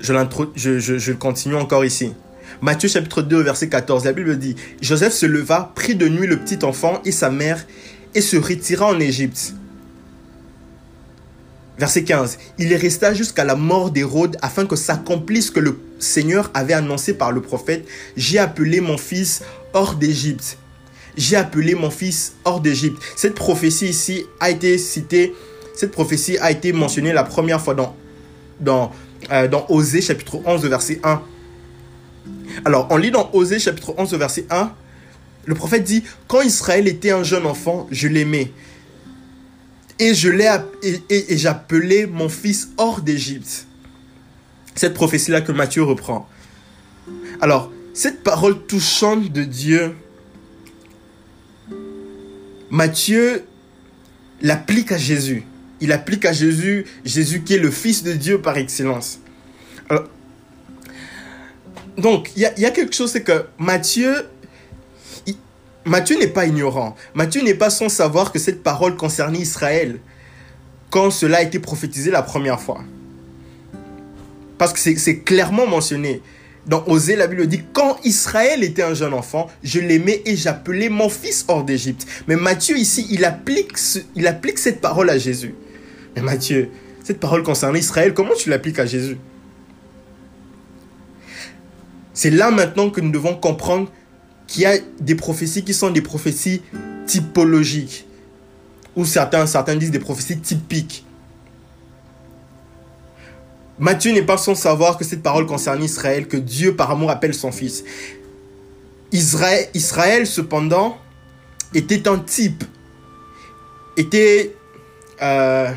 [0.00, 2.12] je, continue encore ici.
[2.60, 6.38] Matthieu chapitre 2, verset 14, la Bible dit Joseph se leva, prit de nuit le
[6.38, 7.66] petit enfant et sa mère
[8.14, 9.54] et se retira en Égypte.
[11.78, 12.38] Verset 15.
[12.58, 17.12] Il resta jusqu'à la mort d'Hérode afin que s'accomplisse ce que le Seigneur avait annoncé
[17.12, 17.86] par le prophète.
[18.16, 19.42] J'ai appelé mon fils
[19.74, 20.56] hors d'Égypte.
[21.16, 22.96] J'ai appelé mon fils hors d'Égypte.
[23.16, 25.34] Cette prophétie ici a été citée,
[25.74, 27.74] cette prophétie a été mentionnée la première fois
[28.60, 28.92] dans,
[29.30, 31.22] euh, dans Osée chapitre 11 verset 1.
[32.64, 34.72] Alors, on lit dans Osée chapitre 11 verset 1.
[35.44, 38.52] Le prophète dit, quand Israël était un jeune enfant, je l'aimais.
[39.98, 40.28] Et je
[41.08, 43.66] et j'appelais mon fils hors d'Égypte.
[44.74, 46.28] Cette prophétie-là que Matthieu reprend.
[47.40, 49.94] Alors, cette parole touchante de Dieu,
[52.70, 53.44] Matthieu
[54.42, 55.44] l'applique à Jésus.
[55.80, 59.20] Il applique à Jésus, Jésus qui est le Fils de Dieu par excellence.
[61.98, 64.26] Donc, il y a, quelque chose, c'est que Matthieu,
[66.18, 66.94] n'est pas ignorant.
[67.14, 69.98] Matthieu n'est pas sans savoir que cette parole concernait Israël
[70.90, 72.82] quand cela a été prophétisé la première fois.
[74.58, 76.22] Parce que c'est- clairement mentionné.
[76.66, 80.88] Dans Osée, la Bible dit Quand Israël était un jeune enfant, je l'aimais et j'appelais
[80.88, 82.06] mon fils hors d'Égypte.
[82.26, 83.72] Mais Matthieu, ici, applique,
[84.16, 85.54] il applique cette parole à Jésus.
[86.16, 86.70] Mais Matthieu,
[87.04, 89.18] cette parole concernant Israël, comment tu l'appliques à Jésus?
[92.14, 93.92] C'est là maintenant que nous devons comprendre
[94.46, 96.62] qu'il y a des prophéties qui sont des prophéties
[97.06, 98.06] typologiques.
[98.96, 99.44] Ou certains,
[99.76, 101.04] disent des prophéties typiques.
[103.78, 107.34] Matthieu n'est pas sans savoir que cette parole concerne Israël, que Dieu par amour appelle
[107.34, 107.84] son fils.
[109.12, 110.96] Israël, cependant,
[111.74, 112.64] était un type,
[115.22, 115.70] euh,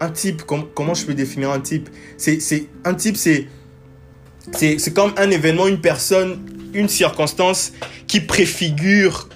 [0.00, 1.88] un type, comment je peux définir un type?
[2.16, 6.40] C'est un type, c'est comme un événement, une personne,
[6.74, 7.72] une circonstance
[8.06, 9.28] qui préfigure,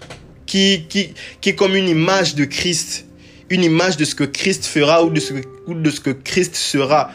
[0.46, 0.86] qui,
[1.44, 3.06] est comme une image de Christ,
[3.50, 7.10] une image de ce que Christ fera ou de ce que, Christ sera.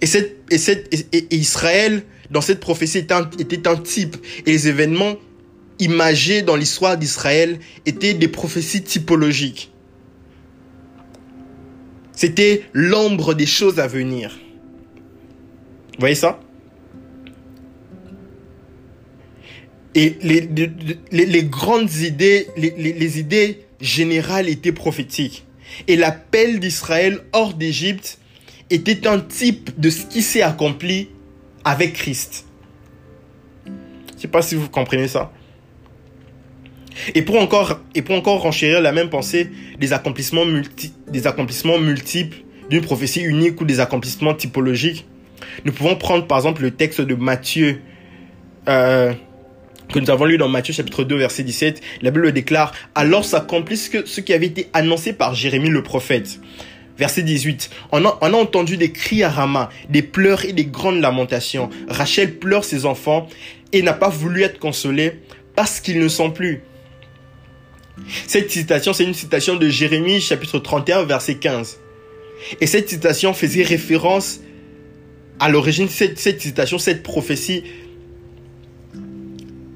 [0.00, 4.16] Et, cette, et, cette, et, Israël, dans cette prophétie, était un, était un type.
[4.46, 5.16] Et les événements
[5.78, 9.70] imagés dans l'histoire d'Israël étaient des prophéties typologiques.
[12.18, 14.36] C'était l'ombre des choses à venir.
[15.92, 16.40] Vous voyez ça?
[19.94, 25.46] Et les, grandes idées, les, les, idées générales étaient prophétiques.
[25.86, 28.18] Et l'appel d'Israël hors d'Égypte
[28.68, 31.10] était un type de ce qui s'est accompli
[31.62, 32.46] avec Christ.
[33.64, 33.70] Je
[34.14, 35.30] ne sais pas si vous comprenez ça.
[37.14, 41.78] Et pour encore, et pour encore renchérir la même pensée, des accomplissements, multi, des accomplissements
[41.78, 42.38] multiples
[42.70, 45.06] d'une prophétie unique ou des accomplissements typologiques,
[45.64, 47.80] nous pouvons prendre par exemple le texte de Matthieu
[48.68, 49.12] euh,
[49.92, 53.76] que nous avons lu dans Matthieu chapitre 2 verset 17, la Bible déclare alors s'accomplit
[53.76, 56.40] ce qui avait été annoncé par Jérémie le prophète.
[56.98, 57.70] Verset 18.
[57.92, 61.70] On on a entendu des cris à Rama, des pleurs et des grandes lamentations.
[61.88, 63.28] Rachel pleure ses enfants
[63.72, 65.20] et n'a pas voulu être consolée
[65.54, 66.62] parce qu'ils ne sont plus.
[68.26, 71.78] Cette citation, c'est une citation de Jérémie chapitre 31 verset 15.
[72.60, 74.40] Et cette citation faisait référence
[75.40, 77.62] à l'origine, cette, citation, cette prophétie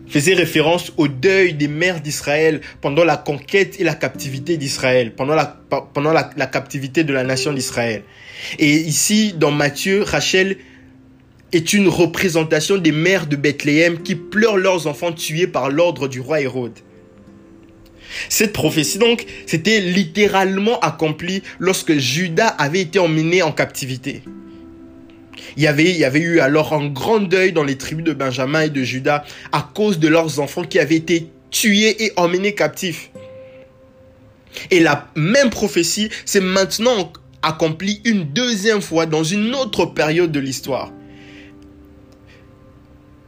[0.09, 5.35] faisait référence au deuil des mères d'Israël pendant la conquête et la captivité d'Israël, pendant,
[5.35, 5.47] la,
[5.95, 8.03] pendant la, captivité de la nation d'Israël.
[8.59, 10.59] Et ici, dans Matthieu, Rachel
[11.53, 16.21] est une représentation des mères de Bethléem qui pleurent leurs enfants tués par l'ordre du
[16.21, 16.79] roi Hérode.
[18.29, 24.23] Cette prophétie donc, c'était littéralement accomplie lorsque Judas avait été emmené en captivité.
[25.57, 28.13] Il y, avait, il y avait eu alors un grand deuil dans les tribus de
[28.13, 32.55] Benjamin et de Judas à cause de leurs enfants qui avaient été tués et emmenés
[32.55, 33.11] captifs.
[34.71, 37.13] Et la même prophétie s'est maintenant
[37.43, 40.93] accomplie une deuxième fois dans une autre période de l'histoire.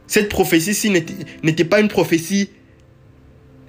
[0.07, 0.89] Cette prophétie-ci
[1.43, 2.49] n'était pas une prophétie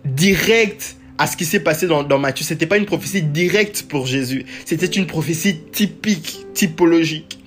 [0.05, 2.45] directe à ce qui s'est passé dans, Matthieu.
[2.45, 4.45] C'était pas une prophétie directe pour Jésus.
[4.65, 7.39] C'était une prophétie typique, typologique.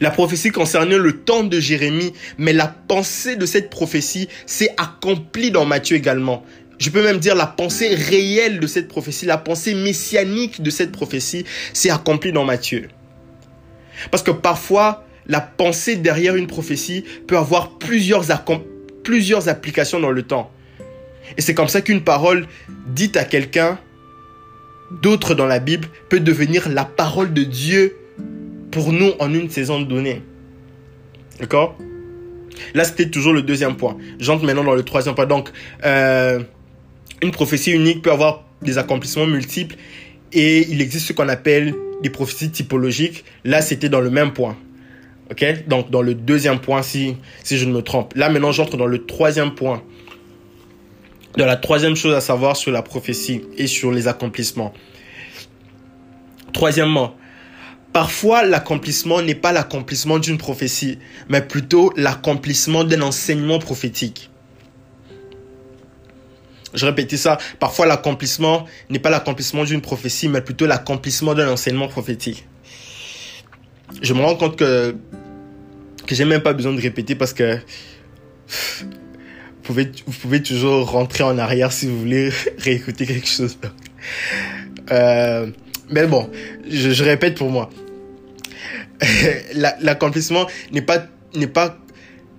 [0.00, 5.50] La prophétie concernait le temps de Jérémie, mais la pensée de cette prophétie s'est accomplie
[5.50, 6.44] dans Matthieu également.
[6.78, 10.92] Je peux même dire la pensée réelle de cette prophétie, la pensée messianique de cette
[10.92, 12.88] prophétie s'est accomplie dans Matthieu.
[14.10, 18.24] Parce que parfois, la pensée derrière une prophétie peut avoir plusieurs,
[19.02, 20.50] plusieurs applications dans le temps.
[21.36, 22.46] Et c'est comme ça qu'une parole
[22.88, 23.78] dite à quelqu'un
[25.02, 27.96] d'autre dans la Bible peut devenir la parole de Dieu
[28.70, 30.22] pour nous en une saison donnée.
[31.40, 31.76] D'accord?
[32.74, 33.96] Là, c'était toujours le deuxième point.
[34.18, 35.26] J'entre maintenant dans le troisième point.
[35.26, 35.50] Donc,
[35.84, 36.40] euh,
[37.22, 39.76] une prophétie unique peut avoir des accomplissements multiples
[40.32, 43.24] et il existe ce qu'on appelle des prophéties typologiques.
[43.44, 44.56] Là, c'était dans le même point.
[45.30, 45.44] OK?
[45.66, 48.14] Donc, dans le deuxième point, si, si je ne me trompe.
[48.14, 49.82] Là, maintenant, j'entre dans le troisième point.
[51.36, 54.72] Dans la troisième chose à savoir sur la prophétie et sur les accomplissements.
[56.52, 57.14] Troisièmement,
[57.96, 60.98] Parfois, l'accomplissement n'est pas l'accomplissement d'une prophétie,
[61.30, 64.28] mais plutôt l'accomplissement d'un enseignement prophétique.
[66.74, 67.38] Je répète ça.
[67.58, 72.46] Parfois, l'accomplissement n'est pas l'accomplissement d'une prophétie, mais plutôt l'accomplissement d'un enseignement prophétique.
[74.02, 74.94] Je me rends compte que,
[76.06, 77.58] que j'ai même pas besoin de répéter parce que
[79.68, 83.58] vous pouvez toujours rentrer en arrière si vous voulez réécouter quelque chose.
[84.90, 85.46] Euh,
[85.90, 86.30] mais bon,
[86.68, 87.70] je répète pour moi.
[89.54, 91.76] l'accomplissement n'est pas n'est pas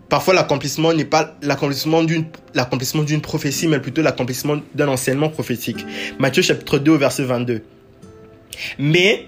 [0.09, 2.25] parfois l'accomplissement n'est pas l'accomplissement d'une
[2.55, 5.85] l'accomplissement d'une prophétie mais plutôt l'accomplissement d'un enseignement prophétique.
[6.19, 7.61] Matthieu chapitre 2 verset 22.
[8.79, 9.27] Mais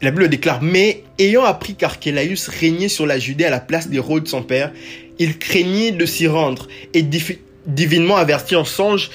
[0.00, 4.28] la Bible déclare mais ayant appris qu'Archélaïus régnait sur la Judée à la place d'Hérode
[4.28, 4.72] son père,
[5.18, 7.04] il craignit de s'y rendre et
[7.66, 9.10] divinement averti en songe,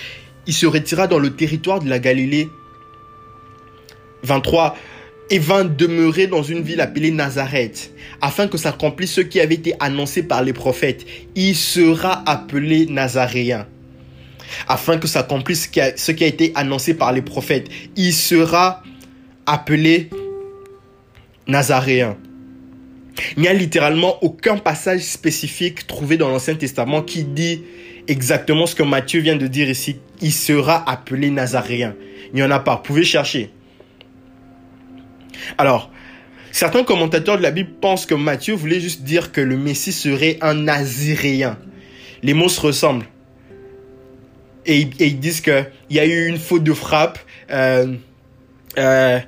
[0.48, 2.50] il se retira dans le territoire de la Galilée.
[4.24, 4.76] 23
[5.30, 9.74] et vint demeurer dans une ville appelée Nazareth, afin que s'accomplisse ce qui avait été
[9.80, 11.06] annoncé par les prophètes.
[11.36, 13.66] Il sera appelé Nazaréen.
[14.68, 17.70] Afin que s'accomplisse ce qui a été annoncé par les prophètes.
[17.96, 18.84] Il sera
[19.46, 20.23] appelé nazaréen.
[21.48, 27.64] Il n'y a littéralement aucun passage spécifique trouvé dans l'Ancien Testament qui dit
[28.08, 29.98] exactement ce que Matthieu vient de dire ici.
[30.22, 31.96] Il sera appelé nazaréen.
[32.30, 32.76] Il n'y en a pas.
[32.76, 33.52] Vous pouvez chercher.
[35.58, 35.92] Alors,
[36.52, 40.38] certains commentateurs de la Bible pensent que Matthieu voulait juste dire que le Messie serait
[40.42, 41.58] un naziréen.
[42.22, 43.06] Les mots se ressemblent.
[44.66, 47.20] Et, ils disent qu'il y a eu une faute de frappe.
[47.52, 47.96] Euh,
[48.78, 49.20] euh,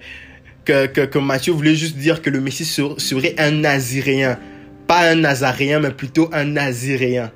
[0.65, 4.39] que, que, que, Matthieu voulait juste dire que le Messie serait un naziréen.
[4.87, 7.31] Pas un nazaréen, mais plutôt un naziréen.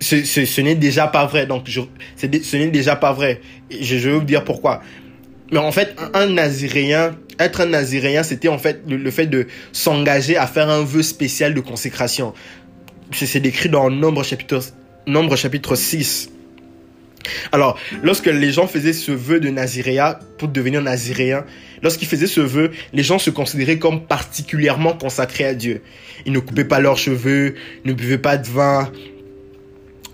[0.00, 1.46] Ce, ce, n'est déjà pas vrai.
[1.46, 1.80] Donc, je,
[2.16, 3.40] ce n'est déjà pas vrai.
[3.70, 4.82] Je vais vous dire pourquoi.
[5.52, 10.36] Mais en fait, un, naziréen, être un naziréen, c'était en fait le, fait de s'engager
[10.36, 12.32] à faire un vœu spécial de consécration.
[13.12, 14.60] C'est décrit dans Nombre chapitre,
[15.06, 16.30] Nombre chapitre 6.
[17.52, 21.44] Alors, lorsque les gens faisaient ce vœu de naziréa pour devenir naziréen,
[21.82, 25.82] lorsqu'ils faisaient ce vœu, les gens se considéraient comme particulièrement consacrés à Dieu.
[26.26, 27.54] Ils ne coupaient pas leurs cheveux,
[27.84, 28.90] ne buvaient pas de vin,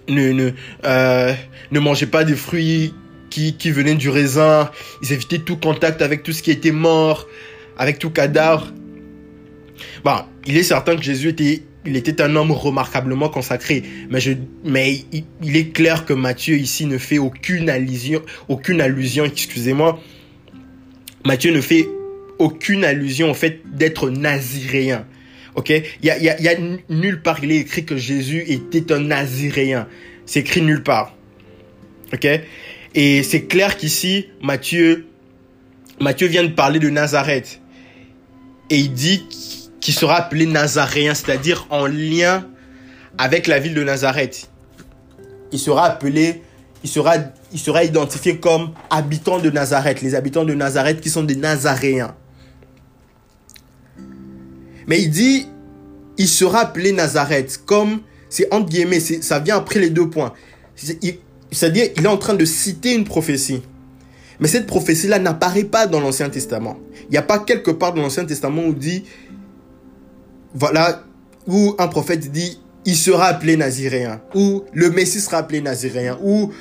[0.09, 0.51] ne, ne,
[0.85, 1.33] euh,
[1.71, 2.95] ne mangeaient pas de fruits
[3.31, 4.71] qui, qui venaient du raisin.
[5.03, 7.27] Ils évitaient tout contact avec tout ce qui était mort,
[7.77, 8.73] avec tout cadavre.
[10.05, 10.17] Bon,
[10.47, 13.83] il est certain que Jésus était, il était un homme remarquablement consacré.
[14.11, 14.33] Mais, je,
[14.65, 15.05] mais
[15.43, 20.01] il, est clair que Matthieu ici ne fait aucune allusion, aucune allusion, excusez-moi.
[21.25, 21.89] Matthieu ne fait
[22.39, 25.07] aucune allusion au fait d'être naziréen.
[25.55, 25.71] Ok?
[25.71, 26.55] Il y a,
[26.89, 29.89] nulle part il est écrit que Jésus était un naziréen.
[30.27, 31.17] C'est écrit nulle part.
[32.13, 32.27] Ok?
[32.95, 35.07] Et c'est clair qu'ici, Matthieu,
[36.01, 37.61] Matthieu vient de parler de Nazareth.
[38.71, 39.25] Et il dit
[39.81, 42.47] qu'il sera appelé Nazaréen, c'est-à-dire en lien
[43.17, 44.49] avec la ville de Nazareth.
[45.53, 46.43] Il sera appelé,
[46.85, 47.15] il sera,
[47.53, 52.15] il sera identifié comme habitant de Nazareth, les habitants de Nazareth qui sont des Nazaréens.
[54.87, 55.47] Mais il dit,
[56.17, 60.33] il sera appelé Nazareth, comme, c'est entre guillemets, ça vient après les deux points.
[61.51, 63.63] C'est-à-dire, il est en train de citer une prophétie.
[64.41, 66.79] Mais cette prophétie-là n'apparaît pas dans l'Ancien Testament.
[67.05, 69.05] Il n'y a pas quelque part dans l'Ancien Testament où dit,
[70.55, 71.05] voilà,
[71.47, 76.53] où un prophète dit, il sera appelé naziréen, ou le Messie sera appelé naziréen, ou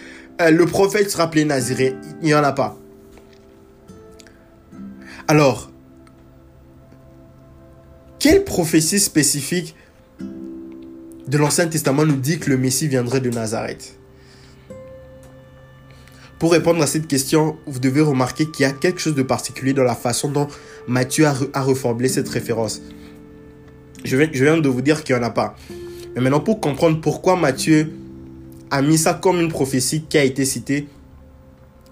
[0.42, 2.00] euh, le prophète sera appelé naziréen.
[2.22, 2.78] Il n'y en a pas.
[5.28, 5.72] Alors,
[8.20, 9.76] quelle prophétie spécifique
[10.20, 13.98] de l'Ancien Testament nous dit que le Messie viendrait de Nazareth?
[16.40, 19.74] Pour répondre à cette question, vous devez remarquer qu'il y a quelque chose de particulier
[19.74, 20.48] dans la façon dont
[20.88, 22.82] Matthieu a, reformulé cette référence.
[24.03, 25.56] Je viens, de vous dire qu'il n'y en a pas.
[26.15, 27.91] Mais maintenant, pour comprendre pourquoi Matthieu
[28.72, 30.88] a mis ça comme une prophétie qui a été citée,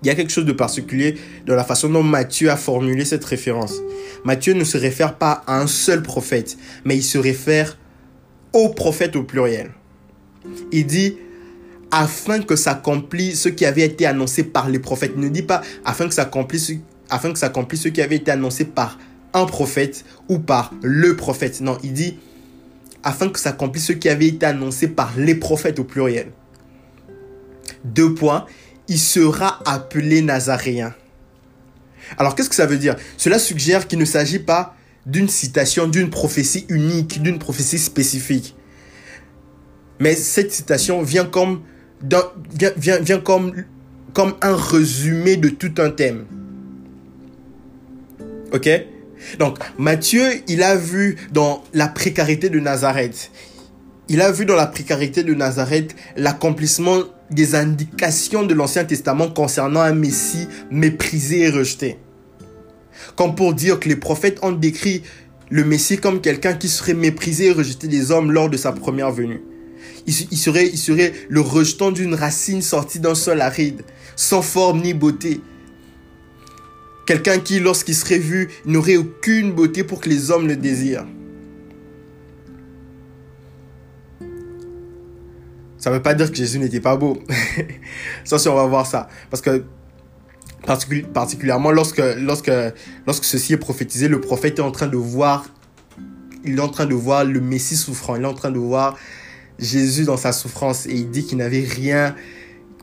[0.04, 1.16] il y a quelque chose de particulier
[1.46, 3.74] dans la façon dont Matthieu a formulé cette référence.
[4.24, 7.78] Matthieu ne se réfère pas à un seul prophète, mais il se réfère
[8.54, 9.72] au prophète au pluriel.
[10.72, 11.18] Il dit
[11.92, 15.14] afin que s'accomplisse ce qui avait été annoncé par les prophètes.
[15.16, 16.72] Il ne dit pas afin que s'accomplisse
[17.10, 18.98] ce qui avait été annoncé par
[19.36, 21.62] un prophète ou par le prophète.
[21.62, 22.18] Non, il dit
[23.04, 26.32] afin que s'accomplisse ce qui avait été annoncé par les prophètes au pluriel.
[27.84, 28.46] Deux points,
[28.88, 30.96] il sera appelé Nazaréen.
[32.18, 32.96] Alors qu'est-ce que ça veut dire?
[33.18, 34.76] Cela suggère qu'il ne s'agit pas
[35.06, 38.56] d'une citation, d'une prophétie unique, d'une prophétie spécifique.
[40.00, 41.62] Mais cette citation vient comme
[42.02, 43.54] vient, vient, comme,
[44.14, 46.26] comme un résumé de tout un thème.
[48.54, 48.70] Ok?
[49.40, 53.32] Donc, Matthieu, il a vu dans la précarité de Nazareth,
[54.08, 57.00] il a vu dans la précarité de Nazareth l'accomplissement
[57.32, 61.98] des indications de l'Ancien Testament concernant un Messie méprisé et rejeté.
[63.16, 65.02] Comme pour dire que les prophètes ont décrit
[65.50, 69.12] le Messie comme quelqu'un qui serait méprisé et rejeté des hommes lors de sa première
[69.12, 69.42] venue
[70.08, 73.82] il, serait, il serait le rejeton d'une racine sortie d'un sol aride,
[74.16, 75.42] sans forme ni beauté.
[77.06, 81.06] Quelqu'un qui, lorsqu'il serait vu, n'aurait aucune beauté pour que les hommes le désirent.
[85.78, 87.20] Ça ne veut pas dire que Jésus n'était pas beau.
[88.24, 89.08] ça, si on va voir ça.
[89.30, 89.64] Parce que,
[91.14, 92.02] particulièrement lorsque,
[93.22, 95.46] ceci est prophétisé, le prophète est en train de voir,
[96.44, 98.16] il est en train de voir le Messie souffrant.
[98.16, 98.98] Il est en train de voir
[99.60, 102.16] Jésus dans sa souffrance et il dit qu'il n'avait rien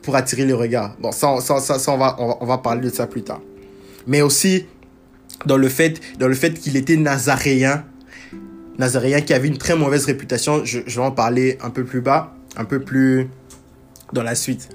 [0.01, 0.95] pour attirer le regard.
[1.01, 3.41] Bon, ça, on, va, parler de ça plus tard.
[4.07, 4.65] Mais aussi
[5.45, 6.01] dans le fait,
[6.33, 7.85] fait qu'il était nazaréen,
[8.77, 10.63] nazaréen qui avait une très mauvaise réputation.
[10.65, 13.27] Je, vais en parler un peu plus bas, un peu plus
[14.13, 14.69] dans la suite.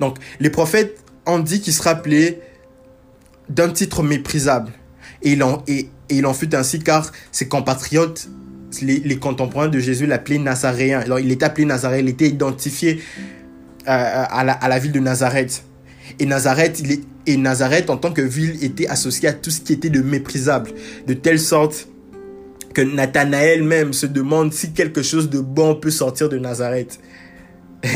[0.00, 2.40] Donc, les prophètes ont dit qu'il se rappelait
[3.48, 4.72] d'un titre méprisable.
[5.22, 8.28] Et, il en, et, il en fut ainsi car ses compatriotes,
[8.82, 11.00] les, contemporains de Jésus, l'appelaient Nazaréen.
[11.00, 13.00] Alors il était appelé Nazaréen, il était identifié
[13.88, 15.64] euh, à, la, ville de Nazareth.
[16.18, 19.60] Et Nazareth, il est, et Nazareth, en tant que ville, était associé à tout ce
[19.60, 20.70] qui était de méprisable.
[21.06, 21.88] De telle sorte
[22.74, 27.00] que Nathanaël même se demande si quelque chose de bon peut sortir de Nazareth.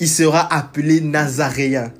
[0.00, 1.92] il sera appelé Nazaréen.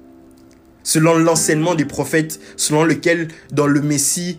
[0.82, 4.38] Selon l'enseignement des prophètes, selon lequel dans le Messie,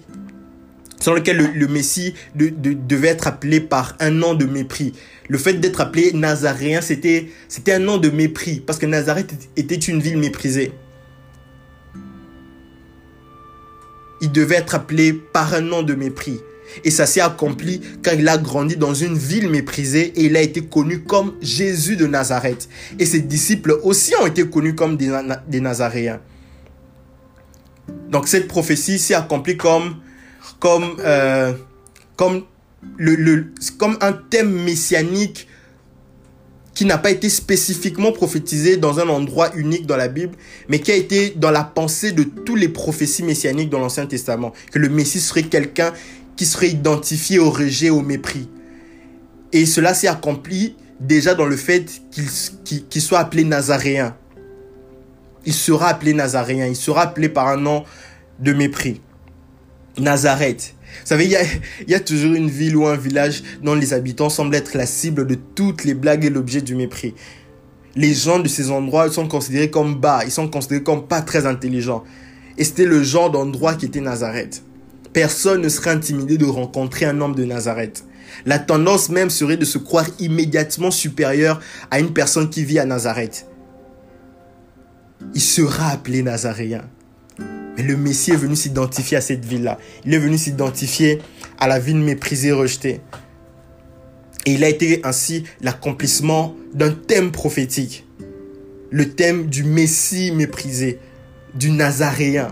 [1.00, 4.94] selon lequel le, Messie devait être appelé par un nom de mépris.
[5.28, 9.76] Le fait d'être appelé Nazaréen, c'était, c'était un nom de mépris, parce que Nazareth était
[9.76, 10.72] une ville méprisée.
[14.22, 16.40] Il devait être appelé par un nom de mépris.
[16.84, 20.42] Et ça s'est accompli car il a grandi dans une ville méprisée et il a
[20.42, 22.68] été connu comme Jésus de Nazareth.
[23.00, 26.20] Et ses disciples aussi ont été connus comme des, Nazaréens.
[28.10, 29.96] Donc cette prophétie s'est accomplie comme,
[30.60, 31.54] comme, euh,
[32.16, 32.44] comme,
[32.98, 33.46] le,
[33.78, 35.48] comme un thème messianique
[36.78, 40.36] qui n'a pas été spécifiquement prophétisé dans un endroit unique dans la Bible,
[40.70, 44.54] mais qui a été dans la pensée de toutes les prophéties messianiques dans l'Ancien Testament.
[44.72, 45.92] Que le Messie serait quelqu'un
[46.36, 48.48] qui serait identifié au rejet, au mépris.
[49.54, 51.90] Et cela s'est accompli déjà dans le fait
[52.92, 54.16] qu'il soit appelé Nazaréen.
[55.48, 57.86] Il sera appelé Nazaréen, il sera appelé par un nom
[58.38, 59.02] de mépris.
[59.98, 60.76] Nazareth.
[61.02, 64.56] Vous savez, il y a, toujours une ville ou un village dont les habitants semblent
[64.56, 67.14] être la cible de toutes les blagues et l'objet du mépris.
[67.96, 71.46] Les gens de ces endroits sont considérés comme bas, ils sont considérés comme pas très
[71.46, 72.04] intelligents.
[72.58, 74.64] Et c'était le genre d'endroit qui était Nazareth.
[75.14, 78.04] Personne ne serait intimidé de rencontrer un homme de Nazareth.
[78.46, 81.60] La tendance même serait de se croire immédiatement supérieur
[81.90, 83.48] à une personne qui vit à Nazareth.
[85.34, 86.84] Il sera appelé Nazaréen.
[87.78, 89.78] Mais le Messie est venu s'identifier à cette ville-là.
[90.04, 91.20] Il est venu s'identifier
[91.60, 93.02] à la ville méprisée, rejetée.
[94.46, 98.06] Et il a été ainsi l'accomplissement d'un thème prophétique.
[98.90, 101.00] Le thème du Messie méprisé,
[101.54, 102.50] du Nazaréen.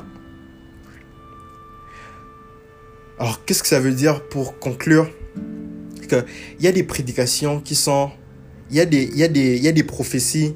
[3.17, 5.09] Alors, qu'est-ce que ça veut dire pour conclure?
[6.11, 8.11] Il y a des prédications qui sont...
[8.69, 10.55] Il y, a des, il, y a des, il y a des prophéties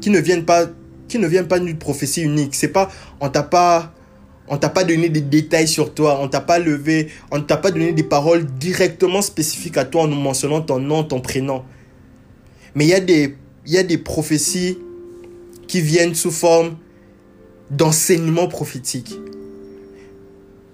[0.00, 0.66] qui ne viennent pas
[1.08, 2.54] qui ne viennent pas d'une prophétie unique.
[2.54, 2.90] C'est pas,
[3.20, 3.94] on t'a pas,
[4.50, 7.70] on t'a pas donné des détails sur toi, on t'a pas levé, on t'a pas
[7.70, 11.64] donné des paroles directement spécifiques à toi en nous mentionnant ton nom, ton prénom.
[12.74, 14.78] Mais il y a des, il y a des prophéties
[15.66, 16.76] qui viennent sous forme
[17.70, 19.14] d'enseignement prophétique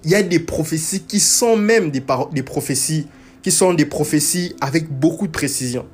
[0.05, 2.03] il y a des prophéties qui sont même des,
[2.33, 3.07] des prophéties,
[3.43, 5.87] qui sont des prophéties avec beaucoup de précision.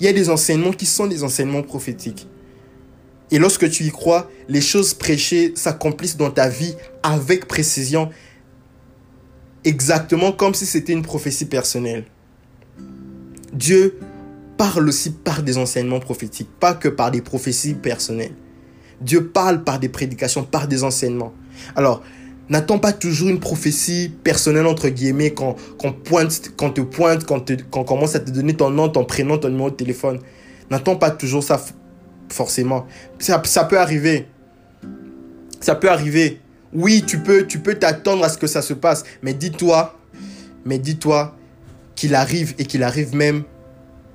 [0.00, 2.26] Il y a des enseignements qui sont des enseignements prophétiques.
[3.30, 8.10] Et lorsque tu y crois, les choses prêchées s'accomplissent dans ta vie avec précision,
[9.64, 12.04] exactement comme si c'était une prophétie personnelle.
[13.52, 13.98] Dieu
[14.56, 18.34] parle aussi par des enseignements prophétiques, pas que par des prophéties personnelles.
[19.00, 21.34] Dieu parle par des prédications, par des enseignements.
[21.74, 22.02] Alors,
[22.48, 27.40] N'attends pas toujours une prophétie personnelle, entre guillemets, quand, quand, pointe, quand te pointe, quand,
[27.40, 30.20] te, commence à te donner ton nom, ton prénom, ton numéro de téléphone.
[30.70, 31.60] N'attends pas toujours ça,
[32.28, 32.86] forcément.
[33.18, 34.28] Ça, peut arriver.
[35.60, 36.40] Ça peut arriver.
[36.72, 39.04] Oui, tu peux tu peux t'attendre à ce que ça se passe.
[39.22, 39.98] Mais dis-toi,
[40.64, 41.36] mais dis-toi
[41.94, 43.44] qu'il arrive et qu'il arrive même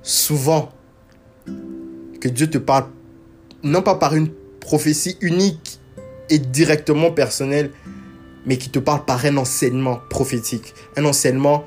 [0.02, 0.70] souvent
[2.20, 2.86] que Dieu te parle,
[3.62, 4.28] non pas par une
[4.60, 5.80] prophétie unique
[6.30, 7.70] et directement personnelle,
[8.46, 11.64] mais qui te parle par un enseignement prophétique, un enseignement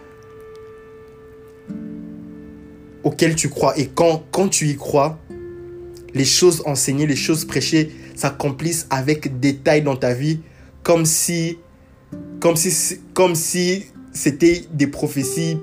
[3.04, 3.78] auquel tu crois.
[3.78, 5.20] Et quand, quand tu y crois,
[6.16, 10.40] les choses enseignées, les choses prêchées s'accomplissent avec détail dans ta vie,
[10.82, 11.58] comme si,
[14.14, 15.58] c'était des prophéties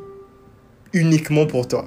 [0.93, 1.87] uniquement pour toi.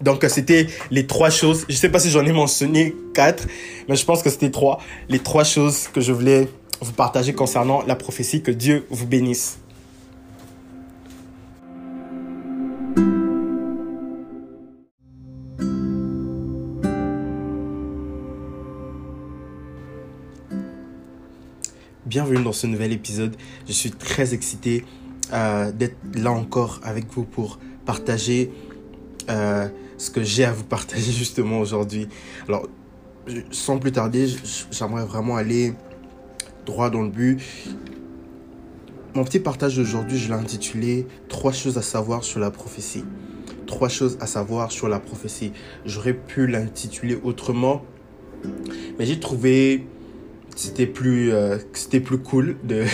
[0.00, 1.66] Donc c'était les trois choses.
[1.68, 3.46] Je ne sais pas si j'en ai mentionné quatre,
[3.88, 4.80] mais je pense que c'était trois.
[5.08, 6.48] Les trois choses que je voulais
[6.80, 8.40] vous partager concernant la prophétie.
[8.40, 9.58] Que Dieu vous bénisse.
[22.08, 23.36] Bienvenue dans ce nouvel épisode.
[23.66, 24.86] Je suis très excité
[25.34, 28.50] euh, d'être là encore avec vous pour partager
[29.28, 29.68] euh,
[29.98, 32.08] ce que j'ai à vous partager justement aujourd'hui.
[32.48, 32.66] Alors,
[33.50, 34.26] sans plus tarder,
[34.70, 35.74] j'aimerais vraiment aller
[36.64, 37.42] droit dans le but.
[39.14, 43.04] Mon petit partage d'aujourd'hui, je l'ai intitulé Trois choses à savoir sur la prophétie.
[43.66, 45.52] Trois choses à savoir sur la prophétie.
[45.84, 47.84] J'aurais pu l'intituler autrement,
[48.98, 49.86] mais j'ai trouvé
[50.58, 52.84] c'était plus euh, c'était plus cool de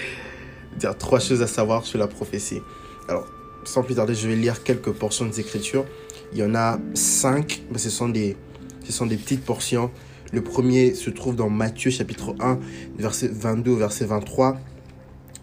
[0.78, 2.60] dire trois choses à savoir sur la prophétie.
[3.08, 3.24] Alors,
[3.64, 5.84] sans plus tarder, je vais lire quelques portions des Écritures.
[6.32, 8.36] Il y en a cinq, mais ce sont des,
[8.84, 9.92] ce sont des petites portions.
[10.32, 12.58] Le premier se trouve dans Matthieu chapitre 1,
[12.98, 14.58] verset 22 au verset 23.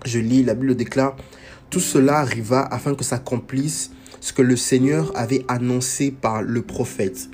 [0.05, 1.15] Je lis, la Bible déclare,
[1.69, 7.29] Tout cela arriva afin que s'accomplisse ce que le Seigneur avait annoncé par le prophète.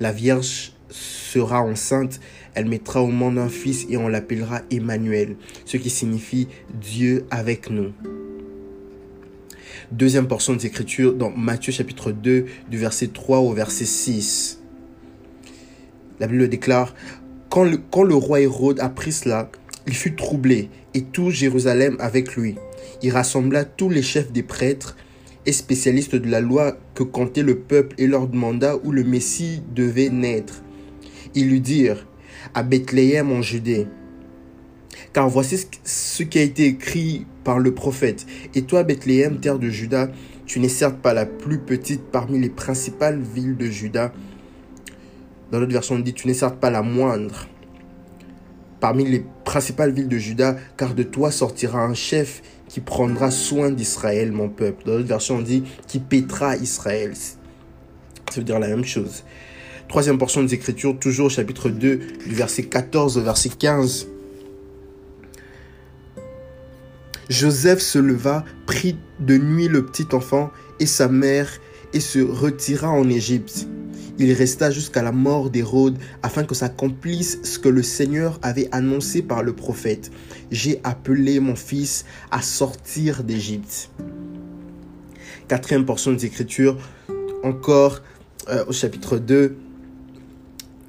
[0.00, 2.20] La Vierge sera enceinte,
[2.58, 7.70] elle mettra au monde un fils et on l'appellera Emmanuel, ce qui signifie Dieu avec
[7.70, 7.92] nous.
[9.92, 14.60] Deuxième portion des Écritures dans Matthieu chapitre 2 du verset 3 au verset 6.
[16.18, 16.96] La Bible déclare,
[17.48, 19.52] quand le, quand le roi Hérode apprit cela,
[19.86, 22.56] il fut troublé et tout Jérusalem avec lui.
[23.02, 24.96] Il rassembla tous les chefs des prêtres
[25.46, 29.62] et spécialistes de la loi que comptait le peuple et leur demanda où le Messie
[29.76, 30.64] devait naître.
[31.36, 32.07] Ils lui dirent,
[32.54, 33.86] à Bethléem en Judée.
[35.12, 38.26] Car voici ce qui a été écrit par le prophète.
[38.54, 40.10] Et toi, Bethléem, terre de Juda,
[40.46, 44.12] tu n'es certes pas la plus petite parmi les principales villes de Juda.
[45.50, 47.46] Dans l'autre version, on dit, tu n'es certes pas la moindre
[48.80, 53.70] parmi les principales villes de Juda, car de toi sortira un chef qui prendra soin
[53.70, 54.84] d'Israël, mon peuple.
[54.84, 57.14] Dans l'autre version, on dit, qui pétera Israël.
[57.14, 59.24] Ça veut dire la même chose.
[59.88, 61.96] Troisième portion des Écritures, toujours chapitre 2,
[62.26, 64.06] du verset 14 au verset 15.
[67.30, 71.50] Joseph se leva, prit de nuit le petit enfant et sa mère
[71.94, 73.66] et se retira en Égypte.
[74.18, 79.22] Il resta jusqu'à la mort d'Hérode afin que s'accomplisse ce que le Seigneur avait annoncé
[79.22, 80.10] par le prophète.
[80.50, 83.90] J'ai appelé mon fils à sortir d'Égypte.
[85.48, 86.76] Quatrième portion des Écritures,
[87.42, 88.02] encore
[88.50, 89.56] euh, au chapitre 2,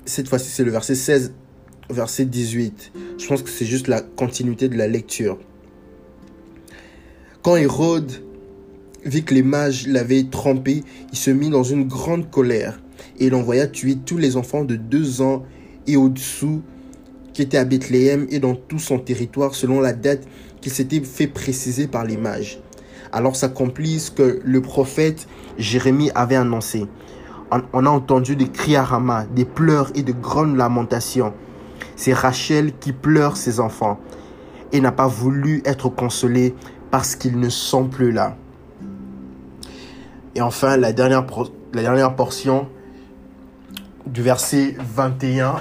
[0.09, 1.33] cette fois-ci, c'est le verset 16,
[1.89, 2.91] verset 18.
[3.17, 5.37] Je pense que c'est juste la continuité de la lecture.
[7.43, 8.11] Quand Hérode
[9.05, 12.81] vit que les mages l'avaient trompé, il se mit dans une grande colère
[13.19, 15.45] et il envoya tuer tous les enfants de deux ans
[15.87, 16.61] et au-dessous
[17.33, 20.27] qui étaient à Bethléem et dans tout son territoire selon la date
[20.59, 22.59] qui s'était fait préciser par les mages.
[23.11, 25.27] Alors s'accomplit ce que le prophète
[25.57, 26.87] Jérémie avait annoncé
[27.51, 31.33] on a entendu des cris à Rama, des pleurs et de grandes lamentations.
[31.95, 33.99] C'est Rachel qui pleure ses enfants
[34.71, 36.55] et n'a pas voulu être consolée
[36.91, 38.35] parce qu'ils ne sont plus là.
[40.35, 41.25] Et enfin, la dernière,
[41.73, 42.67] la dernière portion
[44.05, 45.55] du verset 21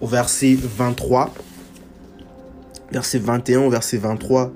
[0.00, 1.32] au verset 23.
[2.92, 4.52] Verset 21 au verset 23.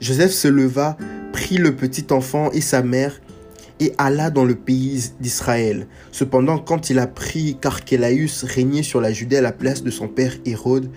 [0.00, 0.96] Joseph se leva,
[1.32, 3.20] prit le petit enfant et sa mère
[3.80, 5.86] et alla dans le pays d'Israël.
[6.12, 10.34] Cependant, quand il apprit qu'Archélaüs régnait sur la Judée à la place de son père
[10.44, 10.90] Hérode,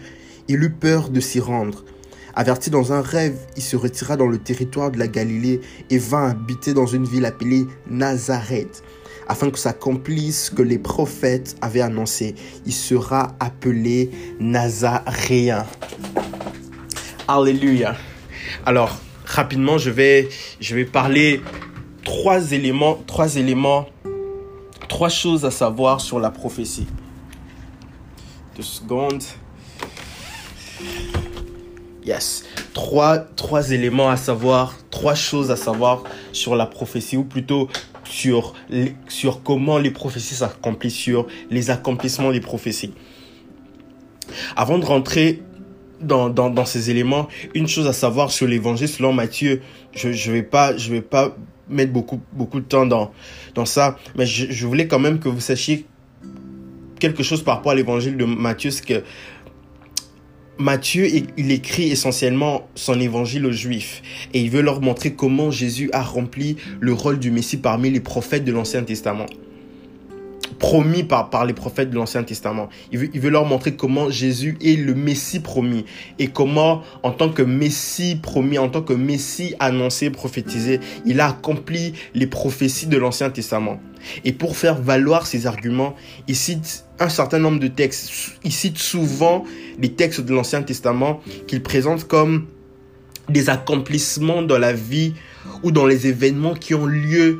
[0.47, 1.85] il eut peur de s'y rendre.
[2.33, 6.29] Averti dans un rêve, il se retira dans le territoire de la Galilée et vint
[6.29, 8.83] habiter dans une ville appelée Nazareth,
[9.27, 12.35] afin que s'accomplisse ce que les prophètes avaient annoncé.
[12.65, 15.65] Il sera appelé Nazaréen.
[17.27, 17.95] Alléluia.
[18.65, 20.29] Alors, rapidement, je vais,
[20.59, 21.41] je vais parler
[22.11, 23.85] trois éléments, trois éléments,
[24.89, 26.85] trois choses à savoir sur la prophétie.
[28.57, 29.23] Deux secondes.
[32.05, 32.43] Yes.
[32.73, 37.69] Trois, trois éléments à savoir, trois choses à savoir sur la prophétie, ou plutôt
[38.03, 38.55] sur,
[39.07, 42.93] sur comment les prophéties s'accomplissent, sur les accomplissements des prophéties.
[44.57, 45.41] Avant de rentrer
[46.01, 49.61] dans, dans, dans, ces éléments, une chose à savoir sur l'évangile selon Matthieu,
[49.93, 50.41] je ne je vais,
[50.89, 51.35] vais pas
[51.71, 53.11] mettre beaucoup, beaucoup de temps dans,
[53.55, 53.97] dans ça.
[54.15, 55.85] Mais je, voulais quand même que vous sachiez
[56.99, 58.71] quelque chose par rapport à l'évangile de Matthieu.
[58.71, 59.03] C'est que
[60.57, 61.07] Matthieu,
[61.37, 64.01] il écrit essentiellement son évangile aux Juifs.
[64.33, 67.99] Et il veut leur montrer comment Jésus a rempli le rôle du Messie parmi les
[67.99, 69.25] prophètes de l'Ancien Testament
[70.61, 72.69] promis par, par les prophètes de l'Ancien Testament.
[72.91, 75.85] Il veut, il veut leur montrer comment Jésus est le Messie promis
[76.19, 81.29] et comment, en tant que Messie promis, en tant que Messie annoncé, prophétisé, il a
[81.29, 83.81] accompli les prophéties de l'Ancien Testament.
[84.23, 85.95] Et pour faire valoir ses arguments,
[86.27, 88.37] il cite un certain nombre de textes.
[88.43, 89.43] Il cite souvent
[89.79, 92.45] les textes de l'Ancien Testament qu'il présente comme
[93.29, 95.13] des accomplissements dans la vie
[95.63, 97.39] ou dans les événements qui ont lieu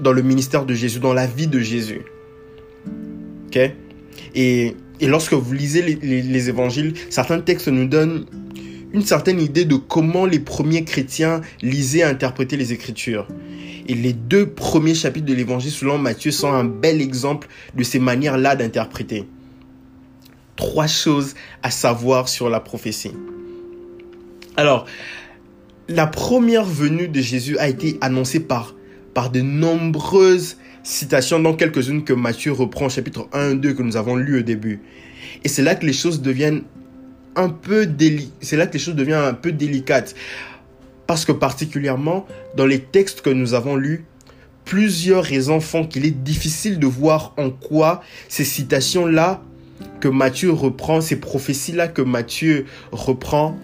[0.00, 2.02] dans le ministère de Jésus, dans la vie de Jésus.
[4.34, 8.26] Et, lorsque vous lisez les, évangiles, certains textes nous donnent
[8.92, 13.26] une certaine idée de comment les premiers chrétiens lisaient et interprétaient les Écritures.
[13.88, 17.98] Et les deux premiers chapitres de l'évangile selon Matthieu sont un bel exemple de ces
[17.98, 19.24] manières-là d'interpréter.
[20.56, 23.12] Trois choses à savoir sur la prophétie.
[24.56, 24.86] Alors,
[25.88, 28.74] la première venue de Jésus a été annoncée par,
[29.14, 33.96] par de nombreuses citations, dont quelques-unes que Matthieu reprend, chapitre 1 et 2, que nous
[33.96, 34.80] avons lu au début.
[35.44, 36.62] Et c'est là que les choses deviennent
[37.34, 37.88] un peu
[38.40, 40.14] c'est là que les choses deviennent un peu délicates.
[41.06, 42.26] Parce que particulièrement,
[42.56, 44.04] dans les textes que nous avons lus,
[44.64, 49.42] plusieurs raisons font qu'il est difficile de voir en quoi ces citations-là
[50.00, 53.56] que Matthieu reprend, ces prophéties-là que Matthieu reprend,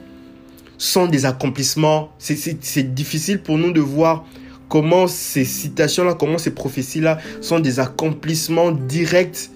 [0.79, 2.13] sont des accomplissements.
[2.19, 4.25] C'est difficile pour nous de voir
[4.69, 9.51] comment ces citations-là, comment ces prophéties-là sont des accomplissements directs,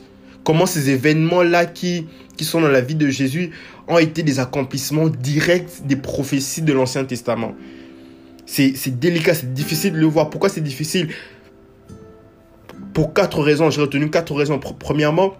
[0.45, 2.07] comment ces événements-là qui,
[2.37, 3.51] qui sont dans la vie de Jésus
[3.89, 7.55] ont été des accomplissements directs des prophéties de l'Ancien Testament.
[8.47, 10.29] C'est délicat, c'est difficile de le voir.
[10.29, 11.09] Pourquoi c'est difficile?
[12.93, 13.71] Pour quatre raisons.
[13.71, 14.59] J'ai retenu quatre raisons.
[14.59, 15.35] Premièrement,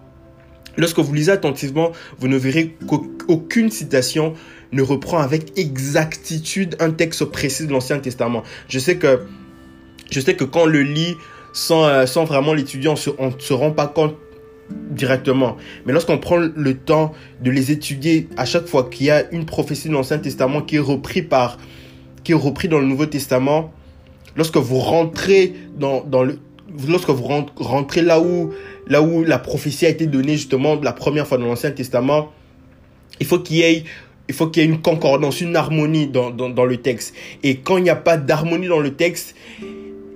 [0.77, 4.33] lorsque vous lisez attentivement, vous ne verrez qu'aucune citation
[4.71, 8.41] ne reprend avec exactitude un texte précis de l'Ancien Testament.
[8.67, 9.21] Je sais que,
[10.13, 11.17] je sais que quand on le lit
[11.51, 14.15] sans, euh, sans vraiment l'étudier, on ne se rend pas compte
[14.69, 15.57] directement.
[15.85, 19.45] Mais lorsqu'on prend le temps de les étudier à chaque fois qu'il y a une
[19.45, 21.57] prophétie de l'Ancien Testament qui est repris par
[22.23, 23.73] qui est repris dans le Nouveau Testament,
[24.37, 26.39] lorsque vous rentrez dans, dans le
[26.87, 27.27] lorsque vous
[27.57, 28.51] rentrez là où
[28.87, 32.31] là où la prophétie a été donnée justement la première fois dans l'Ancien Testament,
[33.19, 33.83] il faut qu'il y ait
[34.29, 37.13] il faut qu'il y ait une concordance, une harmonie dans, dans le texte.
[37.43, 39.35] Et quand il n'y a pas d'harmonie dans le texte,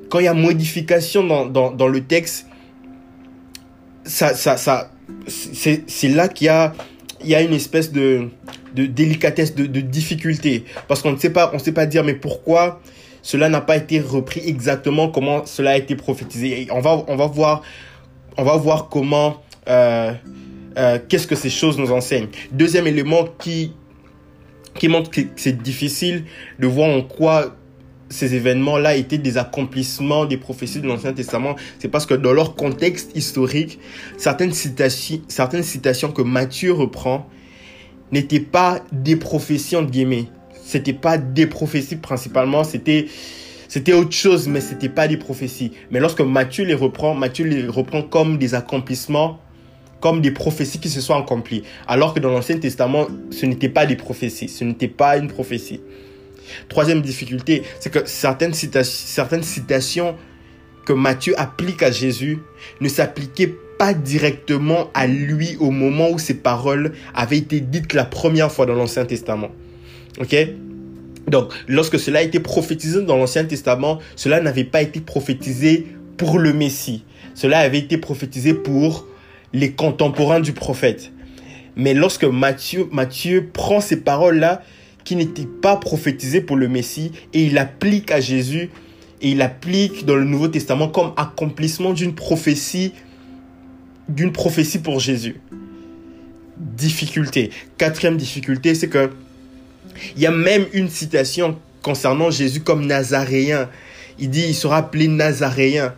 [0.10, 2.48] quand il y a modification dans, dans, le texte,
[4.04, 4.92] ça, ça, ça,
[5.28, 6.74] c'est là qu'il y a,
[7.24, 8.30] y a une espèce de,
[8.76, 10.66] de délicatesse, de, de difficulté.
[10.88, 12.82] Parce qu'on ne sait pas, on sait pas dire, mais pourquoi
[13.22, 16.68] cela n'a pas été repris exactement comment cela a été prophétisé.
[16.72, 17.62] On va, on va voir,
[18.38, 20.14] on va voir comment, euh,
[20.78, 22.30] euh, qu'est-ce que ces choses nous enseignent.
[22.52, 23.74] Deuxième élément qui,
[24.76, 26.24] qui montre que c'est difficile
[26.60, 27.54] de voir en quoi
[28.10, 32.56] ces événements-là étaient des accomplissements des prophéties de l'Ancien Testament, c'est parce que dans leur
[32.56, 33.80] contexte historique,
[34.18, 37.28] certaines citations, certaines citations que Matthieu reprend
[38.12, 40.26] n'étaient pas des prophéties entre guillemets.
[40.64, 43.08] C'était pas des prophéties principalement, c'était
[43.70, 45.74] c'était autre chose, mais c'était pas des prophéties.
[45.92, 49.42] Mais lorsque Matthieu les reprend, Matthieu les reprend comme des accomplissements,
[50.00, 51.64] comme des prophéties qui se sont accomplies.
[51.86, 55.82] Alors que dans l'Ancien Testament, ce n'était pas des prophéties, ce n'était pas une prophétie.
[56.70, 60.16] Troisième difficulté, c'est que certaines, certaines citations
[60.86, 62.40] que Matthieu applique à Jésus
[62.82, 68.06] ne s'appliquaient pas directement à lui au moment où ces paroles avaient été dites la
[68.06, 69.50] première fois dans l'Ancien Testament.
[70.20, 70.36] Ok?
[71.28, 76.40] Donc, lorsque cela a été prophétisé dans l'Ancien Testament, cela n'avait pas été prophétisé pour
[76.40, 77.04] le Messie.
[77.36, 79.06] Cela avait été prophétisé pour
[79.54, 81.12] les contemporains du prophète.
[81.76, 84.64] Mais lorsque Matthieu, Matthieu prend ces paroles-là,
[85.08, 88.70] qui n'était pas prophétisé pour le Messie et il applique à Jésus
[89.22, 92.92] et il applique dans le Nouveau Testament comme accomplissement d'une prophétie
[94.10, 95.40] d'une prophétie pour Jésus.
[96.58, 97.52] Difficulté.
[97.78, 99.12] Quatrième difficulté, c'est que
[100.18, 103.70] il y a même une citation concernant Jésus comme nazaréen.
[104.20, 105.94] Il dit il sera appelé nazaréen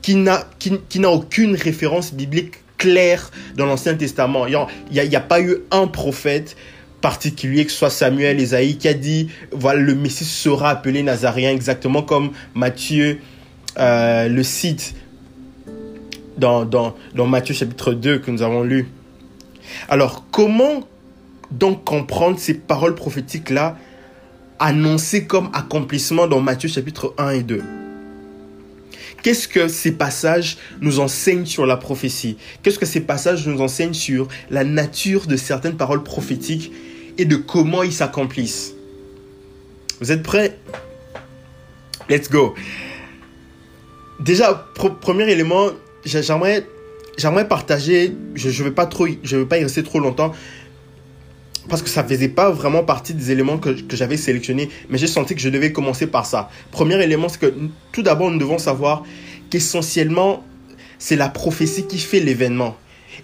[0.00, 4.46] qui n'a qui, n'a aucune référence biblique claire dans l'Ancien Testament.
[4.46, 4.60] Il
[4.92, 6.56] n'y a, a, pas eu un prophète
[7.04, 11.50] particulier, que ce soit Samuel, Esaïe, qui a dit, voilà, le Messie sera appelé Nazaréen,
[11.50, 13.18] exactement comme Matthieu
[13.78, 14.94] euh, le cite
[16.38, 18.88] dans, dans, dans Matthieu chapitre 2 que nous avons lu.
[19.90, 20.88] Alors, comment
[21.50, 23.76] donc comprendre ces paroles prophétiques-là
[24.58, 27.62] annoncées comme accomplissement dans Matthieu chapitre 1 et 2
[29.22, 32.38] Qu'est-ce que ces passages nous enseignent sur la prophétie?
[32.62, 36.72] Qu'est-ce que ces passages nous enseignent sur la nature de certaines paroles prophétiques
[37.18, 38.74] et de comment ils s'accomplissent.
[40.00, 40.58] Vous êtes prêts?
[42.08, 42.54] Let's go.
[44.20, 44.68] Déjà,
[45.00, 45.70] premier élément,
[46.04, 46.66] j'aimerais,
[47.16, 50.32] j'aimerais partager, je ne vais, pas trop, je pas y rester trop longtemps,
[51.68, 54.98] parce que ça ne faisait pas vraiment partie des éléments que, que j'avais sélectionnés, mais
[54.98, 56.50] j'ai senti que je devais commencer par ça.
[56.70, 57.54] Premier élément, c'est que
[57.92, 59.02] tout d'abord, nous devons savoir
[59.50, 60.44] qu'essentiellement,
[60.98, 62.76] c'est la prophétie qui fait l'événement,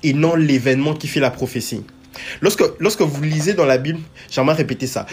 [0.02, 1.82] et non l'événement qui fait la prophétie.
[2.40, 5.06] Lorsque, lorsque vous lisez dans la Bible, j'aimerais répéter ça.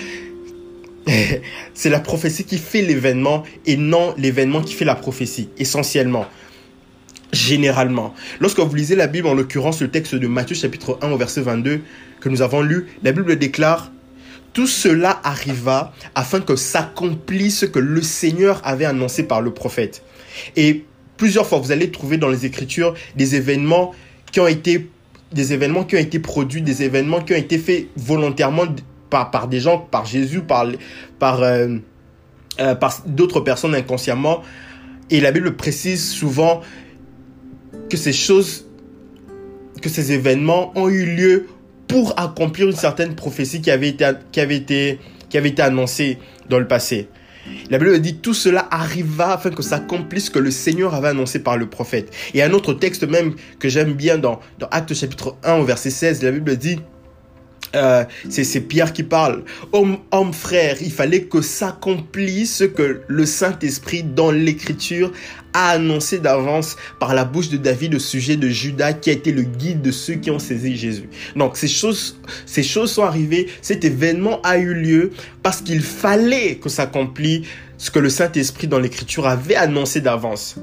[1.73, 6.25] c'est la prophétie qui fait l'événement et non l'événement qui fait la prophétie, essentiellement.
[7.33, 8.13] Généralement.
[8.39, 11.41] Lorsque vous lisez la Bible, en l'occurrence le texte de Matthieu chapitre 1 au verset
[11.41, 11.81] 22
[12.21, 13.91] que nous avons lu, la Bible déclare
[14.53, 20.03] tout cela arriva afin que s'accomplisse ce que le Seigneur avait annoncé par le prophète.
[20.55, 20.85] Et
[21.17, 23.93] plusieurs fois, vous allez trouver dans les Écritures des événements
[24.31, 24.89] qui ont été
[25.31, 28.65] des événements qui ont été produits, des événements qui ont été faits volontairement
[29.09, 30.67] par, par des gens, par Jésus, par,
[31.19, 31.77] par, euh,
[32.59, 32.75] euh,
[33.05, 34.41] d'autres personnes inconsciemment.
[35.09, 36.61] Et la Bible précise souvent
[37.89, 38.65] que ces choses,
[39.81, 41.47] que ces événements ont eu lieu
[41.87, 44.99] pour accomplir une certaine prophétie qui avait été, qui avait été,
[45.29, 47.07] qui avait été annoncée dans le passé.
[47.69, 51.39] La Bible dit tout cela arriva afin que s'accomplisse ce que le Seigneur avait annoncé
[51.39, 52.13] par le prophète.
[52.33, 55.89] Et un autre texte même que j'aime bien dans, dans Actes chapitre 1 au verset
[55.89, 56.79] 16, la Bible dit
[57.77, 59.43] euh, c'est Pierre qui parle.
[59.71, 65.11] Homme, homme frère, il fallait que s'accomplisse ce que le Saint-Esprit dans l'Écriture
[65.53, 69.31] a annoncé d'avance par la bouche de David au sujet de Judas qui a été
[69.31, 71.09] le guide de ceux qui ont saisi Jésus.
[71.35, 75.11] Donc ces choses, ces choses sont arrivées, cet événement a eu lieu
[75.43, 77.47] parce qu'il fallait que s'accomplisse
[77.77, 80.55] ce que le Saint-Esprit dans l'Écriture avait annoncé d'avance.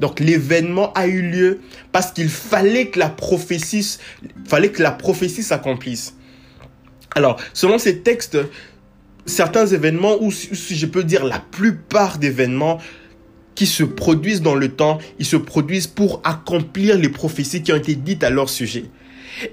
[0.00, 1.60] Donc l'événement a eu lieu
[1.92, 3.98] parce qu'il fallait que la prophétie,
[4.44, 6.14] fallait que la prophétie s'accomplisse.
[7.14, 8.38] Alors, selon ces textes,
[9.26, 12.78] certains événements, ou si je peux dire la plupart d'événements
[13.54, 17.76] qui se produisent dans le temps, ils se produisent pour accomplir les prophéties qui ont
[17.76, 18.84] été dites à leur sujet.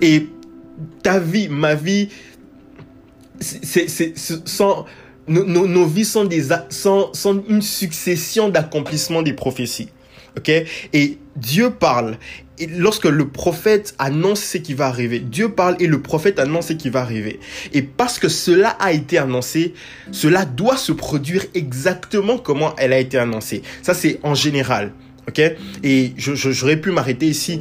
[0.01, 0.27] Et
[1.03, 2.09] ta vie, ma vie,
[3.39, 4.13] c'est,
[5.27, 6.29] nos, vies sont,
[7.49, 9.89] une succession d'accomplissements des prophéties.
[10.37, 10.51] Ok?
[11.39, 12.17] Dieu parle.
[12.57, 16.67] Et lorsque le prophète annonce ce qui va arriver, Dieu parle et le prophète annonce
[16.67, 17.39] ce qui va arriver.
[17.73, 19.73] Et parce que cela a été annoncé,
[20.11, 23.61] cela doit se produire exactement comment elle a été annoncée.
[23.81, 24.91] Ça, c'est en général.
[25.27, 25.41] Ok?
[25.83, 27.59] Et j'aurais pu m'arrêter ici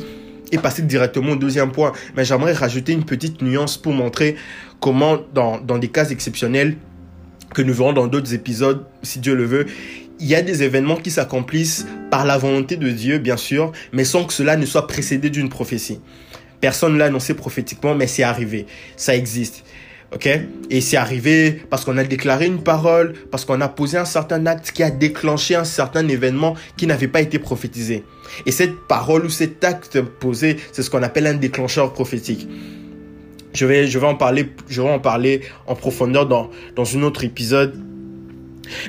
[0.51, 1.93] et passer directement au deuxième point.
[2.17, 4.37] Mais j'aimerais rajouter une petite nuance pour montrer
[4.81, 6.77] comment, dans, dans des cas exceptionnels,
[7.55, 9.67] que nous verrons dans d'autres épisodes, si Dieu le veut,
[10.21, 14.05] il y a des événements qui s'accomplissent par la volonté de Dieu, bien sûr, mais
[14.05, 16.01] sans que cela ne soit précédé d'une prophétie.
[16.61, 18.67] Personne ne l'a annoncé prophétiquement, mais c'est arrivé.
[18.97, 19.65] Ça existe.
[20.15, 20.29] OK?
[20.71, 24.45] Et c'est arrivé parce qu'on a déclaré une parole, parce qu'on a posé un certain
[24.47, 28.05] acte qui a déclenché un certain événement qui n'avait pas été prophétisé.
[28.47, 32.49] Et cette parole ou cet acte posé, c'est ce qu'on appelle un déclencheur prophétique.
[33.53, 37.03] Je vais, je vais en parler, je vais en parler en profondeur dans, dans un
[37.03, 37.79] autre épisode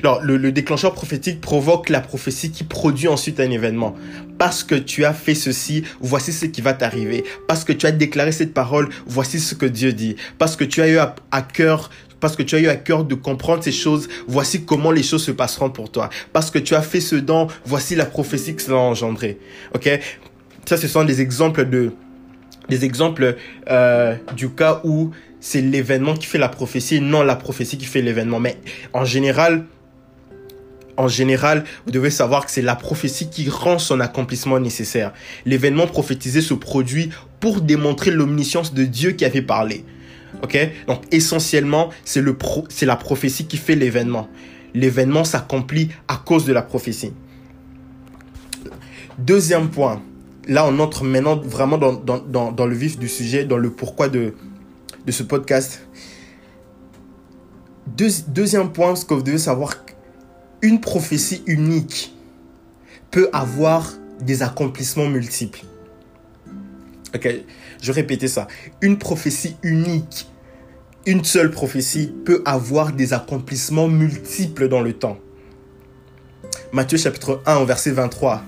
[0.02, 3.94] alors, le, déclencheur prophétique provoque la prophétie qui produit ensuite un événement.
[4.38, 7.24] Parce que tu as fait ceci, voici ce qui va t'arriver.
[7.46, 10.16] Parce que tu as déclaré cette parole, voici ce que Dieu dit.
[10.38, 11.90] Parce que tu as eu à, cœur
[12.20, 15.24] parce que tu as eu à cœur de comprendre ces choses, voici comment les choses
[15.24, 16.10] se passeront pour toi.
[16.34, 19.38] Parce que tu as fait ce don, voici la prophétie que cela a engendré.
[19.74, 19.88] Ok?
[20.66, 21.92] Ça, ce sont des exemples de,
[22.68, 23.36] des exemples
[23.70, 28.02] euh, du cas où c'est l'événement qui fait la prophétie, non la prophétie qui fait
[28.02, 28.38] l'événement.
[28.38, 28.58] Mais
[28.92, 29.64] en général,
[30.96, 35.12] en général, vous devez savoir que c'est la prophétie qui rend son accomplissement nécessaire.
[35.46, 37.10] L'événement prophétisé se produit
[37.40, 39.84] pour démontrer l'omniscience de Dieu qui avait parlé.
[40.42, 40.58] Ok?
[40.86, 42.36] Donc essentiellement, c'est le
[42.68, 44.28] c'est la prophétie qui fait l'événement.
[44.74, 47.12] L'événement s'accomplit à cause de la prophétie.
[49.18, 50.02] Deuxième point.
[50.48, 54.08] Là, on entre maintenant vraiment dans, dans, dans le vif du sujet, dans le pourquoi
[54.08, 54.34] de,
[55.06, 55.86] de ce podcast.
[58.28, 59.76] deuxième point, ce que vous devez savoir,
[60.62, 62.14] une prophétie unique
[63.10, 65.62] peut avoir des accomplissements multiples.
[67.14, 67.28] Ok,
[67.82, 68.46] je répéter ça.
[68.80, 70.28] Une prophétie unique,
[71.06, 75.18] une seule prophétie peut avoir des accomplissements multiples dans le temps.
[76.72, 78.44] Matthieu chapitre 1 verset 23.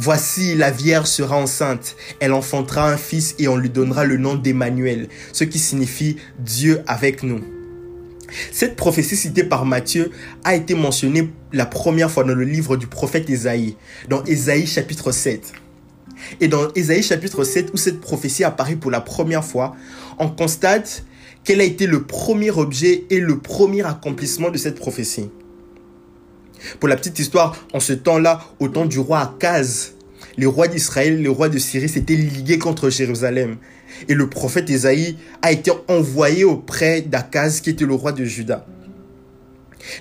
[0.00, 4.36] Voici, la Vierge sera enceinte, elle enfantera un fils et on lui donnera le nom
[4.36, 7.40] d'Emmanuel, ce qui signifie Dieu avec nous.
[8.52, 10.12] Cette prophétie citée par Matthieu
[10.44, 13.74] a été mentionnée la première fois dans le livre du prophète Ésaïe,
[14.08, 15.52] dans Ésaïe chapitre 7.
[16.40, 19.74] Et dans Ésaïe chapitre 7, où cette prophétie apparaît pour la première fois,
[20.20, 21.02] on constate
[21.42, 25.28] quel a été le premier objet et le premier accomplissement de cette prophétie.
[26.80, 29.94] Pour la petite histoire, en ce temps-là, au temps du roi Akaz,
[30.36, 33.56] les rois d'Israël, les rois de Syrie s'étaient ligués contre Jérusalem.
[34.08, 38.66] Et le prophète Ésaïe a été envoyé auprès d'Akaz, qui était le roi de Juda.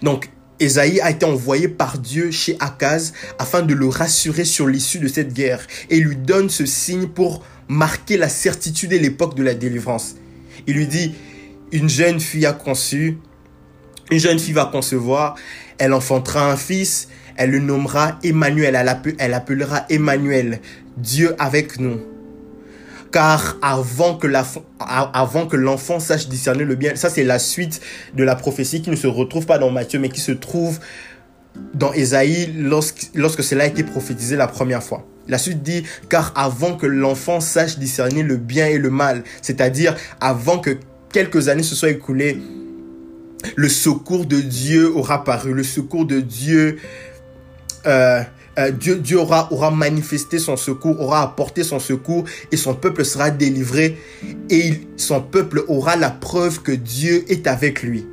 [0.03, 0.29] Donc,
[0.59, 5.07] Ésaïe a été envoyé par Dieu chez Akaz afin de le rassurer sur l'issue de
[5.07, 9.53] cette guerre et lui donne ce signe pour marquer la certitude et l'époque de la
[9.53, 10.15] délivrance.
[10.65, 11.13] Il lui dit,
[11.71, 13.17] une jeune fille a conçu,
[14.09, 15.35] une jeune fille va concevoir,
[15.77, 18.77] elle enfantera un fils, elle le nommera Emmanuel,
[19.19, 20.59] elle, appellera Emmanuel,
[20.97, 21.99] Dieu avec nous.
[23.11, 24.27] Car avant que,
[25.55, 27.81] l'enfant sache discerner le bien, ça c'est la suite
[28.15, 30.79] de la prophétie qui ne se retrouve pas dans Matthieu, mais qui se trouve
[31.73, 35.05] dans Ésaïe lorsque, lorsque cela a été prophétisé la première fois.
[35.27, 39.95] La suite dit, car avant que l'enfant sache discerner le bien et le mal, c'est-à-dire
[40.21, 40.77] avant que
[41.11, 42.37] quelques années se soient écoulées,
[43.55, 46.77] le secours de Dieu aura paru, le secours de Dieu,
[47.85, 48.21] euh,
[48.57, 53.05] euh, Dieu, Dieu aura, aura manifesté son secours, aura apporté son secours et son peuple
[53.05, 53.97] sera délivré
[54.49, 58.05] et son peuple aura la preuve que Dieu est avec lui.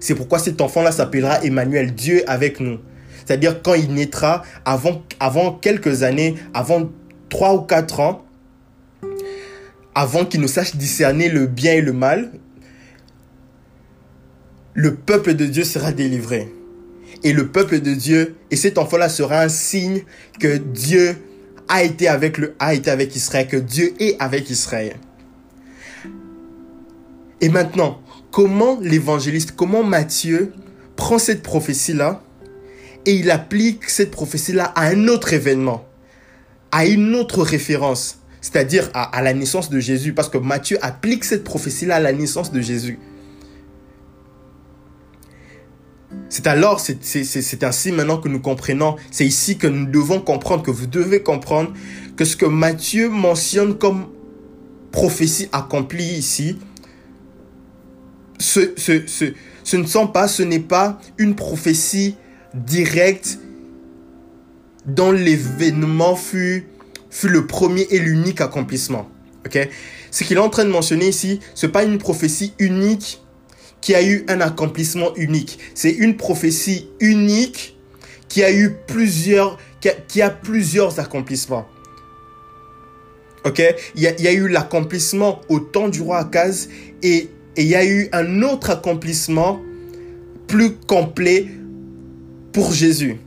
[0.00, 2.78] C'est pourquoi cet enfant-là s'appellera Emmanuel, Dieu avec nous.
[3.24, 6.90] C'est-à-dire quand il naîtra, avant, avant quelques années, avant
[7.28, 8.24] trois ou quatre ans,
[9.94, 12.32] avant qu'il ne sache discerner le bien et le mal,
[14.74, 16.52] le peuple de Dieu sera délivré.
[17.22, 20.02] Et le peuple de Dieu, et cet enfant-là sera un signe
[20.40, 21.16] que Dieu
[21.68, 24.96] a été avec le, a été avec Israël, que Dieu est avec Israël.
[27.40, 30.52] Et maintenant, comment l'évangéliste, comment Matthieu
[30.96, 32.22] prend cette prophétie-là
[33.06, 35.86] et il applique cette prophétie-là à un autre événement,
[36.72, 41.44] à une autre référence, c'est-à-dire à, la naissance de Jésus, parce que Matthieu applique cette
[41.44, 42.98] prophétie-là à la naissance de Jésus.
[46.28, 50.70] C'est alors, c'est ainsi maintenant que nous comprenons, c'est ici que nous devons comprendre, que
[50.70, 51.72] vous devez comprendre
[52.16, 54.06] que ce que Matthieu mentionne comme
[54.90, 56.58] prophétie accomplie ici,
[58.38, 62.16] ce, ne sont pas, ce n'est pas une prophétie
[62.54, 63.38] directe
[64.86, 66.66] dont l'événement fut,
[67.10, 69.08] fut le premier et l'unique accomplissement.
[69.46, 69.68] Ok?
[70.10, 73.23] Ce qu'il est en train de mentionner ici, ce n'est pas une prophétie unique
[73.84, 75.58] qui a eu un accomplissement unique.
[75.74, 77.76] C'est une prophétie unique
[78.30, 79.58] qui a eu plusieurs,
[80.98, 81.68] accomplissements.
[83.44, 83.62] Ok?
[83.94, 86.70] Il y, a, eu l'accomplissement au temps du roi Akaz
[87.02, 89.60] et et il y a eu un autre accomplissement
[90.48, 91.46] plus complet
[92.52, 93.18] pour Jésus.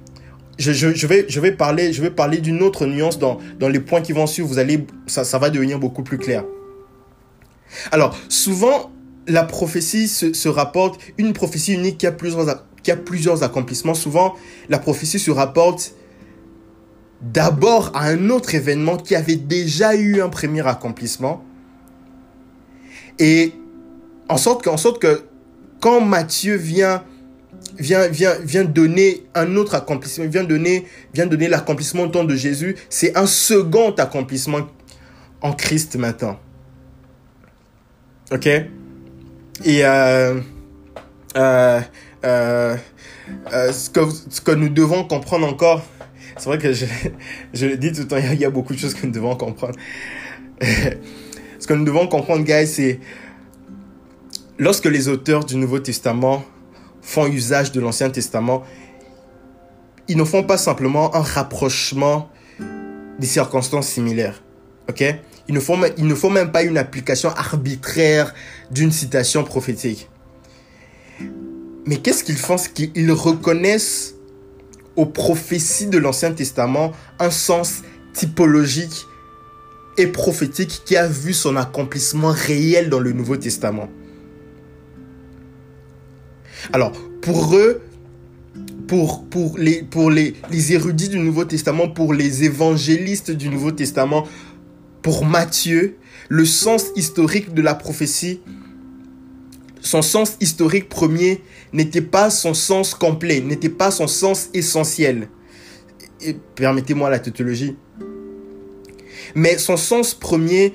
[0.60, 4.12] Je, je, vais, je vais parler, je parler d'une autre nuance dans, les points qui
[4.12, 4.48] vont suivre.
[4.48, 4.58] Vous
[5.06, 6.44] ça va devenir beaucoup plus clair.
[7.92, 8.92] Alors, souvent,
[9.28, 13.94] la prophétie se, rapporte, une prophétie unique qui a, plusieurs, accomplissements.
[13.94, 14.36] Souvent,
[14.70, 15.94] la prophétie se rapporte
[17.22, 21.44] d'abord à un autre événement qui avait déjà eu un premier accomplissement.
[23.20, 23.54] Et
[24.30, 24.64] en sorte
[25.00, 25.24] que,
[25.80, 27.04] quand Matthieu vient
[28.66, 33.26] donner un autre accomplissement, vient donner, vient donner l'accomplissement au temps de Jésus, c'est un
[33.28, 34.68] second accomplissement
[35.42, 36.40] en Christ maintenant.
[38.32, 38.48] Ok?
[39.66, 40.40] Et euh,
[41.36, 41.82] euh,
[42.24, 42.78] euh,
[43.72, 45.82] ce, que, ce que nous devons comprendre encore,
[46.38, 46.86] c'est vrai que je,
[47.54, 49.36] je le dis tout le temps, il y, a, beaucoup de choses que nous devons
[49.36, 49.76] comprendre.
[50.62, 53.00] ce que nous devons comprendre, guys, c'est
[54.58, 56.44] lorsque les auteurs du Nouveau Testament
[57.02, 58.64] font usage de l'Ancien Testament,
[60.08, 62.30] ils ne font pas simplement un rapprochement
[63.20, 64.42] des circonstances similaires.
[64.90, 65.04] Ok?
[65.48, 65.60] Ils ne,
[66.16, 68.34] font même pas une application arbitraire
[68.70, 70.10] d'une citation prophétique.
[71.86, 72.58] Mais qu'est-ce qu'ils font?
[72.58, 74.16] C'est qu'ils reconnaissent
[74.98, 77.84] aux prophéties de l'Ancien Testament un sens
[78.14, 79.06] typologique
[79.98, 83.90] et prophétique qui a vu son accomplissement réel dans le Nouveau Testament.
[86.74, 86.92] Alors,
[87.22, 87.82] pour eux,
[88.88, 94.26] pour, les érudits du Nouveau Testament, pour les évangélistes du Nouveau Testament,
[95.08, 95.96] pour Matthieu,
[96.28, 98.42] le sens historique de la prophétie,
[99.80, 105.30] son sens historique premier n'était pas son sens complet, n'était pas son sens essentiel.
[106.56, 107.78] Permettez-moi la tautologie.
[109.34, 110.74] Mais son sens premier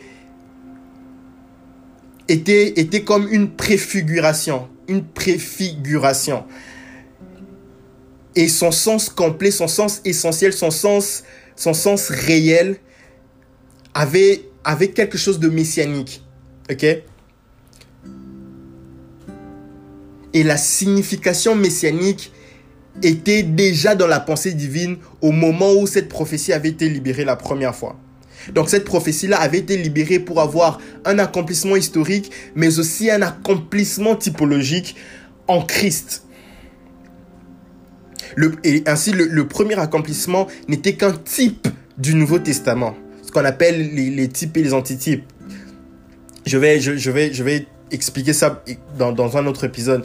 [2.27, 6.45] était, était comme une préfiguration, une préfiguration.
[8.35, 11.23] Et son sens complet, son sens essentiel, son sens,
[11.55, 12.79] son sens réel
[13.95, 14.43] avait,
[14.95, 16.23] quelque chose de messianique.
[16.71, 16.85] Ok?
[20.35, 22.33] Et la signification messianique
[23.03, 27.37] était déjà dans la pensée divine au moment où cette prophétie avait été libérée la
[27.37, 27.97] première fois.
[28.53, 34.17] Donc cette prophétie-là avait été libérée pour avoir un accomplissement historique, mais aussi un accomplissement
[34.17, 34.97] typologique
[35.47, 36.25] en Christ.
[38.65, 42.97] et ainsi, le, premier accomplissement n'était qu'un type du Nouveau Testament,
[43.33, 45.25] qu'on appelle les, types et les antitypes.
[46.47, 48.63] Je vais, je, vais, je vais expliquer ça
[48.99, 50.05] dans, un autre épisode.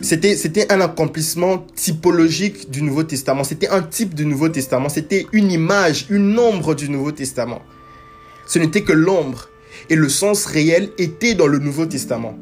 [0.00, 3.44] C'était, c'était un accomplissement typologique du Nouveau Testament.
[3.44, 4.88] C'était un type du Nouveau Testament.
[4.88, 7.62] C'était une image, une ombre du Nouveau Testament.
[8.46, 9.48] Ce n'était que l'ombre.
[9.90, 12.36] Et le sens réel était dans le Nouveau Testament.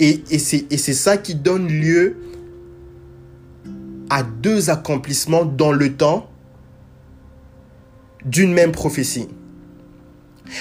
[0.00, 2.16] Et, et c'est ça qui donne lieu
[4.10, 6.30] à deux accomplissements dans le temps
[8.24, 9.28] d'une même prophétie.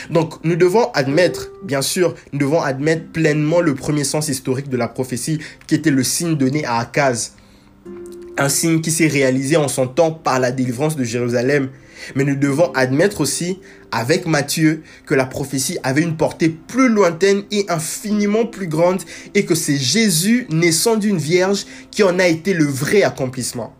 [0.09, 4.77] Donc nous devons admettre, bien sûr, nous devons admettre pleinement le premier sens historique de
[4.77, 7.33] la prophétie qui était le signe donné à Akaz.
[8.37, 11.69] Un signe qui s'est réalisé en son temps par la délivrance de Jérusalem.
[12.15, 13.59] Mais nous devons admettre aussi,
[13.91, 19.01] avec Matthieu, que la prophétie avait une portée plus lointaine et infiniment plus grande
[19.35, 23.73] et que c'est Jésus, naissant d'une vierge, qui en a été le vrai accomplissement.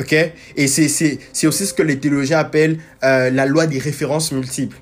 [0.00, 0.14] Ok?
[0.56, 4.76] Et c'est aussi ce que les théologiens appellent euh, la loi des références multiples.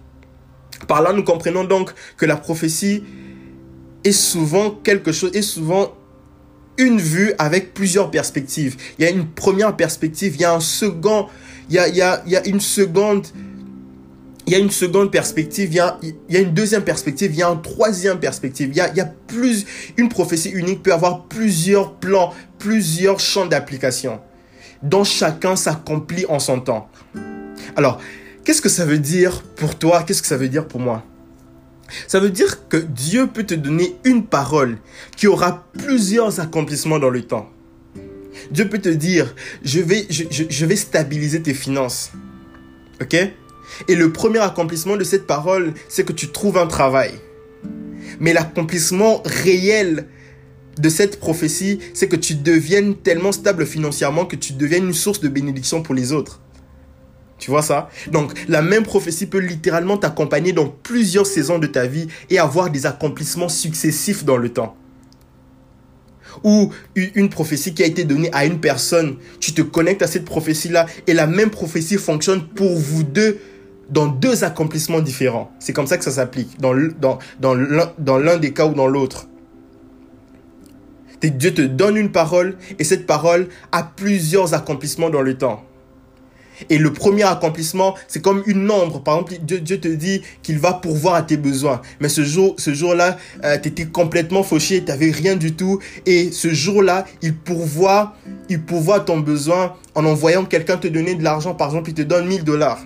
[0.89, 3.03] Par là, nous comprenons donc que la prophétie
[4.05, 5.95] est souvent quelque chose, est souvent
[6.79, 8.77] une vue avec plusieurs perspectives.
[8.99, 11.29] Il y a une première perspective, il y a un second,
[11.71, 12.03] il y a, il y
[12.37, 13.27] a, une seconde,
[14.47, 17.33] il y a une seconde perspective, il y a, il y a une deuxième perspective,
[17.33, 18.69] il y a une troisième perspective.
[18.71, 19.65] Il y a, il y a plus,
[19.97, 24.21] une prophétie unique peut avoir plusieurs plans, plusieurs champs d'application
[24.83, 26.89] dont chacun s'accomplit en son temps.
[27.77, 28.01] Alors,
[28.45, 30.03] qu'est-ce que ça veut dire pour toi?
[30.03, 31.05] Qu'est-ce que ça veut dire pour moi?
[32.07, 34.79] Ça veut dire que Dieu peut te donner une parole
[35.17, 37.51] qui aura plusieurs accomplissements dans le temps.
[38.51, 42.13] Dieu peut te dire, je vais, stabiliser tes finances.
[43.01, 43.15] OK?
[43.89, 47.13] Et le premier accomplissement de cette parole, c'est que tu trouves un travail.
[48.21, 50.07] Mais l'accomplissement réel
[50.79, 55.21] de cette prophétie, c'est que tu deviennes tellement stable financièrement que tu deviennes une source
[55.21, 56.41] de bénédiction pour les autres.
[57.39, 57.91] Tu vois ça?
[58.11, 62.71] Donc la même prophétie peut littéralement t'accompagner dans plusieurs saisons de ta vie et avoir
[62.71, 64.77] des accomplissements successifs dans le temps.
[66.45, 70.27] Ou une prophétie qui a été donnée à une personne, tu te connectes à cette
[70.27, 73.39] prophétie-là et la même prophétie fonctionne pour vous deux
[73.89, 75.51] dans deux accomplissements différents.
[75.59, 79.29] C'est comme ça que ça s'applique, dans, dans, dans l'un des cas ou dans l'autre.
[81.23, 85.65] Dieu te donne une parole et cette parole a plusieurs accomplissements dans le temps.
[86.71, 89.03] Et le premier accomplissement, c'est comme une ombre.
[89.03, 91.83] Par exemple, Dieu, te dit qu'il va pourvoir à tes besoins.
[92.01, 95.81] Mais ce jour, ce jour-là, euh, tu étais complètement fauché, tu n'avais rien du tout.
[96.07, 98.17] Et ce jour-là, il pourvoit,
[98.49, 101.55] il pourvoit ton besoin en envoyant quelqu'un te donner de l'argent.
[101.55, 102.81] Par exemple, il te donne 1000 dollars.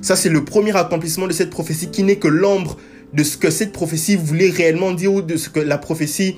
[0.00, 2.76] Ça, c'est le premier accomplissement de cette prophétie qui n'est que l'ombre
[3.14, 6.36] de ce que cette prophétie voulait réellement dire ou de ce que la prophétie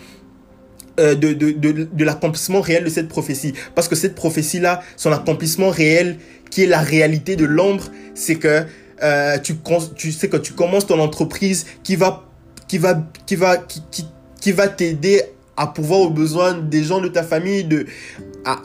[1.01, 3.55] euh, de, de, de, de l'accomplissement réel de cette prophétie.
[3.75, 6.19] Parce que cette prophétie-là, son accomplissement réel,
[6.51, 8.65] qui est la réalité de l'ombre, c'est que
[9.03, 9.57] euh, tu,
[9.95, 12.25] tu sais que tu commences ton entreprise qui va,
[12.69, 14.07] qui va, qui va, qui, qui,
[14.41, 15.23] qui va t'aider
[15.57, 17.87] à pouvoir aux besoins des gens de ta famille, de,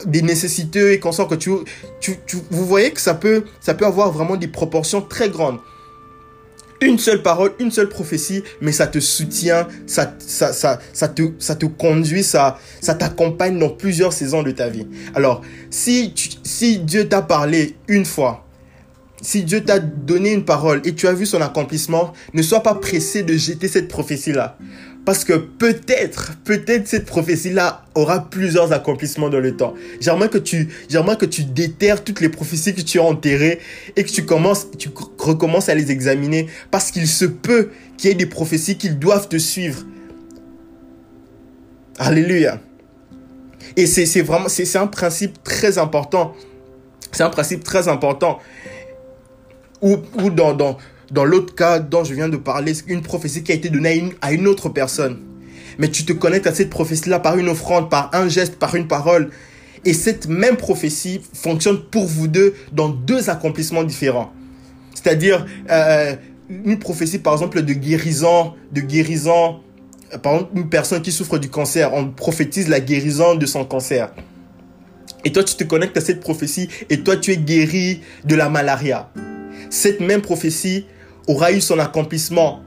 [0.06, 1.52] des nécessiteux et qu'on sent que tu,
[2.00, 5.60] tu, tu, vous voyez que ça peut, ça peut avoir vraiment des proportions très grandes
[6.82, 11.56] une seule parole, une seule prophétie, mais ça te soutient, ça, ça, ça, te, ça
[11.78, 14.88] conduit, ça, ça t'accompagne dans plusieurs saisons de ta vie.
[15.14, 16.14] Alors, si,
[16.44, 18.46] si Dieu t'a parlé une fois,
[19.22, 22.74] si Dieu t'a donné une parole et tu as vu son accomplissement, ne sois pas
[22.74, 24.58] pressé de jeter cette prophétie-là.
[25.04, 29.74] Parce que peut-être, peut-être cette prophétie-là aura plusieurs accomplissements dans le temps.
[30.00, 30.68] J'aimerais que tu,
[31.46, 33.60] déterres toutes les prophéties que tu as enterrées
[33.96, 38.14] et que tu commences, tu recommences à les examiner parce qu'il se peut qu'il y
[38.14, 39.84] ait des prophéties qui doivent te suivre.
[41.98, 42.60] Alléluia.
[43.78, 46.36] Et c'est, vraiment, c'est, un principe très important.
[47.12, 48.40] C'est un principe très important.
[49.82, 49.98] Ou,
[50.30, 50.78] dans,
[51.12, 54.14] dans l'autre cas dont je viens de parler, c'est une prophétie qui a été donnée
[54.22, 55.20] à une, autre personne.
[55.78, 58.88] Mais tu te connectes à cette prophétie-là par une offrande, par un geste, par une
[58.88, 59.30] parole.
[59.84, 64.32] Et cette même prophétie fonctionne pour vous deux dans deux accomplissements différents.
[64.94, 66.16] C'est-à-dire euh,
[66.50, 69.60] une prophétie, par exemple, de guérison, de guérison.
[70.14, 73.66] Euh, par exemple, une personne qui souffre du cancer, on prophétise la guérison de son
[73.66, 74.14] cancer.
[75.26, 78.50] Et toi, tu te connectes à cette prophétie et toi, tu es guéri de la
[78.50, 79.10] malaria.
[79.70, 80.86] Cette même prophétie
[81.28, 82.62] aura eu son accomplissement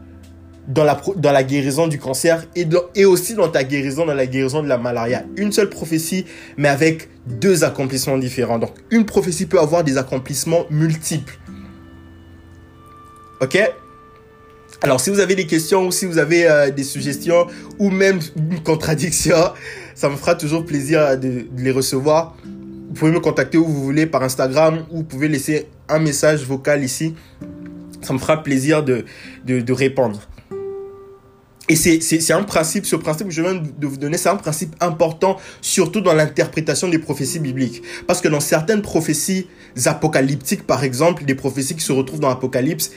[0.68, 4.26] dans la, dans la guérison du cancer et, et aussi dans ta guérison, dans la
[4.26, 5.24] guérison de la malaria.
[5.36, 6.24] Une seule prophétie,
[6.56, 8.58] mais avec deux accomplissements différents.
[8.58, 11.38] Donc, une prophétie peut avoir des accomplissements multiples.
[13.40, 13.58] Ok?
[14.82, 17.46] Alors, si vous avez des questions ou si vous avez euh, des suggestions
[17.78, 19.36] ou même une contradiction,
[19.94, 22.36] ça me fera toujours plaisir de, de les recevoir.
[22.44, 26.44] Vous pouvez me contacter où vous voulez par Instagram ou vous pouvez laisser un message
[26.44, 27.14] vocal ici
[28.04, 29.04] ça me fera plaisir de,
[29.44, 30.20] de, répondre.
[31.68, 34.74] Et c'est un principe, ce principe que je viens de vous donner, c'est un principe
[34.80, 37.82] important, surtout dans l'interprétation des prophéties bibliques.
[38.06, 39.46] Parce que dans certaines prophéties
[39.86, 42.90] apocalyptiques, par exemple, des prophéties qui se retrouvent dans l'Apocalypse,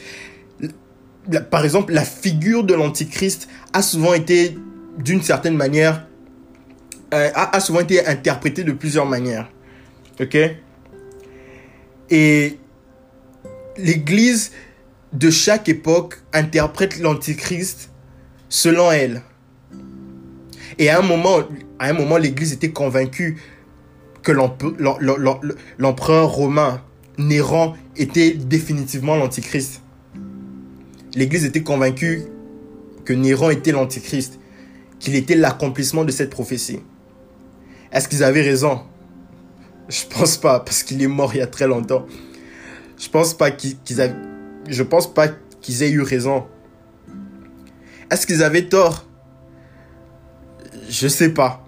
[1.49, 4.57] par exemple, la figure de l'Antichrist a souvent été,
[4.97, 6.05] d'une certaine manière,
[7.13, 9.49] euh, a, a souvent été interprétée de plusieurs manières.
[10.19, 10.37] Ok?
[12.09, 12.57] Et
[13.77, 14.51] l'Église
[15.13, 17.89] de chaque époque interprète l'Antichrist
[18.49, 19.21] selon elle.
[20.77, 23.37] Et à un moment, l'Église était convaincue
[24.21, 26.81] que l'empereur romain
[27.17, 29.81] Néron était définitivement l'Antichrist.
[31.15, 32.23] L'Église était convaincue
[33.05, 34.39] que Néron était l'Antichrist,
[34.99, 36.79] qu'il était l'accomplissement de cette prophétie.
[37.91, 38.81] Est-ce qu'ils avaient raison?
[39.87, 42.05] Je pense pas, parce qu'il est mort il y a très longtemps.
[42.99, 44.01] Je pense pas qu'ils
[44.67, 45.27] je pense pas
[45.61, 46.45] qu'ils aient eu raison.
[48.11, 49.05] Est-ce qu'ils avaient tort?
[50.89, 51.63] Je sais pas.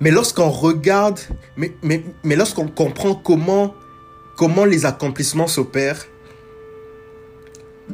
[0.00, 1.20] Mais lorsqu'on regarde,
[1.56, 3.74] mais lorsqu'on comprend comment,
[4.36, 6.06] comment les accomplissements s'opèrent,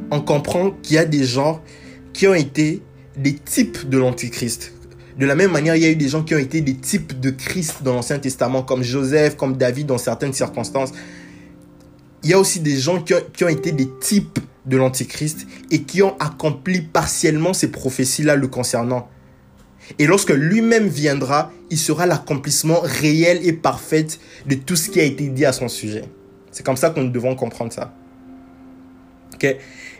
[0.09, 1.61] on comprend qu'il y a des gens
[2.13, 2.81] qui ont été
[3.15, 4.73] des types de l'Antichrist.
[5.19, 7.19] De la même manière, il y a eu des gens qui ont été des types
[7.19, 10.91] de Christ dans l'Ancien Testament, comme Joseph, comme David dans certaines circonstances.
[12.23, 15.45] Il y a aussi des gens qui ont, qui ont été des types de l'Antichrist
[15.71, 19.09] et qui ont accompli partiellement ces prophéties-là le concernant.
[19.97, 24.07] Et lorsque lui-même viendra, il sera l'accomplissement réel et parfait
[24.45, 26.05] de tout ce qui a été dit à son sujet.
[26.51, 27.93] C'est comme ça nous devons comprendre ça.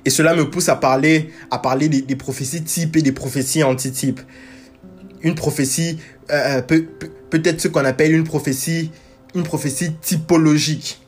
[0.06, 4.22] Et cela me pousse à parler, à parler des, prophéties types et des prophéties antitypes.
[5.22, 6.00] Une prophétie,
[6.32, 6.86] euh, euh, peut,
[7.30, 8.92] peut-être ce qu'on appelle une prophétie,
[9.36, 11.02] une prophétie typologique.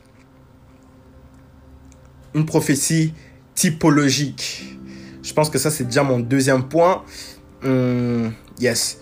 [2.34, 3.14] Une prophétie
[3.54, 4.76] typologique.
[5.22, 7.02] Je pense que ça, c'est déjà mon deuxième point.
[7.64, 8.98] Hum, yes.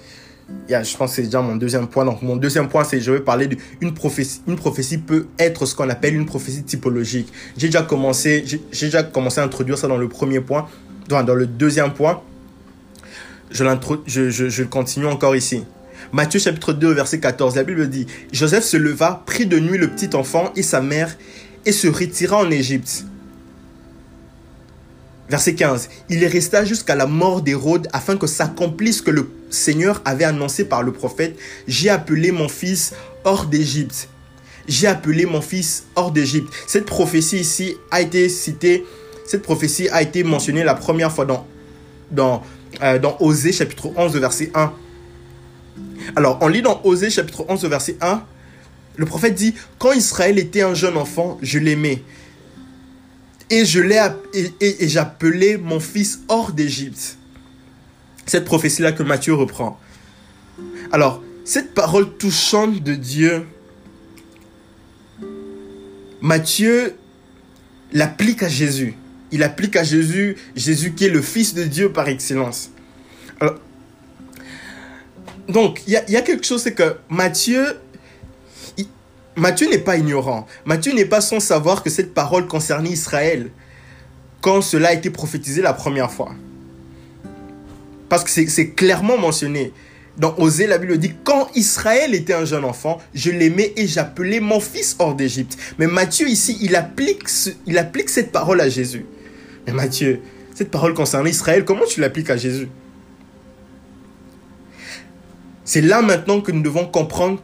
[0.69, 2.05] Yeah, je pense que c'est déjà mon deuxième point.
[2.05, 3.49] Donc, mon deuxième point, c'est je vais parler
[3.81, 4.43] d'une prophétie.
[4.47, 7.33] Une prophétie peut être ce qu'on appelle une prophétie typologique.
[7.57, 10.67] J'ai déjà commencé, déjà commencé à introduire ça dans le premier point.
[11.09, 12.23] Dans, dans le deuxième point,
[13.51, 15.65] je, continue encore ici.
[16.13, 19.89] Matthieu chapitre 2, verset 14, la Bible dit Joseph se leva, prit de nuit le
[19.89, 21.17] petit enfant et sa mère
[21.67, 23.05] et se retira en Égypte
[25.31, 25.89] Verset 15.
[26.09, 30.83] Il resta jusqu'à la mort d'Hérode afin que s'accomplisse que le Seigneur avait annoncé par
[30.83, 31.39] le prophète.
[31.69, 34.09] J'ai appelé mon fils hors d'Égypte.
[34.67, 36.53] J'ai appelé mon fils hors d'Égypte.
[36.67, 38.85] Cette prophétie ici a été citée,
[39.25, 41.27] cette prophétie a été mentionnée la première fois
[42.11, 42.43] dans,
[42.83, 44.73] euh, dans Osée chapitre 11 verset 1.
[46.17, 48.23] Alors, on lit dans Osée chapitre 11 verset 1,
[48.97, 52.03] le prophète dit, quand Israël était un jeune enfant, je l'aimais
[53.51, 54.01] et je l'ai
[54.61, 57.17] et, j'appelais mon fils hors d'Égypte.
[58.25, 59.79] Cette prophétie-là que Matthieu reprend.
[60.93, 63.47] Alors, cette parole touchante de Dieu,
[66.21, 66.95] Matthieu
[67.93, 68.95] l'applique à Jésus.
[69.33, 72.71] Il applique à Jésus, Jésus qui est le Fils de Dieu par excellence.
[75.49, 77.65] donc, il y, a, quelque chose, c'est que Matthieu
[79.37, 80.47] Matthieu n'est pas ignorant.
[80.65, 83.51] Matthieu n'est pas sans savoir que cette parole concernait Israël
[84.41, 86.35] quand cela a été prophétisé la première fois.
[88.09, 89.73] Parce que c'est clairement mentionné.
[90.19, 94.41] Dans Osée, la Bible dit, quand Israël était un jeune enfant, je l'aimais et j'appelais
[94.41, 95.57] mon fils hors d'Égypte.
[95.79, 97.23] Mais Matthieu ici, applique,
[97.67, 99.07] il applique cette parole à Jésus.
[99.71, 100.21] Mais Matthieu,
[100.55, 102.69] cette parole concernant Israël, comment tu l'appliques à Jésus?
[105.65, 107.41] C'est là maintenant que nous devons comprendre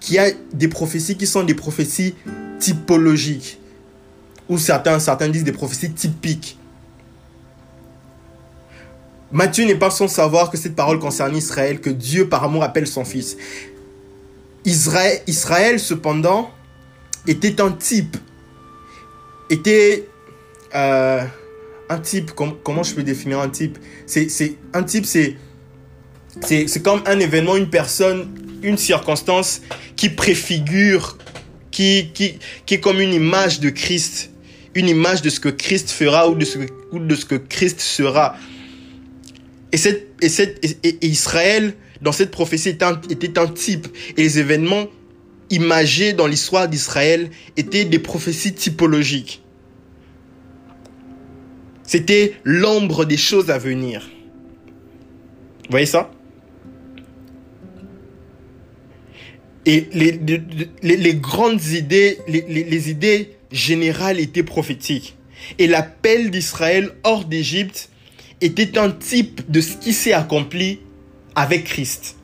[0.00, 2.14] qu'il y a des prophéties qui sont des prophéties
[2.58, 3.58] typologiques,
[4.48, 6.58] ou certains, disent des prophéties typiques.
[9.30, 12.86] Matthieu n'est pas sans savoir que cette parole concerne Israël, que Dieu par amour appelle
[12.86, 13.38] son fils.
[14.66, 16.50] Israël, Israël cependant,
[17.26, 18.18] était un type,
[19.48, 20.06] était
[20.74, 21.24] euh,
[21.92, 23.78] un type, comment je peux définir un type?
[24.06, 25.36] C'est un type, c'est
[26.40, 28.28] c'est comme un événement, une personne,
[28.62, 29.60] une circonstance
[29.96, 31.18] qui préfigure,
[31.70, 34.30] qui, qui, qui est comme une image de Christ,
[34.74, 36.58] une image de ce que Christ fera ou de ce,
[36.90, 38.36] ou de ce que Christ sera.
[39.72, 43.88] Et, cette, et, cette, et, Israël, dans cette prophétie, était un, était un type.
[44.16, 44.86] Et les événements
[45.50, 49.41] imagés dans l'histoire d'Israël étaient des prophéties typologiques.
[51.92, 54.08] C'était l'ombre des choses à venir.
[55.64, 56.10] Vous voyez ça?
[59.66, 65.18] Et les, grandes idées, les, les, idées générales étaient prophétiques.
[65.58, 67.90] Et l'appel d'Israël hors d'Égypte
[68.40, 70.80] était un type de ce qui s'est accompli
[71.34, 72.16] avec Christ.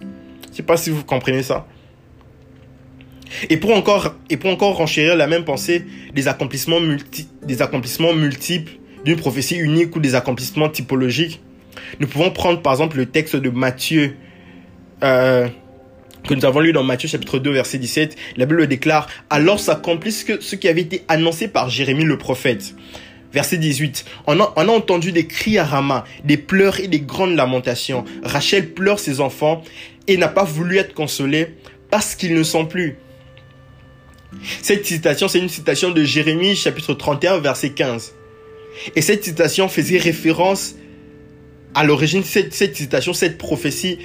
[0.00, 0.06] Je
[0.48, 1.68] ne sais pas si vous comprenez ça.
[3.50, 5.84] Et pour encore, et pour encore renchérir la même pensée
[6.14, 8.72] des accomplissements, multi, des accomplissements multiples
[9.04, 11.40] d'une prophétie unique ou des accomplissements typologiques,
[12.00, 14.16] nous pouvons prendre par exemple le texte de Matthieu
[15.02, 15.48] euh,
[16.26, 20.12] que nous avons lu dans Matthieu chapitre 2 verset 17, la Bible déclare, alors s'accomplit
[20.12, 22.74] ce qui avait été annoncé par Jérémie le prophète.
[23.32, 24.04] Verset 18.
[24.26, 28.04] On a, on a entendu des cris à Rama, des pleurs et des grandes lamentations.
[28.22, 29.62] Rachel pleure ses enfants
[30.06, 31.54] et n'a pas voulu être consolée
[31.90, 32.96] parce qu'ils ne sont plus.
[34.62, 38.14] Cette citation, c'est une citation de Jérémie chapitre 31 verset 15.
[38.94, 40.76] Et cette citation faisait référence
[41.74, 43.98] à l'origine, cette, citation, cette prophétie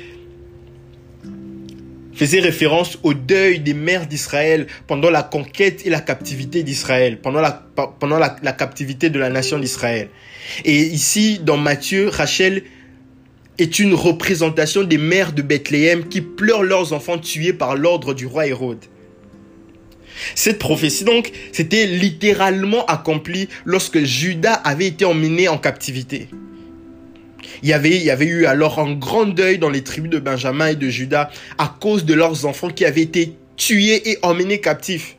[2.14, 7.42] faisait référence au deuil des mères d'Israël pendant la conquête et la captivité d'Israël, pendant,
[7.42, 7.52] la,
[8.00, 10.10] pendant la captivité de la nation d'Israël.
[10.66, 12.64] Et ici, dans Matthieu, Rachel
[13.58, 18.26] est une représentation des mères de Bethléem qui pleurent leurs enfants tués par l'ordre du
[18.26, 18.86] roi Hérode.
[20.36, 26.30] Cette prophétie donc, c'était littéralement accomplie lorsque Judas avait été emmené en captivité.
[27.64, 30.20] Il y, avait, il y avait eu alors un grand deuil dans les tribus de
[30.20, 34.60] Benjamin et de Judas à cause de leurs enfants qui avaient été tués et emmenés
[34.62, 35.16] captifs.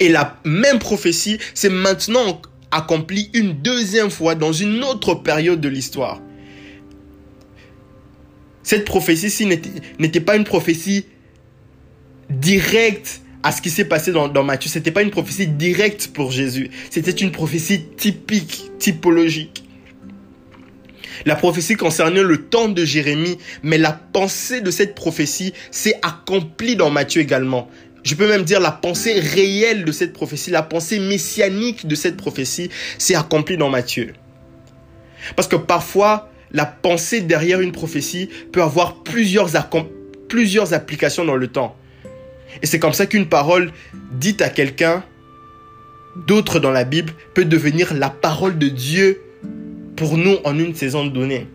[0.00, 2.40] Et la même prophétie s'est maintenant
[2.70, 6.20] accomplie une deuxième fois dans une autre période de l'histoire.
[8.62, 9.46] Cette prophétie-ci
[9.98, 11.06] n'était pas une prophétie
[12.30, 14.70] directe à ce qui s'est passé dans, dans Matthieu.
[14.70, 16.70] C'était pas une prophétie directe pour Jésus.
[16.90, 19.64] C'était une prophétie typique, typologique.
[21.26, 26.74] La prophétie concernait le temps de Jérémie, mais la pensée de cette prophétie s'est accomplie
[26.74, 27.68] dans Matthieu également.
[28.02, 32.16] Je peux même dire la pensée réelle de cette prophétie, la pensée messianique de cette
[32.16, 34.14] prophétie s'est accomplie dans Matthieu.
[35.36, 39.50] Parce que parfois, la pensée derrière une prophétie peut avoir plusieurs,
[40.28, 41.76] plusieurs applications dans le temps.
[42.62, 43.72] Et c'est comme ça qu'une parole
[44.12, 45.04] dite à quelqu'un
[46.26, 49.20] d'autre dans la Bible peut devenir la parole de Dieu
[49.96, 51.46] pour nous en une saison donnée.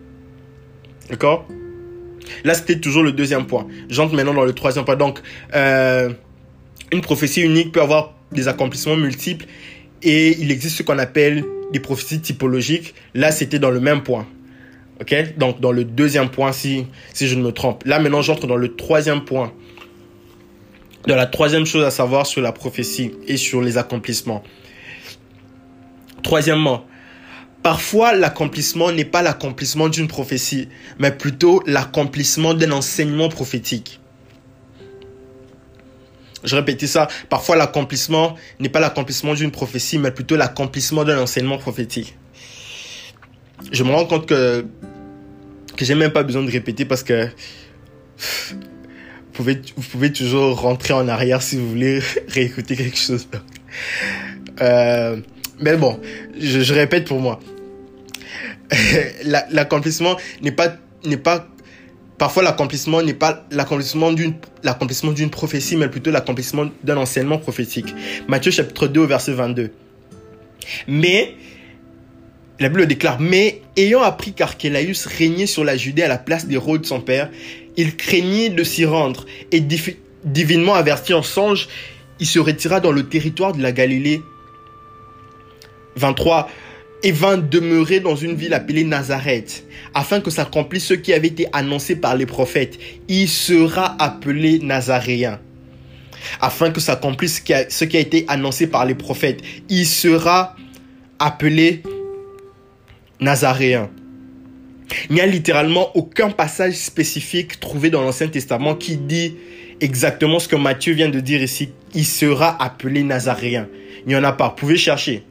[1.09, 1.47] D'accord?
[2.43, 3.67] Là, c'était toujours le deuxième point.
[3.89, 4.95] J'entre maintenant dans le troisième point.
[4.95, 5.19] Donc,
[5.55, 6.11] euh,
[6.91, 9.45] une prophétie unique peut avoir des accomplissements multiples
[10.03, 11.43] et il existe ce qu'on appelle
[11.73, 12.93] des prophéties typologiques.
[13.15, 14.27] Là, c'était dans le même point.
[15.01, 15.15] Ok?
[15.37, 17.83] Donc, dans le deuxième point, si, si je ne me trompe.
[17.85, 19.53] Là, maintenant, j'entre dans le troisième point
[21.09, 24.43] de la troisième chose à savoir sur la prophétie et sur les accomplissements.
[26.21, 26.85] Troisièmement,
[27.63, 30.69] parfois l'accomplissement n'est pas l'accomplissement d'une prophétie,
[30.99, 33.99] mais plutôt l'accomplissement d'un enseignement prophétique.
[36.43, 41.57] Je répète ça, parfois l'accomplissement n'est pas l'accomplissement d'une prophétie, mais plutôt l'accomplissement d'un enseignement
[41.57, 42.15] prophétique.
[43.71, 44.63] Je me rends compte que,
[45.75, 47.29] que j'ai même pas besoin de répéter parce que
[49.39, 53.27] vous pouvez toujours rentrer en arrière si vous voulez réécouter quelque chose.
[54.61, 55.17] Euh,
[55.59, 55.99] mais bon,
[56.39, 57.39] je, répète pour moi.
[59.23, 61.47] l'accomplissement n'est pas n'est pas
[62.17, 67.93] parfois l'accomplissement n'est pas l'accomplissement d'une l'accomplissement d'une prophétie mais plutôt l'accomplissement d'un enseignement prophétique.
[68.27, 69.71] Matthieu chapitre 2 verset 22.
[70.87, 71.35] Mais
[72.59, 76.85] la Bible déclare, mais ayant appris qu'Archélaïus régnait sur la Judée à la place d'Hérode
[76.85, 77.29] son père,
[77.79, 79.61] il craignit de s'y rendre et
[80.25, 81.69] divinement averti en songe,
[82.19, 84.21] il se retira dans le territoire de la Galilée.
[85.95, 86.49] 23.
[87.03, 91.47] Et vint demeurer dans une ville appelée Nazareth, afin que s'accomplisse ce qui avait été
[91.53, 92.77] annoncé par les prophètes.
[93.07, 95.39] Il sera appelé Nazaréen.
[96.41, 99.39] Afin que s'accomplisse ce qui a été annoncé par les prophètes.
[99.69, 100.53] Il sera
[101.17, 101.81] appelé
[103.21, 103.89] Nazaréen.
[105.09, 109.35] Il n'y a littéralement aucun passage spécifique trouvé dans l'Ancien Testament qui dit
[109.81, 111.69] exactement ce que Matthieu vient de dire ici.
[111.93, 113.67] Il sera appelé Nazaréen.
[114.05, 114.49] Il n'y en a pas.
[114.49, 115.23] Vous pouvez chercher.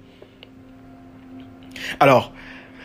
[2.01, 2.33] Alors,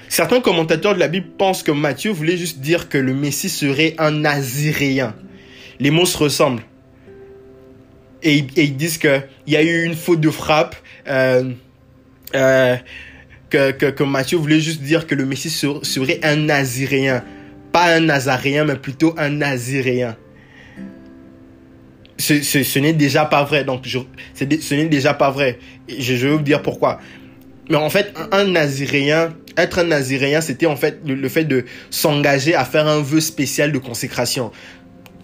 [0.10, 3.96] certains commentateurs de la Bible pensent que Matthieu voulait juste dire que le Messie serait
[3.98, 5.16] un Naziréen.
[5.80, 6.64] Les mots se ressemblent.
[8.22, 10.76] Et, ils disent qu'il y a eu une faute de frappe.
[11.08, 11.52] Euh,
[12.36, 12.78] euh,
[13.54, 17.24] que, que, Matthieu voulait juste dire que le Messie serait un Naziréen.
[17.72, 20.16] Pas un Nazaréen, mais plutôt un Naziréen.
[22.18, 23.64] Ce, n'est déjà pas vrai.
[23.64, 24.00] Donc, je,
[24.34, 25.60] ce n'est déjà pas vrai.
[25.88, 27.00] je, vais vous dire pourquoi.
[27.70, 31.66] Mais en fait, un, Naziréen, être un Naziréen, c'était en fait le, le fait de
[31.90, 34.52] s'engager à faire un vœu spécial de consécration.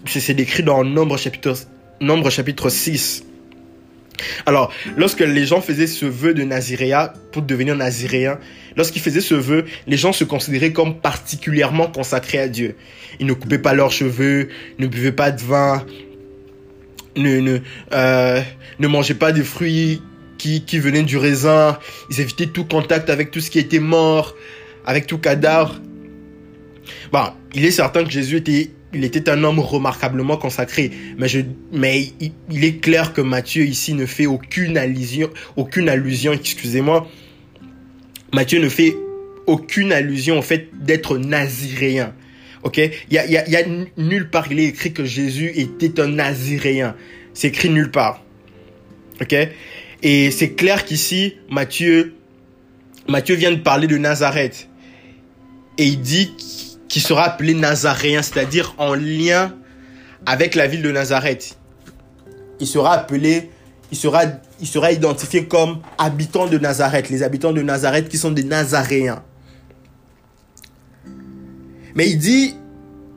[0.06, 1.54] C'est décrit dans Nombre chapitre,
[2.00, 3.24] Nombre chapitre 6.
[4.46, 8.40] Alors, lorsque les gens faisaient ce vœu de Naziréa pour devenir Naziréen,
[8.76, 12.76] lorsqu'ils faisaient ce vœu, les gens se considéraient comme particulièrement consacrés à Dieu.
[13.20, 15.86] Ils ne coupaient pas leurs cheveux, ne buvaient pas de vin,
[17.16, 17.60] ne, ne,
[17.94, 18.42] euh,
[18.80, 20.02] ne mangeaient pas des fruits
[20.38, 21.78] qui, qui venaient du raisin,
[22.10, 24.36] ils évitaient tout contact avec tout ce qui était mort,
[24.86, 25.80] avec tout cadavre.
[27.12, 30.92] Bon, il est certain que Jésus était il était un homme remarquablement consacré.
[31.18, 31.42] Mais, je,
[31.72, 37.08] mais il, est clair que Matthieu ici ne fait aucune allusion, aucune allusion, excusez-moi.
[38.34, 38.96] Matthieu ne fait
[39.48, 42.14] aucune allusion au fait d'être naziréen.
[42.64, 42.78] Ok?
[42.78, 43.66] Il y a, y,
[43.98, 46.96] nulle part, il est écrit que Jésus était un naziréen.
[47.34, 48.24] C'est écrit nulle part.
[49.22, 49.36] Ok?
[50.02, 52.14] Et c'est clair qu'ici, Matthieu,
[53.08, 54.70] Matthieu vient de parler de Nazareth.
[55.78, 56.32] Et il dit
[56.90, 59.56] qui sera appelé Nazaréen, c'est-à-dire en lien
[60.26, 61.58] avec la ville de Nazareth.
[62.60, 63.50] Il sera appelé,
[63.92, 64.24] il sera,
[64.60, 69.24] il sera identifié comme habitant de Nazareth, les habitants de Nazareth qui sont des Nazaréens.
[71.96, 72.56] Mais il dit,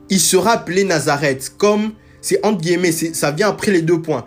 [0.09, 4.25] il sera appelé Nazareth, comme, c'est entre guillemets, ça vient après les deux points.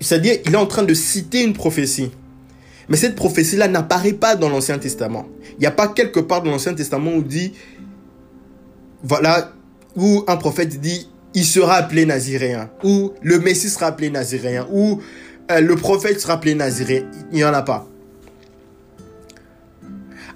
[0.00, 2.10] C'est-à-dire, il est en train de citer une prophétie.
[2.88, 5.26] Mais cette prophétie-là n'apparaît pas dans l'Ancien Testament.
[5.52, 7.52] Il n'y a pas quelque part dans l'Ancien Testament où dit,
[9.02, 9.52] voilà,
[9.96, 15.00] où un prophète dit, il sera appelé naziréen, ou le Messie sera appelé naziréen, ou
[15.50, 17.06] euh, le prophète sera appelé naziréen.
[17.30, 17.86] Il n'y en a pas.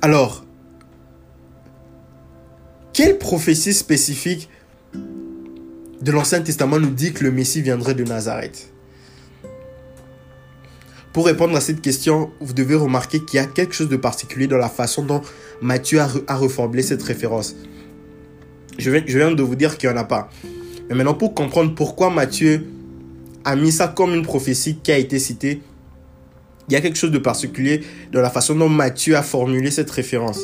[0.03, 0.45] Alors,
[2.93, 4.49] quelle prophétie spécifique
[4.93, 8.71] de l'Ancien Testament nous dit que le Messie viendrait de Nazareth?
[11.13, 14.47] Pour répondre à cette question, vous devez remarquer qu'il y a quelque chose de particulier
[14.47, 15.23] dans la façon dont
[15.63, 17.55] Matthieu a, a reformulé cette référence.
[18.79, 20.31] Je viens, de vous dire qu'il n'y en a pas.
[20.89, 22.67] Mais maintenant, pour comprendre pourquoi Matthieu
[23.45, 25.61] a mis ça comme une prophétie qui a été citée,
[26.69, 27.83] il y a quelque chose de particulier
[28.13, 30.41] dans la façon dont Matthieu a formulé cette référence.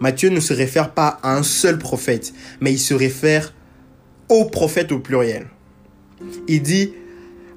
[0.00, 3.52] Matthieu ne se réfère pas à un seul prophète, mais il se réfère
[4.28, 5.46] au prophète au pluriel.
[6.46, 6.92] Il dit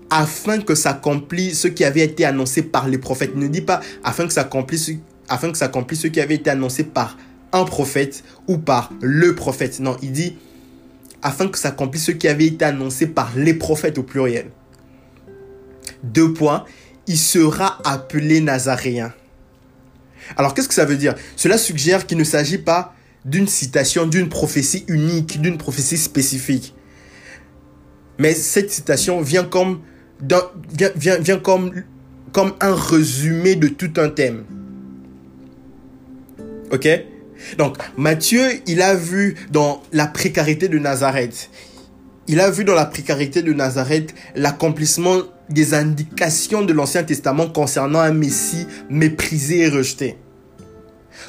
[0.10, 3.32] afin que s'accomplisse ce qui avait été annoncé par les prophètes.
[3.36, 4.92] Il ne dit pas afin que s'accomplisse
[5.30, 7.18] afin que ce qui avait été annoncé par
[7.52, 9.80] un prophète ou par le prophète.
[9.80, 10.38] Non, il dit
[11.22, 14.52] afin que s'accomplisse ce qui avait été annoncé par les prophètes au pluriel.
[16.04, 16.64] Deux points,
[17.08, 19.14] il sera appelé Nazaréen.
[20.36, 21.16] Alors qu'est-ce que ça veut dire?
[21.36, 22.94] Cela suggère qu'il ne s'agit pas
[23.26, 26.76] d'une citation, d'une prophétie unique, d'une prophétie spécifique.
[28.20, 29.82] Mais cette citation vient comme,
[30.22, 31.84] vient, vient comme,
[32.32, 34.44] comme un résumé de tout un thème.
[36.72, 36.88] Ok?
[37.58, 41.50] Donc Matthieu, il a vu dans la précarité de Nazareth,
[42.28, 48.00] il a vu dans la précarité de Nazareth l'accomplissement des indications de l'Ancien Testament concernant
[48.00, 50.18] un Messie méprisé et rejeté.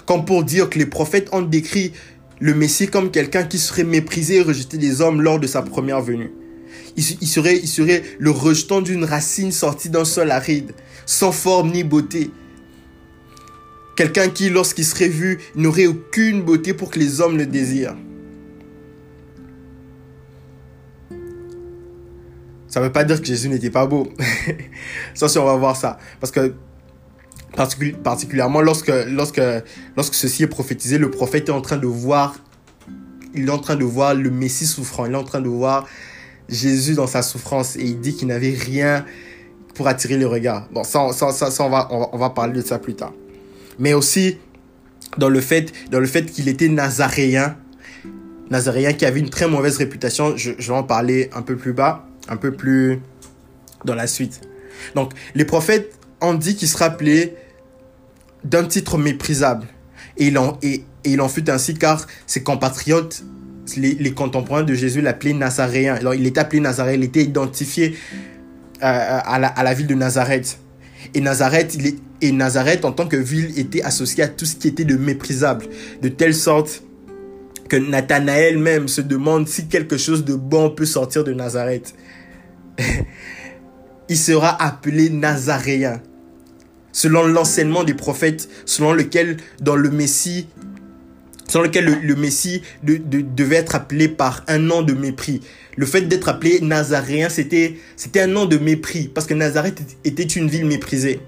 [0.06, 1.92] Comme pour dire que les prophètes ont décrit
[2.40, 6.00] le Messie comme quelqu'un qui serait méprisé et rejeté des hommes lors de sa première
[6.00, 6.32] venue.
[6.96, 10.72] Il, serait, il serait le rejetant d'une racine sortie d'un sol aride,
[11.06, 12.32] sans forme ni beauté,
[13.98, 17.96] Quelqu'un qui, lorsqu'il serait vu, n'aurait aucune beauté pour que les hommes le désirent.
[22.68, 24.06] Ça ne veut pas dire que Jésus n'était pas beau.
[25.14, 25.98] ça, on va voir ça.
[26.20, 26.54] Parce que,
[28.04, 29.42] particulièrement lorsque, lorsque,
[29.96, 32.36] lorsque ceci est prophétisé, le prophète est en train de voir,
[33.34, 35.06] il est en train de voir le Messie souffrant.
[35.06, 35.88] Il est en train de voir
[36.48, 39.04] Jésus dans sa souffrance et il dit qu'il n'avait rien
[39.74, 40.68] pour attirer le regard.
[40.70, 43.12] Bon, ça, ça, ça, on, va, on va parler de ça plus tard
[43.78, 44.38] mais aussi
[45.16, 45.72] dans le fait,
[46.06, 47.56] fait qu'il était nazaréen,
[48.50, 50.36] nazaréen qui avait une très mauvaise réputation.
[50.36, 53.00] Je, vais en parler un peu plus bas, un peu plus
[53.84, 54.40] dans la suite.
[54.94, 57.36] Donc, les prophètes ont dit qu'il se rappelait
[58.44, 59.66] d'un titre méprisable.
[60.16, 63.22] Et il, en, et, il en fut ainsi car ses compatriotes,
[63.76, 65.94] les, les contemporains de Jésus, l'appelaient Nazaréen.
[65.94, 67.96] Alors, il était appelé Nazaréen, il était identifié
[68.82, 70.58] euh, à, la, à la ville de Nazareth.
[71.14, 75.66] Et Nazareth, en tant que ville, était associée à tout ce qui était de méprisable.
[76.02, 76.82] De telle sorte
[77.68, 81.94] que Nathanaël même se demande si quelque chose de bon peut sortir de Nazareth.
[84.08, 86.00] il sera appelé Nazaréen.
[86.92, 90.48] Selon l'enseignement des prophètes, selon lequel dans le Messie,
[91.48, 95.40] selon lequel le, Messie devait être appelé par un nom de mépris.
[95.76, 97.78] Le fait d'être appelé Nazaréen, c'était,
[98.16, 101.20] un nom de mépris, parce que Nazareth était une ville méprisée.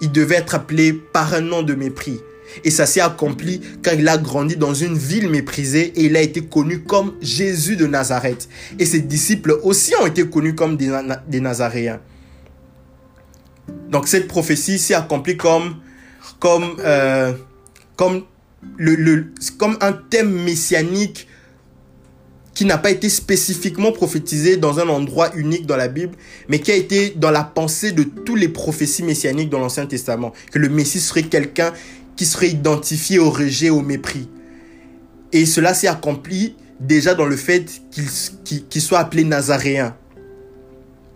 [0.00, 2.20] il devait être appelé par un nom de mépris.
[2.64, 6.20] Et ça s'est accompli quand il a grandi dans une ville méprisée et il a
[6.20, 8.48] été connu comme Jésus de Nazareth.
[8.78, 12.00] Et ses disciples aussi ont été connus comme des, Nazaréens.
[13.88, 15.76] Donc cette prophétie s'est accomplie comme,
[16.40, 17.32] comme, euh,
[17.96, 18.24] comme,
[18.76, 21.28] le, comme un thème messianique
[22.54, 26.14] qui n'a pas été spécifiquement prophétisé dans un endroit unique dans la Bible,
[26.48, 30.32] mais qui a été dans la pensée de tous les prophéties messianiques dans l'Ancien Testament,
[30.50, 31.72] que le Messie serait quelqu'un
[32.16, 34.28] qui serait identifié au rejet, au mépris.
[35.32, 39.94] Et cela s'est accompli déjà dans le fait qu'il soit appelé Nazaréen.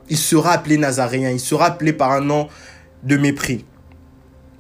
[0.08, 2.48] Il sera appelé Nazaréen, il sera appelé par un nom
[3.02, 3.64] de mépris.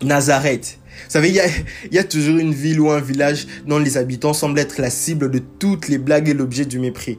[0.02, 0.78] Nazareth.
[1.06, 1.46] Vous savez, il y a,
[1.92, 5.30] y a, toujours une ville ou un village dont les habitants semblent être la cible
[5.30, 7.18] de toutes les blagues et l'objet du mépris.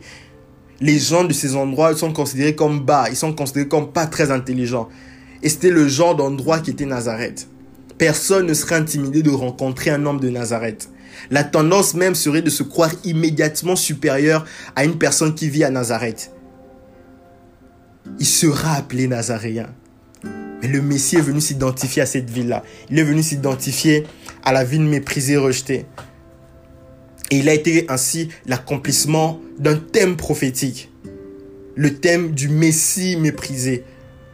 [0.81, 4.31] Les gens de ces endroits sont considérés comme bas, ils sont considérés comme pas très
[4.31, 4.89] intelligents.
[5.43, 7.47] Et c'était le genre d'endroit qui était Nazareth.
[7.97, 10.89] Personne ne serait intimidé de rencontrer un homme de Nazareth.
[11.31, 14.45] La tendance même serait de se croire immédiatement supérieur
[14.75, 16.31] à une personne qui vit à Nazareth.
[18.19, 19.67] Il sera appelé Nazaréen.
[20.61, 22.63] Mais le Messie est venu s'identifier à cette ville-là.
[22.89, 24.05] Il est venu s'identifier
[24.43, 25.85] à la ville méprisée, rejetée.
[27.31, 30.91] Et il a été ainsi l'accomplissement d'un thème prophétique.
[31.75, 33.83] Le thème du Messie méprisé,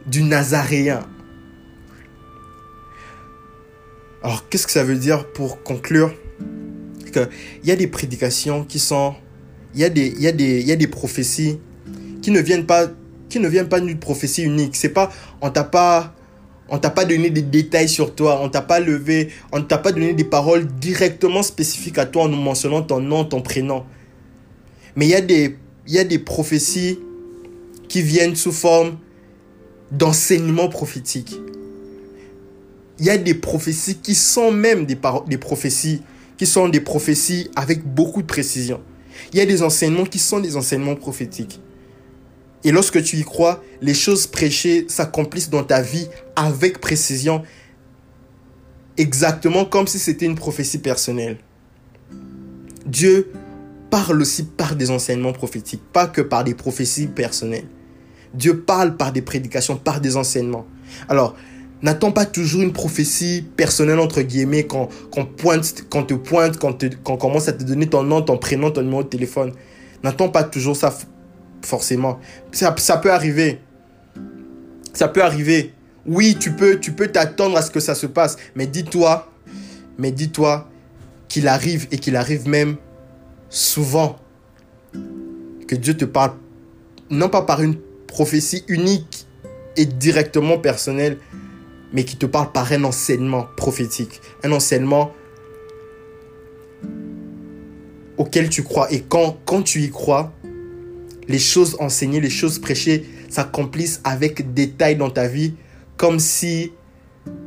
[0.06, 1.00] du Nazaréen.
[4.22, 6.14] Alors, qu'est-ce que ça veut dire pour conclure?
[7.14, 9.14] Il y a des prédications qui sont...
[9.74, 11.58] Il y, a des, y il y a des prophéties
[12.20, 12.88] qui ne viennent pas
[13.32, 14.76] qui ne viennent pas d'une prophétie unique.
[14.76, 15.10] C'est pas,
[15.40, 16.14] on t'a pas,
[16.68, 19.90] on t'a pas donné des détails sur toi, on t'a pas levé, on t'a pas
[19.90, 23.84] donné des paroles directement spécifiques à toi en nous mentionnant ton nom, ton prénom.
[24.96, 25.56] Mais il y a des,
[25.86, 26.98] il y a des prophéties
[27.88, 28.98] qui viennent sous forme
[29.90, 31.40] d'enseignement prophétique.
[32.98, 36.02] Il y a des prophéties qui sont même des, des prophéties,
[36.36, 38.82] qui sont des prophéties avec beaucoup de précision.
[39.32, 41.60] Il y a des enseignements qui sont des enseignements prophétiques.
[42.64, 47.42] Et lorsque tu y crois, les choses prêchées s'accomplissent dans ta vie avec précision,
[48.96, 51.38] exactement comme si c'était une prophétie personnelle.
[52.86, 53.32] Dieu
[53.90, 57.66] parle aussi par des enseignements prophétiques, pas que par des prophéties personnelles.
[58.34, 60.66] Dieu parle par des prédications, par des enseignements.
[61.08, 61.36] Alors,
[61.82, 66.84] n'attends pas toujours une prophétie personnelle, entre guillemets, quand, quand, pointe, quand te pointe, quand,
[67.02, 69.52] quand on commence à te donner ton nom, ton prénom, ton numéro de téléphone?
[70.02, 70.96] N'attends pas toujours ça
[71.62, 72.20] forcément.
[72.52, 73.60] Ça, peut arriver.
[74.92, 75.74] Ça peut arriver.
[76.06, 79.30] Oui, tu peux tu peux t'attendre à ce que ça se passe, mais dis-toi,
[79.98, 80.68] mais dis-toi
[81.28, 82.76] qu'il arrive et qu'il arrive même
[83.48, 84.18] souvent
[85.68, 86.32] que Dieu te parle
[87.10, 89.26] non pas par une prophétie unique
[89.76, 91.18] et directement personnelle,
[91.92, 95.12] mais qui te parle par un enseignement prophétique, un enseignement
[98.16, 98.92] auquel tu crois.
[98.92, 100.32] Et quand tu y crois,
[101.32, 105.54] les choses enseignées, les choses prêchées s'accomplissent avec détail dans ta vie,
[105.96, 106.72] comme si,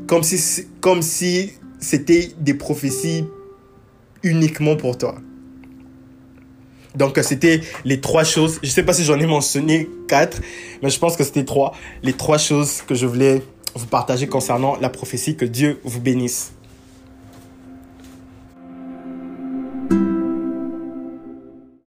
[0.08, 3.26] comme si, comme si c'était des prophéties
[4.24, 5.16] uniquement pour toi.
[6.96, 8.58] Donc c'était les trois choses.
[8.64, 10.42] Je ne sais pas si j'en ai mentionné quatre,
[10.82, 11.76] mais je pense que c'était trois.
[12.02, 13.44] Les trois choses que je voulais
[13.76, 15.36] vous partager concernant la prophétie.
[15.36, 16.54] Que Dieu vous bénisse.